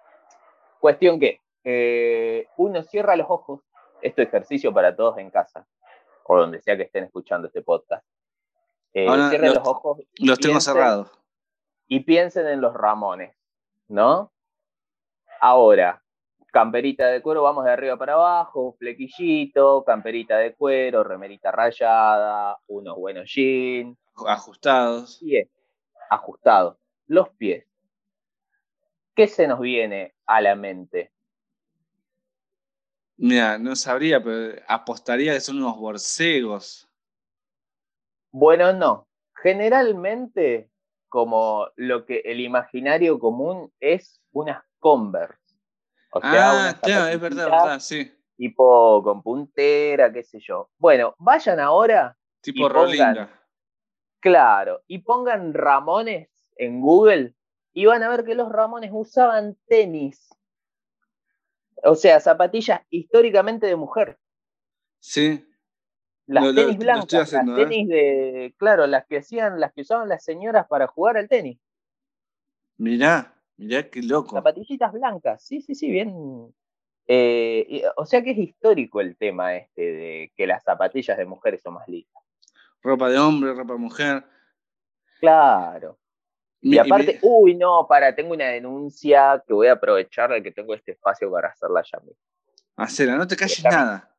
Cuestión 0.79 1.19
que 1.19 1.41
eh, 1.63 2.47
uno 2.57 2.81
cierra 2.83 3.15
los 3.15 3.27
ojos 3.29 3.61
Esto 4.01 4.21
es 4.21 4.27
ejercicio 4.27 4.71
para 4.73 4.95
todos 4.95 5.17
en 5.17 5.31
casa, 5.31 5.65
o 6.25 6.37
donde 6.37 6.61
sea 6.61 6.77
que 6.77 6.83
estén 6.83 7.05
escuchando 7.05 7.47
este 7.47 7.61
podcast. 7.63 8.05
Eh, 8.93 9.07
Ahora 9.07 9.29
cierren 9.29 9.49
los- 9.49 9.57
los 9.59 9.67
ojos 9.67 9.99
Los 10.19 10.39
tengo 10.39 10.59
cerrados. 10.59 11.11
y 11.87 12.01
piensen 12.01 12.47
en 12.47 12.61
los 12.61 12.73
Ramones, 12.73 13.35
¿no? 13.87 14.31
Ahora, 15.39 16.01
camperita 16.51 17.07
de 17.07 17.21
cuero, 17.21 17.43
vamos 17.43 17.65
de 17.65 17.71
arriba 17.71 17.97
para 17.97 18.13
abajo, 18.13 18.75
flequillito, 18.79 19.83
camperita 19.83 20.37
de 20.37 20.55
cuero, 20.55 21.03
remerita 21.03 21.51
rayada, 21.51 22.57
unos 22.67 22.95
buenos 22.97 23.31
jeans, 23.33 23.97
Ajustados. 24.25 25.19
pies 25.21 25.49
ajustados, 26.09 26.77
los 27.07 27.29
pies. 27.31 27.66
¿Qué 29.17 29.27
se 29.27 29.47
nos 29.47 29.59
viene 29.59 30.13
a 30.27 30.39
la 30.41 30.53
mente? 30.55 31.11
Mira, 33.17 33.57
no 33.57 33.75
sabría, 33.75 34.23
pero 34.23 34.61
apostaría 34.67 35.33
que 35.33 35.39
son 35.41 35.57
unos 35.57 35.75
borcegos. 35.75 36.87
Bueno, 38.31 38.73
no. 38.73 39.07
Generalmente, 39.41 40.69
como 41.09 41.67
lo 41.77 42.05
que 42.05 42.19
el 42.25 42.41
imaginario 42.41 43.17
común 43.17 43.73
es 43.79 44.21
unas 44.33 44.63
Converse. 44.77 45.55
O 46.11 46.21
sea, 46.21 46.69
ah, 46.69 46.79
claro, 46.79 47.07
es 47.07 47.19
verdad, 47.19 47.45
verdad, 47.49 47.79
sí. 47.79 48.13
Tipo 48.37 49.01
con 49.01 49.23
puntera, 49.23 50.13
qué 50.13 50.21
sé 50.21 50.39
yo. 50.39 50.69
Bueno, 50.77 51.15
vayan 51.17 51.59
ahora, 51.59 52.15
Tipo 52.41 52.69
pongan- 52.69 53.15
Rolinga. 53.15 53.41
claro, 54.19 54.83
y 54.85 54.99
pongan 54.99 55.55
Ramones 55.55 56.29
en 56.55 56.81
Google 56.81 57.33
y 57.79 57.85
van 57.85 58.01
a 58.01 58.09
ver 58.09 58.23
que 58.23 58.33
los 58.33 58.51
Ramones 58.51 58.89
usaban 58.91 59.55
tenis. 59.67 60.29
O 61.83 61.93
sea, 61.93 62.19
zapatillas 62.19 62.81
históricamente 62.89 63.67
de 63.67 63.75
mujer. 63.75 64.17
Sí. 64.99 65.47
Las 66.25 66.43
Lo- 66.43 66.55
tenis 66.55 66.73
lo 66.77 66.79
blancas, 66.79 67.21
haciendo, 67.33 67.51
las 67.51 67.61
¿eh? 67.61 67.63
tenis 67.65 67.87
de, 67.87 68.55
claro, 68.57 68.87
las 68.87 69.05
que 69.05 69.19
hacían, 69.19 69.59
las 69.59 69.73
que 69.73 69.81
usaban 69.81 70.09
las 70.09 70.23
señoras 70.23 70.65
para 70.67 70.87
jugar 70.87 71.17
al 71.17 71.29
tenis. 71.29 71.59
Mirá, 72.77 73.35
mirá 73.57 73.87
qué 73.91 74.01
loco. 74.01 74.31
Zapatillitas 74.35 74.91
blancas, 74.91 75.43
sí, 75.45 75.61
sí, 75.61 75.75
sí, 75.75 75.91
bien. 75.91 76.15
Eh, 77.05 77.63
y- 77.69 77.83
o 77.95 78.07
sea 78.07 78.23
que 78.23 78.31
es 78.31 78.39
histórico 78.39 79.01
el 79.01 79.15
tema 79.17 79.55
este 79.55 79.81
de 79.83 80.33
que 80.35 80.47
las 80.47 80.63
zapatillas 80.63 81.15
de 81.15 81.25
mujeres 81.27 81.61
son 81.61 81.75
más 81.75 81.87
lindas. 81.87 82.23
Ropa 82.81 83.07
de 83.07 83.19
hombre, 83.19 83.53
ropa 83.53 83.73
de 83.73 83.79
mujer. 83.79 84.23
Claro. 85.19 85.99
Y 86.61 86.77
aparte, 86.77 87.19
uy, 87.21 87.55
no, 87.55 87.85
para, 87.87 88.15
tengo 88.15 88.33
una 88.33 88.47
denuncia 88.47 89.43
que 89.45 89.53
voy 89.53 89.67
a 89.67 89.73
aprovechar 89.73 90.31
de 90.31 90.41
que 90.41 90.51
tengo 90.51 90.73
este 90.73 90.91
espacio 90.93 91.31
para 91.31 91.49
hacerla 91.49 91.83
ya 91.83 91.99
mismo. 91.99 92.17
Hacela, 92.75 93.15
no 93.15 93.27
te 93.27 93.35
calles 93.35 93.63
nada. 93.63 94.11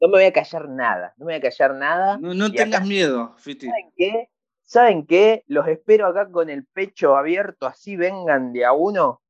No 0.00 0.08
me 0.08 0.18
voy 0.18 0.24
a 0.24 0.32
callar 0.32 0.68
nada, 0.68 1.14
no 1.16 1.26
me 1.26 1.32
voy 1.32 1.38
a 1.38 1.50
callar 1.50 1.74
nada. 1.74 2.18
No, 2.18 2.52
tengas 2.52 2.80
acá- 2.80 2.86
miedo, 2.86 3.34
Fiti. 3.38 3.66
¿Saben 3.66 3.92
qué? 3.96 4.30
¿Saben 4.62 5.06
qué? 5.06 5.44
Los 5.46 5.66
espero 5.66 6.06
acá 6.06 6.30
con 6.30 6.50
el 6.50 6.66
pecho 6.66 7.16
abierto, 7.16 7.66
así 7.66 7.96
vengan 7.96 8.52
de 8.52 8.64
a 8.64 8.72
uno. 8.72 9.22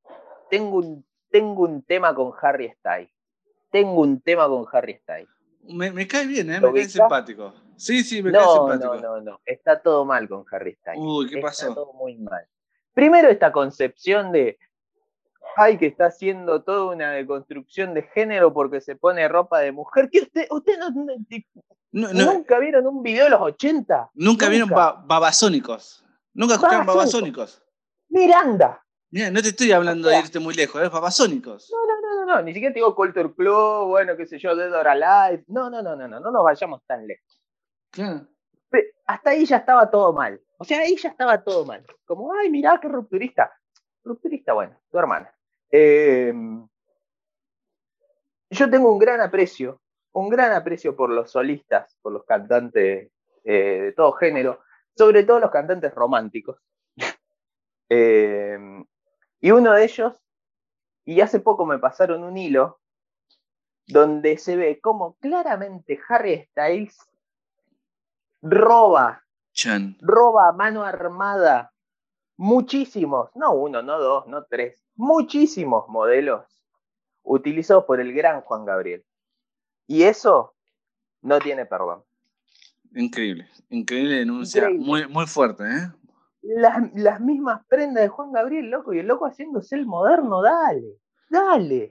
Tengo 0.50 0.78
un, 0.78 1.06
tengo 1.30 1.62
un 1.62 1.82
tema 1.82 2.14
con 2.14 2.32
Harry 2.42 2.70
Styles. 2.78 3.10
Tengo 3.70 4.00
un 4.00 4.20
tema 4.20 4.46
con 4.48 4.66
Harry 4.72 4.94
Styles. 4.94 5.28
Me, 5.62 5.92
me 5.92 6.06
cae 6.06 6.26
bien, 6.26 6.50
¿eh? 6.50 6.60
¿Lo 6.60 6.72
Me 6.72 6.80
cae 6.80 6.88
simpático. 6.88 7.54
Sí, 7.78 8.02
sí, 8.04 8.22
me 8.22 8.32
cae 8.32 8.42
No, 8.42 8.54
simpático. 8.54 8.94
no, 8.96 9.00
no, 9.00 9.20
no. 9.20 9.40
Está 9.46 9.80
todo 9.80 10.04
mal 10.04 10.28
con 10.28 10.44
Harry 10.50 10.74
Styles. 10.74 11.00
Uy, 11.00 11.28
¿qué 11.28 11.36
Está 11.36 11.46
pasó? 11.48 11.74
todo 11.74 11.92
muy 11.94 12.16
mal. 12.18 12.44
Primero 12.92 13.28
esta 13.28 13.52
concepción 13.52 14.32
de, 14.32 14.58
ay, 15.56 15.78
que 15.78 15.86
está 15.86 16.06
haciendo 16.06 16.62
toda 16.62 16.92
una 16.94 17.12
deconstrucción 17.12 17.94
de 17.94 18.02
género 18.02 18.52
porque 18.52 18.80
se 18.80 18.96
pone 18.96 19.26
ropa 19.28 19.60
de 19.60 19.72
mujer. 19.72 20.08
¿Qué 20.10 20.20
usted, 20.22 20.46
usted 20.50 20.78
no, 20.78 20.90
no- 20.90 21.14
No, 21.92 22.12
no, 22.12 22.32
nunca 22.34 22.58
vieron 22.58 22.86
un 22.86 23.02
video 23.02 23.24
de 23.24 23.30
los 23.30 23.40
80? 23.40 24.10
nunca 24.14 24.48
vieron 24.48 24.68
ba- 24.68 25.02
babasónicos. 25.06 26.04
Nunca 26.34 26.54
escucharon 26.54 26.86
Babasónicos. 26.86 27.62
Miranda. 28.08 28.84
Mira, 29.10 29.30
no 29.30 29.40
te 29.40 29.48
estoy 29.48 29.72
hablando 29.72 30.08
O 30.08 30.10
sea- 30.10 30.18
de 30.20 30.26
irte 30.26 30.38
muy 30.38 30.54
lejos, 30.54 30.82
es 30.82 30.90
babasónicos. 30.90 31.70
No, 31.72 31.78
no, 31.86 32.00
no, 32.00 32.26
no, 32.26 32.34
no, 32.36 32.42
ni 32.42 32.52
siquiera 32.52 32.72
te 32.74 32.78
digo 32.80 32.94
Culture 32.94 33.32
Club, 33.34 33.86
bueno, 33.88 34.16
qué 34.16 34.26
sé 34.26 34.38
yo, 34.38 34.54
Dead 34.54 34.72
or 34.72 34.86
Alive. 34.86 35.44
No, 35.48 35.70
no, 35.70 35.80
no, 35.82 35.96
no, 35.96 36.06
no, 36.08 36.20
no 36.20 36.30
nos 36.30 36.44
vayamos 36.44 36.82
tan 36.86 37.06
lejos. 37.06 37.37
Hasta 39.06 39.30
ahí 39.30 39.46
ya 39.46 39.58
estaba 39.58 39.90
todo 39.90 40.12
mal. 40.12 40.40
O 40.58 40.64
sea, 40.64 40.80
ahí 40.80 40.96
ya 40.96 41.08
estaba 41.08 41.42
todo 41.42 41.64
mal. 41.64 41.84
Como, 42.04 42.32
ay, 42.34 42.50
mirá, 42.50 42.78
qué 42.80 42.88
rupturista. 42.88 43.52
Rupturista, 44.04 44.52
bueno, 44.52 44.78
tu 44.90 44.98
hermana. 44.98 45.32
Eh, 45.70 46.32
yo 48.50 48.70
tengo 48.70 48.92
un 48.92 48.98
gran 48.98 49.20
aprecio, 49.20 49.80
un 50.12 50.28
gran 50.28 50.52
aprecio 50.52 50.96
por 50.96 51.10
los 51.10 51.30
solistas, 51.30 51.96
por 52.02 52.12
los 52.12 52.24
cantantes 52.24 53.10
eh, 53.44 53.80
de 53.82 53.92
todo 53.92 54.12
género, 54.12 54.60
sobre 54.96 55.24
todo 55.24 55.40
los 55.40 55.50
cantantes 55.50 55.94
románticos. 55.94 56.58
Eh, 57.90 58.58
y 59.40 59.50
uno 59.50 59.72
de 59.72 59.82
ellos, 59.82 60.20
y 61.06 61.22
hace 61.22 61.40
poco 61.40 61.64
me 61.64 61.78
pasaron 61.78 62.22
un 62.22 62.36
hilo, 62.36 62.80
donde 63.86 64.36
se 64.36 64.56
ve 64.56 64.78
como 64.78 65.14
claramente 65.14 65.98
Harry 66.06 66.44
Styles 66.50 66.98
roba, 68.42 69.22
Chan. 69.52 69.96
roba 70.00 70.48
a 70.48 70.52
mano 70.52 70.84
armada 70.84 71.72
muchísimos, 72.36 73.30
no 73.34 73.52
uno, 73.52 73.82
no 73.82 73.98
dos, 73.98 74.26
no 74.26 74.44
tres, 74.44 74.82
muchísimos 74.94 75.88
modelos 75.88 76.44
utilizados 77.22 77.84
por 77.84 78.00
el 78.00 78.12
gran 78.14 78.40
Juan 78.42 78.64
Gabriel. 78.64 79.04
Y 79.86 80.04
eso 80.04 80.54
no 81.22 81.38
tiene 81.40 81.66
perdón. 81.66 82.04
Increíble. 82.94 83.48
Increíble 83.68 84.16
denuncia. 84.16 84.62
Increíble. 84.62 84.86
Muy, 84.86 85.08
muy 85.08 85.26
fuerte, 85.26 85.64
¿eh? 85.64 85.92
Las, 86.42 86.94
las 86.94 87.20
mismas 87.20 87.66
prendas 87.66 88.04
de 88.04 88.08
Juan 88.08 88.32
Gabriel, 88.32 88.70
loco, 88.70 88.94
y 88.94 89.00
el 89.00 89.06
loco 89.06 89.26
haciéndose 89.26 89.74
el 89.74 89.86
moderno, 89.86 90.40
dale, 90.40 90.98
dale. 91.28 91.90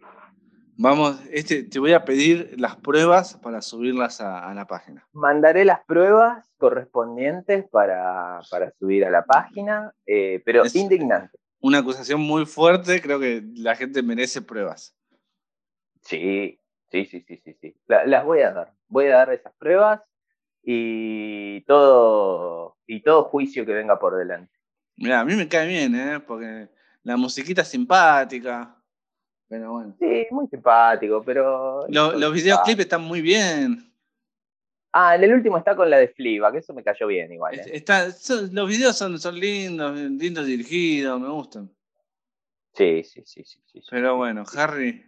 Vamos, 0.79 1.19
este, 1.31 1.63
te 1.63 1.79
voy 1.79 1.93
a 1.93 2.05
pedir 2.05 2.53
las 2.59 2.75
pruebas 2.75 3.35
para 3.41 3.61
subirlas 3.61 4.21
a, 4.21 4.47
a 4.47 4.53
la 4.53 4.67
página. 4.67 5.07
Mandaré 5.11 5.65
las 5.65 5.83
pruebas 5.85 6.47
correspondientes 6.57 7.65
para, 7.69 8.39
para 8.51 8.71
subir 8.77 9.03
a 9.05 9.09
la 9.09 9.25
página, 9.25 9.91
eh, 10.05 10.41
pero 10.45 10.63
Es- 10.63 10.75
indignante. 10.75 11.37
Una 11.59 11.79
acusación 11.79 12.21
muy 12.21 12.45
fuerte, 12.45 13.01
creo 13.01 13.19
que 13.19 13.43
la 13.55 13.75
gente 13.75 14.03
merece 14.03 14.43
pruebas. 14.43 14.95
Sí, 16.03 16.59
sí, 16.91 17.05
sí, 17.05 17.25
sí, 17.27 17.41
sí, 17.43 17.57
sí. 17.59 17.75
La- 17.87 18.05
las 18.05 18.23
voy 18.23 18.41
a 18.41 18.51
dar. 18.53 18.73
Voy 18.87 19.07
a 19.07 19.15
dar 19.15 19.33
esas 19.33 19.53
pruebas 19.57 20.01
y 20.61 21.61
todo, 21.61 22.77
y 22.85 23.01
todo 23.01 23.23
juicio 23.23 23.65
que 23.65 23.73
venga 23.73 23.97
por 23.97 24.15
delante. 24.15 24.53
Mira, 24.95 25.21
a 25.21 25.25
mí 25.25 25.35
me 25.35 25.47
cae 25.47 25.67
bien, 25.67 25.95
¿eh? 25.95 26.19
Porque 26.19 26.69
la 27.01 27.17
musiquita 27.17 27.63
es 27.63 27.67
simpática. 27.69 28.76
Pero 29.49 29.71
bueno. 29.71 29.95
Sí, 29.99 30.27
muy 30.31 30.47
simpático, 30.47 31.23
pero. 31.23 31.85
Lo- 31.89 32.13
los 32.13 32.33
videoclips 32.33 32.79
están 32.81 33.01
muy 33.03 33.21
bien. 33.21 33.83
Ah, 34.91 35.15
en 35.15 35.23
el 35.23 35.33
último 35.33 35.57
está 35.57 35.75
con 35.75 35.89
la 35.89 35.97
de 35.97 36.07
Fliba, 36.09 36.51
que 36.51 36.57
eso 36.59 36.73
me 36.73 36.83
cayó 36.83 37.07
bien 37.07 37.31
igual. 37.31 37.55
¿eh? 37.55 37.63
está- 37.71 38.11
son- 38.11 38.49
los 38.53 38.67
videos 38.67 38.97
son, 38.97 39.19
son 39.19 39.39
lindos, 39.39 39.95
lindos 39.95 40.45
dirigidos, 40.45 41.19
me 41.19 41.29
gustan. 41.29 41.69
Sí, 42.73 43.03
sí, 43.03 43.21
sí, 43.25 43.43
sí, 43.43 43.59
sí. 43.65 43.79
sí. 43.81 43.87
Pero 43.89 44.17
bueno, 44.17 44.43
Harry, 44.55 45.03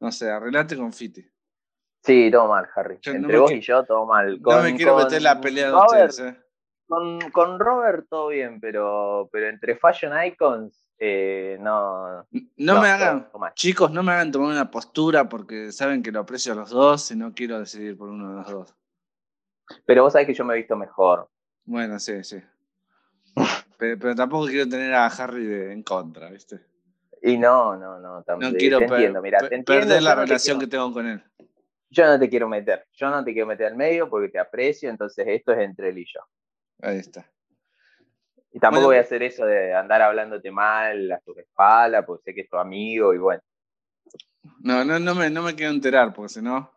no 0.00 0.10
sé, 0.12 0.30
arreglate 0.30 0.76
con 0.76 0.92
Fiti. 0.92 1.24
Sí, 2.02 2.30
todo 2.32 2.48
mal, 2.48 2.66
Harry. 2.74 2.98
Yo 3.02 3.12
Entre 3.12 3.38
vos 3.38 3.52
y 3.52 3.60
yo, 3.60 3.84
todo 3.84 4.06
mal. 4.06 4.40
no 4.40 4.62
me 4.62 4.74
quiero 4.74 4.96
meter 4.96 5.18
en 5.18 5.24
la 5.24 5.40
pelea 5.40 5.70
de 5.70 5.76
ustedes, 5.76 6.18
¿eh? 6.20 6.40
Con, 6.90 7.30
con 7.30 7.60
Robert 7.60 8.06
todo 8.10 8.28
bien, 8.28 8.60
pero, 8.60 9.28
pero 9.32 9.48
entre 9.48 9.76
Fashion 9.76 10.12
Icons, 10.26 10.90
eh, 10.98 11.56
no. 11.60 12.26
No, 12.32 12.40
No, 12.56 12.80
me 12.82 12.88
hagan, 12.88 13.30
chicos, 13.54 13.92
no 13.92 14.02
me 14.02 14.10
hagan 14.12 14.32
tomar 14.32 14.50
una 14.50 14.70
postura 14.72 15.28
porque 15.28 15.70
saben 15.70 16.02
que 16.02 16.10
lo 16.10 16.18
aprecio 16.20 16.52
a 16.52 16.56
los 16.56 16.70
dos 16.70 17.08
y 17.12 17.16
no 17.16 17.32
quiero 17.32 17.60
decidir 17.60 17.96
por 17.96 18.08
uno 18.08 18.28
de 18.30 18.34
los 18.34 18.50
dos. 18.50 18.74
Pero 19.86 20.02
vos 20.02 20.12
sabés 20.12 20.26
que 20.26 20.34
yo 20.34 20.44
me 20.44 20.54
he 20.54 20.58
visto 20.58 20.76
mejor. 20.76 21.28
Bueno, 21.64 22.00
sí, 22.00 22.24
sí. 22.24 22.42
Pero, 23.78 23.96
pero 23.98 24.14
tampoco 24.16 24.46
quiero 24.46 24.68
tener 24.68 24.92
a 24.92 25.06
Harry 25.06 25.46
de- 25.46 25.72
en 25.72 25.84
contra, 25.84 26.28
¿viste? 26.28 26.60
Y 27.22 27.38
no, 27.38 27.76
no, 27.76 28.00
no. 28.00 28.24
también 28.24 28.52
No 28.52 28.58
quiero 28.58 28.78
te 28.80 28.86
per- 28.88 28.94
entiendo, 28.94 29.22
mira, 29.22 29.38
per- 29.38 29.48
te 29.50 29.54
entiendo, 29.54 29.86
perder 29.86 30.02
la 30.02 30.14
relación 30.16 30.58
que 30.58 30.66
tengo 30.66 30.92
con 30.92 31.06
él. 31.06 31.22
Yo 31.90 32.04
no 32.06 32.18
te 32.18 32.28
quiero 32.28 32.48
meter, 32.48 32.84
yo 32.92 33.10
no 33.10 33.24
te 33.24 33.32
quiero 33.32 33.46
meter 33.46 33.66
al 33.68 33.76
medio 33.76 34.10
porque 34.10 34.28
te 34.28 34.38
aprecio, 34.40 34.90
entonces 34.90 35.24
esto 35.28 35.52
es 35.52 35.60
entre 35.60 35.90
él 35.90 35.98
y 35.98 36.04
yo. 36.04 36.20
Ahí 36.82 36.98
está. 36.98 37.30
Y 38.52 38.58
tampoco 38.58 38.86
Bueno, 38.86 38.88
voy 38.88 38.96
a 38.96 39.00
hacer 39.02 39.22
eso 39.22 39.44
de 39.46 39.74
andar 39.74 40.02
hablándote 40.02 40.50
mal 40.50 41.10
a 41.12 41.20
tu 41.20 41.38
espalda, 41.38 42.04
porque 42.04 42.24
sé 42.24 42.34
que 42.34 42.40
es 42.42 42.48
tu 42.50 42.56
amigo 42.56 43.14
y 43.14 43.18
bueno, 43.18 43.42
No, 44.62 44.84
no, 44.84 44.98
no, 44.98 45.14
me, 45.14 45.30
no 45.30 45.42
me 45.42 45.54
quiero 45.54 45.72
enterar 45.72 46.12
porque 46.12 46.34
si 46.34 46.42
no. 46.42 46.70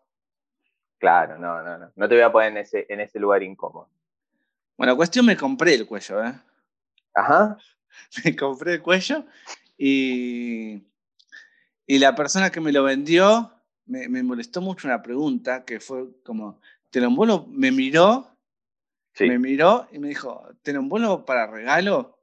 claro, 1.00 1.38
no, 1.38 1.62
no, 1.64 1.78
no. 1.78 1.92
No 1.96 2.08
te 2.08 2.16
voy 2.16 2.24
a 2.24 2.32
poner 2.32 2.52
en 2.52 2.58
ese, 2.58 2.86
en 2.90 3.00
ese 3.02 3.20
lugar 3.20 3.44
incómodo. 3.44 3.90
Bueno, 4.78 4.96
cuestión 4.96 5.26
me 5.26 5.38
compré 5.38 5.76
el 5.76 5.86
cuello, 5.86 6.24
¿eh? 6.24 6.34
Ajá. 7.16 7.58
Me 8.26 8.36
compré 8.36 8.74
el 8.76 8.82
cuello 8.82 9.24
y, 9.78 10.82
y 11.86 12.00
la 12.00 12.16
persona 12.16 12.50
que 12.52 12.60
me 12.60 12.72
lo 12.72 12.84
vendió 12.84 13.52
me, 13.86 14.08
me 14.10 14.24
molestó 14.24 14.62
mucho 14.62 14.88
una 14.88 15.02
pregunta 15.04 15.64
que 15.64 15.80
fue 15.80 16.22
como, 16.24 16.60
¿te 16.90 17.00
lo 17.00 17.08
envuelvo? 17.08 17.46
Me 17.50 17.72
miró, 17.72 18.33
Sí. 19.14 19.28
me 19.28 19.38
miró 19.40 19.88
y 19.92 20.00
me 20.00 20.08
dijo, 20.10 20.48
¿te 20.64 20.74
lo 20.74 20.80
envuelvo 20.80 21.24
para 21.26 21.48
regalo? 21.48 22.20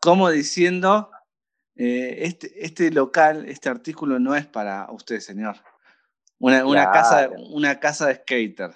Como 0.00 0.30
diciendo, 0.30 1.10
eh, 1.76 2.18
este, 2.22 2.64
este 2.64 2.90
local, 2.90 3.46
este 3.48 3.68
artículo 3.68 4.18
no 4.18 4.34
es 4.34 4.46
para 4.46 4.90
usted, 4.90 5.20
señor. 5.20 5.56
Una, 6.38 6.64
una 6.64 6.90
casa, 6.90 7.30
una 7.50 7.80
casa 7.80 8.06
de 8.06 8.14
skater. 8.14 8.70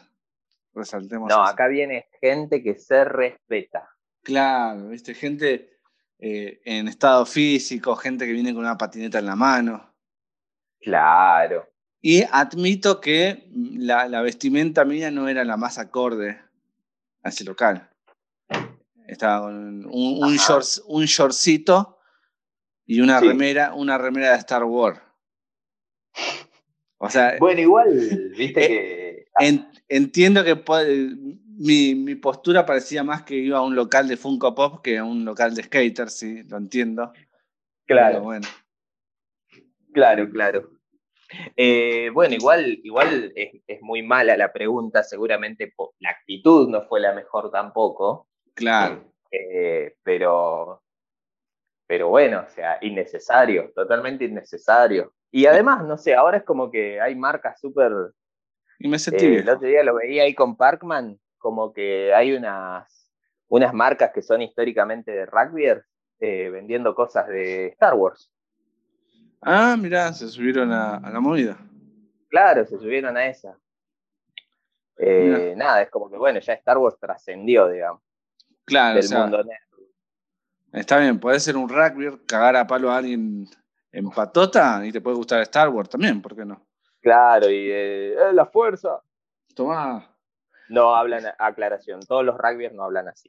Resaltemos 0.75 1.29
No, 1.29 1.37
eso. 1.37 1.45
acá 1.53 1.69
viene 1.69 2.07
gente 2.21 2.63
que 2.63 2.75
se 2.79 3.05
respeta. 3.05 3.89
Claro, 4.23 4.89
viste, 4.89 5.15
gente 5.15 5.79
eh, 6.19 6.61
en 6.65 6.89
estado 6.89 7.25
físico, 7.27 7.95
gente 7.97 8.27
que 8.27 8.33
viene 8.33 8.53
con 8.53 8.65
una 8.65 8.77
patineta 8.79 9.19
en 9.19 9.27
la 9.27 9.37
mano. 9.37 9.95
Claro. 10.81 11.69
Y 12.01 12.25
admito 12.31 13.01
que 13.01 13.49
la, 13.53 14.09
la 14.09 14.23
vestimenta 14.23 14.85
mía 14.85 15.11
no 15.11 15.29
era 15.29 15.45
la 15.45 15.57
más 15.57 15.79
acorde 15.79 16.41
a 17.23 17.29
ese 17.29 17.45
local. 17.45 17.89
Estaba 19.07 19.43
con 19.47 19.55
un, 19.87 19.87
un, 19.93 20.39
un 20.87 21.05
shortcito 21.07 21.99
y 22.87 23.01
una 23.01 23.21
Sí. 23.21 23.29
remera, 23.29 23.75
una 23.75 23.99
remera 23.99 24.33
de 24.33 24.39
Star 24.39 24.65
Wars. 24.65 25.01
O 26.99 27.11
sea, 27.11 27.37
Bueno, 27.41 27.61
igual, 27.61 28.33
viste 28.37 28.65
Eh, 28.65 29.27
que. 29.39 29.47
en- 29.47 29.69
entiendo 29.89 30.45
que 30.45 30.57
puede- 30.57 31.15
mi, 31.55 31.95
mi 31.95 32.15
postura 32.15 32.65
parecía 32.65 33.03
más 33.05 33.23
que 33.23 33.35
iba 33.37 33.59
a 33.59 33.63
un 33.63 33.75
local 33.75 34.09
de 34.09 34.17
Funko 34.17 34.55
Pop 34.55 34.83
que 34.83 34.99
a 34.99 35.05
un 35.05 35.25
local 35.25 35.55
de 35.55 35.65
skaters, 35.65 36.15
sí, 36.17 36.43
lo 36.45 36.57
entiendo. 36.57 37.13
Pero 37.13 37.29
Claro, 38.01 38.21
bueno, 38.23 38.47
claro, 39.93 40.31
claro. 40.31 40.71
Eh, 41.57 42.11
bueno, 42.13 42.35
igual, 42.35 42.79
igual 42.83 43.33
es, 43.35 43.63
es 43.67 43.83
muy 43.83 44.03
mala 44.03 44.37
la 44.37 44.53
pregunta, 44.53 45.03
seguramente 45.03 45.73
la 46.01 46.11
actitud 46.11 46.69
no 46.69 46.83
fue 46.83 47.01
la 47.01 47.13
mejor 47.13 47.51
tampoco, 47.51 48.29
claro. 48.55 49.05
eh, 49.31 49.95
pero, 50.03 50.83
pero 51.87 52.09
bueno, 52.09 52.45
o 52.47 52.51
sea, 52.51 52.79
innecesario, 52.81 53.73
totalmente 53.75 54.25
innecesario. 54.25 55.15
Y 55.31 55.47
además, 55.47 55.85
no 55.85 55.97
sé, 55.97 56.15
ahora 56.15 56.39
es 56.39 56.45
como 56.45 56.71
que 56.71 57.01
hay 57.01 57.15
marcas 57.15 57.59
súper 57.59 57.93
Y 58.79 58.89
me 58.89 58.99
sentí 58.99 59.27
Eh, 59.27 59.37
el 59.37 59.49
otro 59.49 59.67
día 59.67 59.83
lo 59.83 59.95
veía 59.95 60.25
ahí 60.25 60.35
con 60.35 60.57
Parkman, 60.57 61.19
como 61.39 61.73
que 61.73 62.13
hay 62.13 62.33
unas, 62.33 63.11
unas 63.49 63.73
marcas 63.73 64.13
que 64.13 64.23
son 64.23 64.43
históricamente 64.43 65.11
de 65.11 65.27
rugby 65.27 65.67
eh, 66.21 66.51
vendiendo 66.51 66.95
cosas 66.95 67.27
de 67.29 67.69
Star 67.69 67.95
Wars. 67.95 68.31
Ah, 69.43 69.77
mirá, 69.79 70.13
se 70.13 70.29
subieron 70.29 70.73
a, 70.73 70.97
a 70.97 71.11
la 71.11 71.21
movida. 71.21 71.57
Claro, 72.29 72.65
se 72.65 72.79
subieron 72.79 73.17
a 73.17 73.27
esa. 73.27 73.59
Eh, 74.99 75.55
nada, 75.57 75.83
es 75.83 75.91
como 75.91 76.11
que 76.11 76.17
bueno, 76.17 76.39
ya 76.41 76.53
Star 76.55 76.79
Wars 76.79 76.97
trascendió, 77.01 77.69
digamos, 77.69 78.03
Claro, 78.65 78.93
o 78.93 79.01
del 79.01 79.09
sea, 79.09 79.21
mundo 79.23 79.43
nerd. 79.43 79.59
está 80.73 80.99
bien, 80.99 81.19
puede 81.19 81.41
ser 81.41 81.57
un 81.57 81.69
rugby, 81.69 82.19
cagar 82.27 82.55
a 82.57 82.67
palo 82.67 82.91
a 82.91 82.99
alguien 82.99 83.49
en 83.91 84.11
patota 84.11 84.85
y 84.87 84.93
te 84.93 85.01
puede 85.01 85.17
gustar 85.17 85.41
Star 85.43 85.69
Wars 85.71 85.89
también, 85.89 86.23
¿por 86.23 86.37
qué 86.37 86.45
no? 86.45 86.65
Claro, 87.01 87.51
y 87.51 87.69
eh, 87.71 88.13
eh, 88.15 88.33
la 88.33 88.47
fuerza. 88.47 89.03
Tomá. 89.57 90.09
No 90.69 90.95
hablan, 90.95 91.25
aclaración, 91.39 92.01
todos 92.01 92.25
los 92.25 92.39
rugbyers 92.39 92.75
no 92.75 92.85
hablan 92.85 93.09
así. 93.09 93.29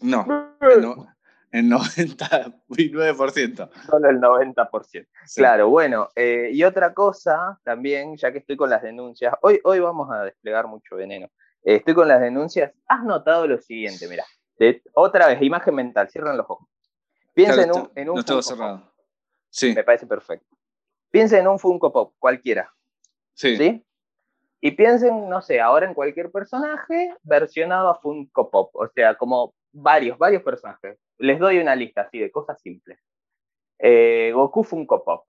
No, 0.00 0.26
no- 0.80 1.06
el 1.52 1.68
99%. 1.70 3.70
Solo 3.86 4.08
el 4.10 4.20
90%. 4.20 5.06
Sí. 5.26 5.40
Claro, 5.40 5.68
bueno, 5.68 6.08
eh, 6.16 6.50
y 6.52 6.64
otra 6.64 6.92
cosa 6.94 7.58
también, 7.62 8.16
ya 8.16 8.32
que 8.32 8.38
estoy 8.38 8.56
con 8.56 8.70
las 8.70 8.82
denuncias, 8.82 9.34
hoy, 9.42 9.60
hoy 9.64 9.80
vamos 9.80 10.10
a 10.10 10.24
desplegar 10.24 10.66
mucho 10.66 10.96
veneno. 10.96 11.26
Eh, 11.64 11.76
estoy 11.76 11.94
con 11.94 12.08
las 12.08 12.20
denuncias. 12.20 12.72
Has 12.88 13.04
notado 13.04 13.46
lo 13.46 13.58
siguiente, 13.58 14.08
mira. 14.08 14.24
otra 14.94 15.28
vez, 15.28 15.40
imagen 15.42 15.74
mental, 15.74 16.08
cierren 16.10 16.36
los 16.36 16.46
ojos. 16.48 16.68
Piensa 17.34 17.54
Claro, 17.54 17.72
en 17.74 17.80
un, 17.80 17.90
en 17.94 18.08
un 18.10 18.16
no 18.16 18.22
Funko 18.22 18.34
Pop. 18.34 18.42
cerrado. 18.42 18.92
Sí, 19.50 19.74
Me 19.74 19.84
parece 19.84 20.06
perfecto. 20.06 20.56
Piensa 21.10 21.38
en 21.38 21.46
un 21.46 21.58
Funko 21.58 21.92
Pop, 21.92 22.14
cualquiera, 22.18 22.72
sí. 23.34 23.56
¿sí? 23.56 23.84
Y 24.64 24.70
piensen, 24.70 25.28
no 25.28 25.42
sé, 25.42 25.60
ahora 25.60 25.86
en 25.86 25.94
cualquier 25.94 26.30
personaje 26.30 27.14
versionado 27.22 27.88
a 27.88 28.00
Funko 28.00 28.50
Pop. 28.50 28.70
O 28.74 28.88
sea, 28.94 29.16
como 29.16 29.54
varios, 29.72 30.18
varios 30.18 30.42
personajes. 30.42 30.98
Les 31.18 31.38
doy 31.38 31.58
una 31.58 31.74
lista 31.74 32.02
así 32.02 32.18
de 32.18 32.30
cosas 32.30 32.60
simples. 32.60 32.98
Eh, 33.78 34.30
Goku 34.32 34.62
Funko 34.62 35.02
Pop. 35.04 35.26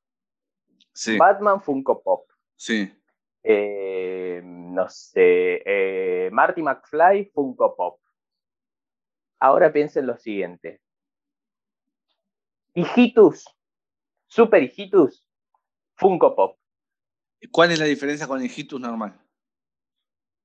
Sí, 0.94 1.18
Batman 1.18 1.62
Funko 1.62 2.02
Pop. 2.04 2.28
sí. 2.56 2.94
Eh, 3.46 4.42
no 4.46 4.88
sé, 4.88 5.62
eh, 5.66 6.30
Marty 6.32 6.62
McFly 6.62 7.26
Funko 7.34 7.76
Pop. 7.76 8.00
Ahora 9.40 9.74
piensen 9.74 10.08
lo 10.08 10.18
siguiente. 10.18 10.80
Hijitus, 12.74 13.46
Super 14.28 14.64
Hijitus, 14.64 15.28
Funko 15.96 16.34
Pop. 16.36 16.58
¿Cuál 17.52 17.72
es 17.72 17.80
la 17.80 17.86
diferencia 17.86 18.28
con 18.28 18.42
el 18.42 18.50
Hitus 18.50 18.80
normal? 18.80 19.20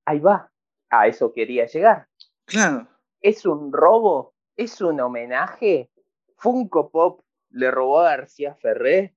Ahí 0.05 0.19
va. 0.19 0.51
A 0.91 1.07
eso 1.07 1.33
quería 1.33 1.67
llegar. 1.67 2.09
Claro, 2.47 2.89
¿Es 3.21 3.45
un 3.47 3.73
robo? 3.73 4.35
¿Es 4.57 4.81
un 4.81 5.01
homenaje? 5.01 5.91
¿Funko 6.37 6.91
Pop 6.91 7.23
le 7.51 7.71
robó 7.71 8.01
a 8.01 8.11
García 8.17 8.55
Ferré? 8.55 9.15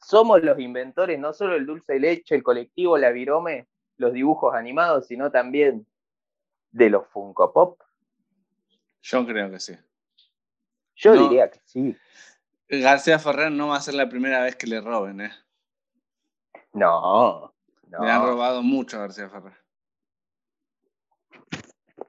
Somos 0.00 0.42
los 0.42 0.58
inventores, 0.58 1.18
no 1.18 1.32
solo 1.32 1.56
el 1.56 1.66
dulce 1.66 1.94
de 1.94 2.00
leche, 2.00 2.34
el 2.34 2.42
colectivo 2.42 2.96
La 2.98 3.10
Virome, 3.10 3.68
los 3.96 4.12
dibujos 4.12 4.54
animados, 4.54 5.06
sino 5.06 5.30
también 5.30 5.86
de 6.70 6.90
los 6.90 7.06
Funko 7.08 7.52
Pop. 7.52 7.80
yo 9.00 9.26
creo 9.26 9.50
que 9.50 9.58
sí. 9.60 9.74
Yo 10.96 11.14
No. 11.14 11.22
diría 11.22 11.50
que 11.50 11.60
sí. 11.64 11.96
García 12.68 13.18
Ferrer 13.18 13.50
no 13.50 13.68
va 13.68 13.76
a 13.76 13.80
ser 13.80 13.94
la 13.94 14.08
primera 14.08 14.42
vez 14.42 14.56
que 14.56 14.66
le 14.66 14.80
roben, 14.80 15.22
¿eh? 15.22 15.32
No, 16.74 17.54
no. 17.88 18.04
Le 18.04 18.10
han 18.10 18.22
robado 18.26 18.62
mucho 18.62 18.98
a 18.98 19.00
García 19.00 19.28
Ferrer. 19.30 19.54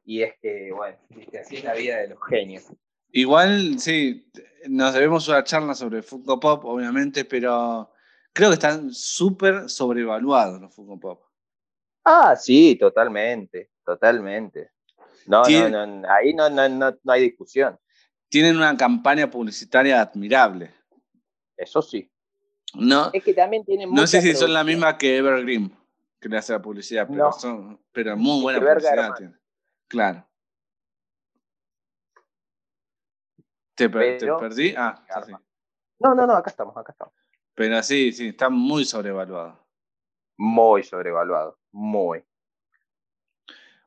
Y 0.09 0.23
es 0.23 0.33
que, 0.41 0.71
bueno, 0.75 0.97
viste, 1.09 1.37
así 1.37 1.57
es 1.57 1.63
la 1.63 1.75
vida 1.75 1.97
de 1.97 2.07
los 2.07 2.17
genios. 2.27 2.63
Igual, 3.11 3.77
sí, 3.77 4.27
nos 4.67 4.95
debemos 4.95 5.27
una 5.27 5.43
charla 5.43 5.75
sobre 5.75 6.01
Funko 6.01 6.39
Pop, 6.39 6.65
obviamente, 6.65 7.25
pero 7.25 7.91
creo 8.33 8.49
que 8.49 8.55
están 8.55 8.91
súper 8.91 9.69
sobrevaluados 9.69 10.59
los 10.59 10.73
Funko 10.73 10.99
Pop. 10.99 11.21
Ah, 12.03 12.35
sí, 12.35 12.75
totalmente, 12.79 13.69
totalmente. 13.85 14.71
No, 15.27 15.43
no, 15.47 15.85
no, 15.85 16.09
ahí 16.11 16.33
no, 16.33 16.49
no, 16.49 16.67
no, 16.67 16.97
no 17.03 17.13
hay 17.13 17.21
discusión. 17.21 17.77
Tienen 18.29 18.57
una 18.57 18.75
campaña 18.75 19.29
publicitaria 19.29 20.01
admirable. 20.01 20.71
Eso 21.55 21.83
sí. 21.83 22.11
No, 22.73 23.11
Es 23.13 23.23
que 23.23 23.35
también 23.35 23.63
tienen 23.63 23.93
no 23.93 24.07
sé 24.07 24.23
si 24.23 24.33
son 24.33 24.53
la 24.53 24.63
misma 24.63 24.97
que 24.97 25.17
Evergreen, 25.17 25.71
que 26.19 26.29
le 26.29 26.37
hace 26.39 26.53
la 26.53 26.63
publicidad, 26.63 27.05
pero, 27.07 27.25
No. 27.25 27.31
son, 27.31 27.79
pero 27.91 28.17
muy 28.17 28.41
buena 28.41 28.59
publicidad 28.59 29.13
tienen. 29.15 29.38
Claro. 29.89 30.25
¿Te, 33.75 33.89
per- 33.89 34.17
te 34.17 34.25
Pero- 34.25 34.39
perdí? 34.39 34.73
Ah, 34.77 34.95
está 35.07 35.23
sí. 35.23 35.33
No, 35.99 36.15
no, 36.15 36.25
no, 36.25 36.33
acá 36.33 36.49
estamos, 36.49 36.75
acá 36.77 36.91
estamos. 36.91 37.13
Pero 37.55 37.81
sí, 37.83 38.11
sí, 38.13 38.29
está 38.29 38.49
muy 38.49 38.85
sobrevaluado. 38.85 39.59
Muy 40.37 40.83
sobrevaluado, 40.83 41.57
muy. 41.71 42.23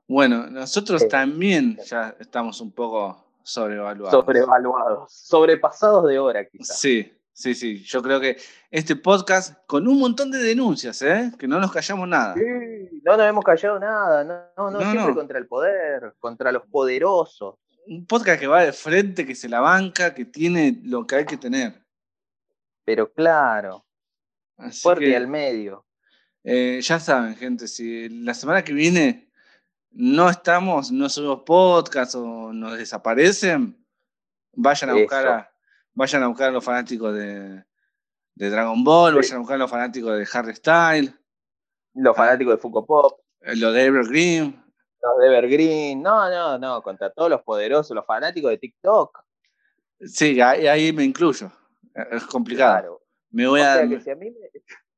Bueno, 0.07 0.47
nosotros 0.51 1.03
Sí. 1.03 1.09
también 1.09 1.79
ya 1.87 2.15
estamos 2.21 2.61
un 2.61 2.73
poco 2.73 3.25
sobrevaluados. 3.43 4.11
Sobrevaluados, 4.13 5.13
sobrepasados 5.13 6.07
de 6.07 6.19
hora 6.19 6.47
quizás. 6.47 6.79
Sí, 6.79 7.19
sí, 7.33 7.55
sí. 7.55 7.83
Yo 7.85 8.03
creo 8.03 8.21
que 8.21 8.37
este 8.71 8.97
podcast, 8.97 9.55
con 9.67 9.87
un 9.89 9.99
montón 9.99 10.31
de 10.31 10.39
denuncias, 10.39 11.01
¿eh? 11.03 11.33
Que 11.39 11.49
no 11.49 11.59
nos 11.61 11.73
callamos 11.73 12.09
nada. 12.09 12.35
Sí, 12.35 13.01
no 13.03 13.17
nos 13.17 13.27
hemos 13.27 13.45
callado 13.45 13.79
nada, 13.79 14.25
no, 14.25 14.35
no, 14.57 14.71
no, 14.71 14.79
No, 14.81 14.91
siempre 14.91 15.11
no. 15.11 15.15
contra 15.15 15.39
el 15.39 15.47
poder, 15.47 16.15
contra 16.19 16.53
los 16.53 16.67
poderosos. 16.67 17.57
Un 17.87 18.07
podcast 18.07 18.39
que 18.39 18.47
va 18.47 18.63
de 18.63 18.73
frente, 18.73 19.27
que 19.27 19.35
se 19.35 19.49
la 19.49 19.61
banca, 19.61 20.15
que 20.15 20.25
tiene 20.25 20.81
lo 20.85 21.07
que 21.07 21.17
hay 21.17 21.25
que 21.27 21.37
tener. 21.37 21.83
Pero 22.85 23.13
claro, 23.13 23.85
Así 24.57 24.81
fuerte 24.83 25.07
que, 25.07 25.17
al 25.17 25.27
medio. 25.27 25.85
eh, 26.45 26.81
ya 26.83 27.01
saben, 27.01 27.35
gente, 27.37 27.67
si 27.69 28.09
la 28.09 28.35
semana 28.35 28.63
que 28.63 28.73
viene 28.73 29.31
no 29.91 30.31
estamos, 30.31 30.91
no 30.93 31.09
subimos 31.09 31.43
podcast 31.45 32.15
o 32.15 32.53
nos 32.53 32.79
desaparecen, 32.79 33.85
vayan 34.55 34.91
a 34.91 34.95
buscar 34.95 35.27
a, 35.29 35.52
vayan 35.95 36.23
a 36.23 36.29
buscar 36.29 36.49
a 36.49 36.53
los 36.53 36.65
fanáticos 36.65 37.15
de, 37.15 37.65
de 38.35 38.51
Dragon 38.51 38.83
Ball, 38.85 39.13
Sí. 39.13 39.17
vayan 39.19 39.37
a 39.37 39.39
buscar 39.41 39.55
a 39.57 39.59
los 39.59 39.71
fanáticos 39.71 40.19
de 40.19 40.29
Harry 40.33 40.55
Style, 40.55 41.15
Los 41.95 42.17
fanáticos 42.17 42.55
de 42.55 42.59
Funko 42.61 42.87
Pop, 42.87 43.21
eh, 43.41 43.57
los 43.57 43.73
de 43.75 43.85
Evergreen. 43.85 44.65
los 45.03 45.19
de 45.19 45.27
Evergreen, 45.27 46.03
no, 46.03 46.31
no, 46.31 46.59
no, 46.59 46.83
contra 46.83 47.11
todos 47.11 47.29
los 47.31 47.43
poderosos, 47.43 47.95
los 47.95 48.07
fanáticos 48.07 48.51
de 48.51 48.59
TikTok. 48.59 49.19
Sí, 50.01 50.41
ahí, 50.41 50.67
ahí 50.67 50.93
me 50.93 51.05
incluyo. 51.05 51.51
Es 52.11 52.25
complicado. 52.25 52.73
Claro. 52.81 53.03
Me 53.31 53.47
voy 53.47 53.61
o 53.61 53.65
a. 53.65 53.75
sea 53.77 53.89
que 53.89 54.01
si 54.01 54.11
a 54.11 54.17
mí 54.17 54.31
me, 54.31 54.51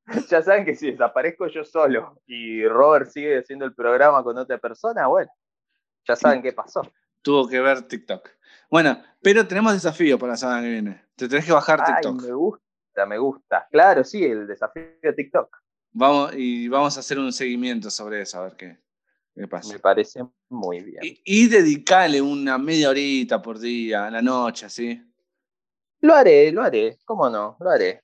ya 0.29 0.43
saben 0.43 0.65
que 0.65 0.75
si 0.75 0.91
desaparezco 0.93 1.47
yo 1.49 1.65
solo 1.65 2.21
y 2.27 2.67
Robert 2.67 3.09
sigue 3.11 3.39
haciendo 3.39 3.65
el 3.65 3.75
programa 3.75 4.23
con 4.23 4.37
otra 4.39 4.59
persona, 4.59 5.07
bueno, 5.07 5.31
ya 6.07 6.15
saben 6.17 6.43
qué 6.43 6.53
pasó. 6.53 6.83
Tuvo 7.23 7.49
que 7.49 7.61
ver 7.61 7.83
TikTok. 7.89 8.29
Bueno, 8.75 9.01
pero 9.23 9.47
tenemos 9.47 9.73
desafío 9.73 10.19
para 10.19 10.33
la 10.33 10.37
semana 10.37 10.61
que 10.61 10.69
viene. 10.69 11.05
Te 11.15 11.29
tenés 11.29 11.45
que 11.45 11.53
bajar 11.53 11.85
TikTok. 11.85 12.23
me 12.23 12.33
gusta, 12.33 13.07
me 13.07 13.19
gusta. 13.19 13.69
Claro, 13.71 14.03
sí, 14.03 14.25
el 14.25 14.49
desafío 14.49 14.83
de 15.01 15.13
TikTok. 15.13 15.59
Vamos, 15.93 16.33
y 16.37 16.67
vamos 16.67 16.97
a 16.97 16.99
hacer 16.99 17.21
un 17.21 17.33
seguimiento 17.33 17.89
sobre 17.89 18.23
eso, 18.23 18.41
a 18.41 18.49
ver 18.49 18.57
qué, 18.57 19.47
pasa. 19.47 19.73
Me 19.73 19.79
parece 19.79 20.25
muy 20.49 20.81
bien. 20.83 21.05
Y, 21.05 21.23
y 21.25 21.47
dedicarle 21.47 22.21
una 22.21 22.59
media 22.59 22.91
horita 22.91 23.41
por 23.41 23.61
día, 23.61 24.09
a 24.09 24.11
la 24.11 24.21
noche, 24.21 24.67
así. 24.67 25.01
Lo 26.01 26.13
haré, 26.17 26.51
lo 26.51 26.61
haré, 26.61 26.99
¿cómo 27.05 27.31
no? 27.31 27.57
Lo 27.61 27.71
haré. 27.71 28.03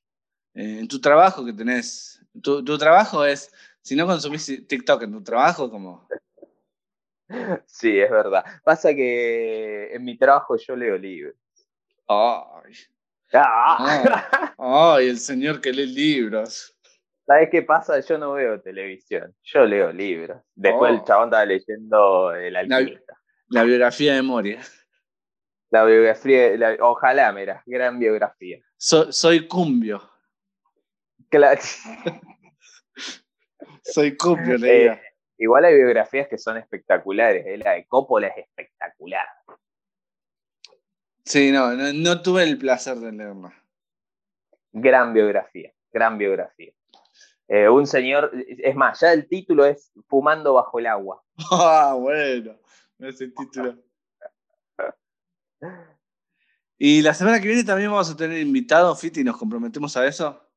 Eh, 0.55 0.78
en 0.78 0.86
tu 0.86 1.01
trabajo 1.01 1.44
que 1.44 1.52
tenés, 1.52 2.24
tu, 2.40 2.78
trabajo 2.78 3.24
es, 3.24 3.52
si 3.82 3.97
no 3.97 4.06
consumís 4.06 4.47
TikTok 4.68 5.02
en 5.02 5.12
tu 5.14 5.24
trabajo, 5.24 5.68
como... 5.68 6.06
Sí, 7.66 7.98
es 7.98 8.11
verdad. 8.11 8.44
Pasa 8.65 8.94
que 8.94 9.94
en 9.94 10.05
mi 10.05 10.19
trabajo 10.19 10.57
yo 10.57 10.77
leo 10.77 10.98
libros. 10.98 11.36
Ay. 12.09 12.74
Ah. 13.32 14.55
Ay, 14.59 15.09
el 15.09 15.19
señor 15.19 15.61
que 15.61 15.73
lee 15.73 15.86
libros. 15.86 16.77
¿Sabes 17.27 17.48
qué 17.51 17.62
pasa? 17.62 18.01
Yo 18.01 18.19
no 18.19 18.32
veo 18.32 18.61
televisión, 18.61 19.32
yo 19.44 19.65
leo 19.65 19.93
libros. 19.93 20.43
Después 20.55 20.93
el 20.93 20.98
oh. 20.98 21.05
chabón 21.05 21.28
estaba 21.28 21.44
leyendo 21.44 22.35
El 22.35 22.57
alquimista. 22.57 23.15
La, 23.48 23.62
biografía 23.62 24.15
de 24.15 24.23
Moria. 24.23 24.61
La 25.70 25.85
biografía, 25.85 26.77
ojalá, 26.81 27.32
mira, 27.32 27.62
gran 27.66 28.01
biografía. 28.01 28.59
soy 28.77 29.47
cumbio. 29.47 30.02
Soy 33.82 34.16
cumbio, 34.16 34.57
eh, 34.65 35.01
igual 35.41 35.65
hay 35.65 35.75
biografías 35.75 36.29
que 36.29 36.39
son 36.39 36.59
espectaculares. 36.59 37.45
¿eh? 37.47 37.57
La 37.57 37.73
de 37.73 37.87
Coppola 37.87 38.29
es 38.29 38.45
espectacular. 38.47 39.27
Sí, 41.25 41.51
no, 41.51 41.75
no, 41.75 42.23
tuve 42.23 42.45
el 42.45 42.59
placer 42.59 42.97
de 42.99 43.12
leerla. 43.12 43.53
Gran 44.73 45.12
biografía, 45.12 45.73
gran 45.93 46.19
biografía. 46.19 46.73
Eh, 47.49 47.69
un 47.69 47.87
señor, 47.87 48.31
es 48.35 48.77
más, 48.77 49.01
ya 49.01 49.12
el 49.12 49.27
título 49.29 49.65
es 49.65 49.93
Fumando 50.07 50.55
bajo 50.55 50.79
el 50.79 50.87
agua. 50.87 51.23
Ah, 51.51 51.97
bueno, 51.99 52.57
ese 52.99 53.29
título. 53.29 53.77
Y 56.83 57.03
la 57.03 57.12
semana 57.12 57.39
que 57.39 57.47
viene 57.47 57.62
también 57.62 57.91
vamos 57.91 58.11
a 58.11 58.17
tener 58.17 58.39
invitado, 58.39 58.97
Fiti, 58.97 59.23
¿nos 59.23 59.37
comprometemos 59.37 59.95
a 59.99 60.07
eso? 60.07 60.49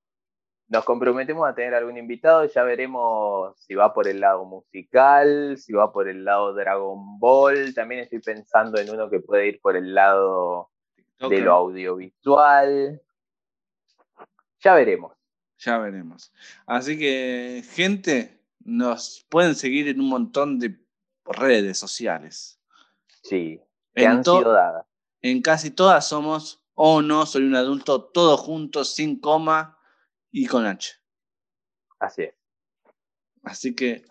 Nos 0.73 0.85
comprometemos 0.85 1.47
a 1.47 1.53
tener 1.53 1.75
algún 1.75 1.97
invitado, 1.97 2.45
ya 2.45 2.63
veremos 2.63 3.55
si 3.59 3.75
va 3.75 3.93
por 3.93 4.07
el 4.07 4.19
lado 4.19 4.43
musical, 4.43 5.55
si 5.59 5.71
va 5.71 5.93
por 5.93 6.07
el 6.07 6.25
lado 6.25 6.51
Dragon 6.55 7.19
Ball. 7.19 7.75
También 7.75 8.01
estoy 8.01 8.21
pensando 8.21 8.79
en 8.79 8.89
uno 8.89 9.07
que 9.07 9.19
puede 9.19 9.49
ir 9.49 9.61
por 9.61 9.75
el 9.75 9.93
lado 9.93 10.71
de 11.29 11.41
lo 11.41 11.53
audiovisual. 11.53 12.99
Ya 14.61 14.73
veremos. 14.73 15.15
Ya 15.59 15.77
veremos. 15.77 16.33
Así 16.65 16.97
que, 16.97 17.63
gente, 17.69 18.41
nos 18.65 19.27
pueden 19.29 19.53
seguir 19.53 19.87
en 19.89 19.99
un 19.99 20.09
montón 20.09 20.57
de 20.57 20.75
redes 21.23 21.77
sociales. 21.77 22.59
Sí, 23.21 23.61
que 23.93 24.07
han 24.07 24.23
sido 24.23 24.51
dadas. 24.51 24.87
En 25.21 25.43
casi 25.43 25.69
todas 25.69 26.07
somos 26.07 26.63
o 26.73 27.03
no, 27.03 27.27
soy 27.27 27.43
un 27.43 27.55
adulto, 27.55 28.05
todos 28.05 28.39
juntos, 28.39 28.95
sin 28.95 29.19
coma 29.19 29.72
y 30.33 30.47
con 30.47 30.65
H. 30.65 30.95
Así 31.99 32.23
es. 32.23 32.33
Así 33.43 33.75
que 33.75 34.03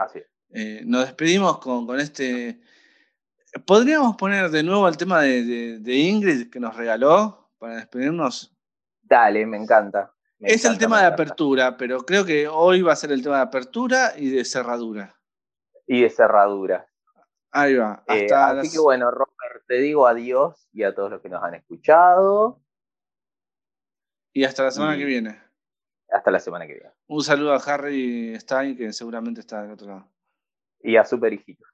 eh, 0.50 0.82
nos 0.86 1.04
despedimos 1.04 1.58
con, 1.58 1.98
este. 1.98 2.60
¿Podríamos 3.66 4.16
poner 4.16 4.50
de 4.50 4.62
nuevo 4.62 4.88
el 4.88 4.96
tema 4.96 5.20
de, 5.20 5.82
Ingrid 5.84 6.48
que 6.48 6.60
nos 6.60 6.76
regaló 6.76 7.50
para 7.58 7.76
despedirnos? 7.76 8.56
Dale, 9.02 9.44
me 9.46 9.58
encanta. 9.58 10.14
es 10.38 10.64
el 10.64 10.78
tema 10.78 11.00
de 11.00 11.06
apertura, 11.06 11.76
pero 11.76 12.00
creo 12.06 12.24
que 12.24 12.46
hoy 12.48 12.82
va 12.82 12.92
a 12.92 12.96
ser 12.96 13.12
el 13.12 13.22
tema 13.22 13.36
de 13.36 13.42
apertura 13.42 14.12
y 14.16 14.30
de 14.30 14.44
cerradura. 14.44 15.18
Y 15.86 16.02
de 16.02 16.10
cerradura. 16.10 16.86
Ahí 17.50 17.74
va. 17.74 18.04
Eh, 18.08 18.32
así 18.32 18.70
que 18.70 18.78
bueno, 18.78 19.10
Robert, 19.10 19.64
te 19.66 19.74
digo 19.80 20.06
adiós 20.06 20.68
y 20.72 20.84
a 20.84 20.94
todos 20.94 21.10
los 21.10 21.20
que 21.20 21.28
nos 21.28 21.42
han 21.42 21.54
escuchado. 21.54 22.62
Y 24.32 24.44
hasta 24.44 24.62
la 24.62 24.70
semana 24.70 24.96
que 24.96 25.04
viene 25.04 25.51
hasta 26.12 26.30
la 26.30 26.38
semana 26.38 26.66
que 26.66 26.74
viene. 26.74 26.90
Un 27.08 27.22
saludo 27.22 27.54
a 27.54 27.56
Harry 27.56 28.38
Stein, 28.38 28.76
que 28.76 28.92
seguramente 28.92 29.40
está 29.40 29.62
del 29.62 29.72
otro 29.72 29.86
lado. 29.88 30.08
Y 30.80 30.96
a 30.96 31.04
Super 31.04 31.32
Hijitos. 31.32 31.71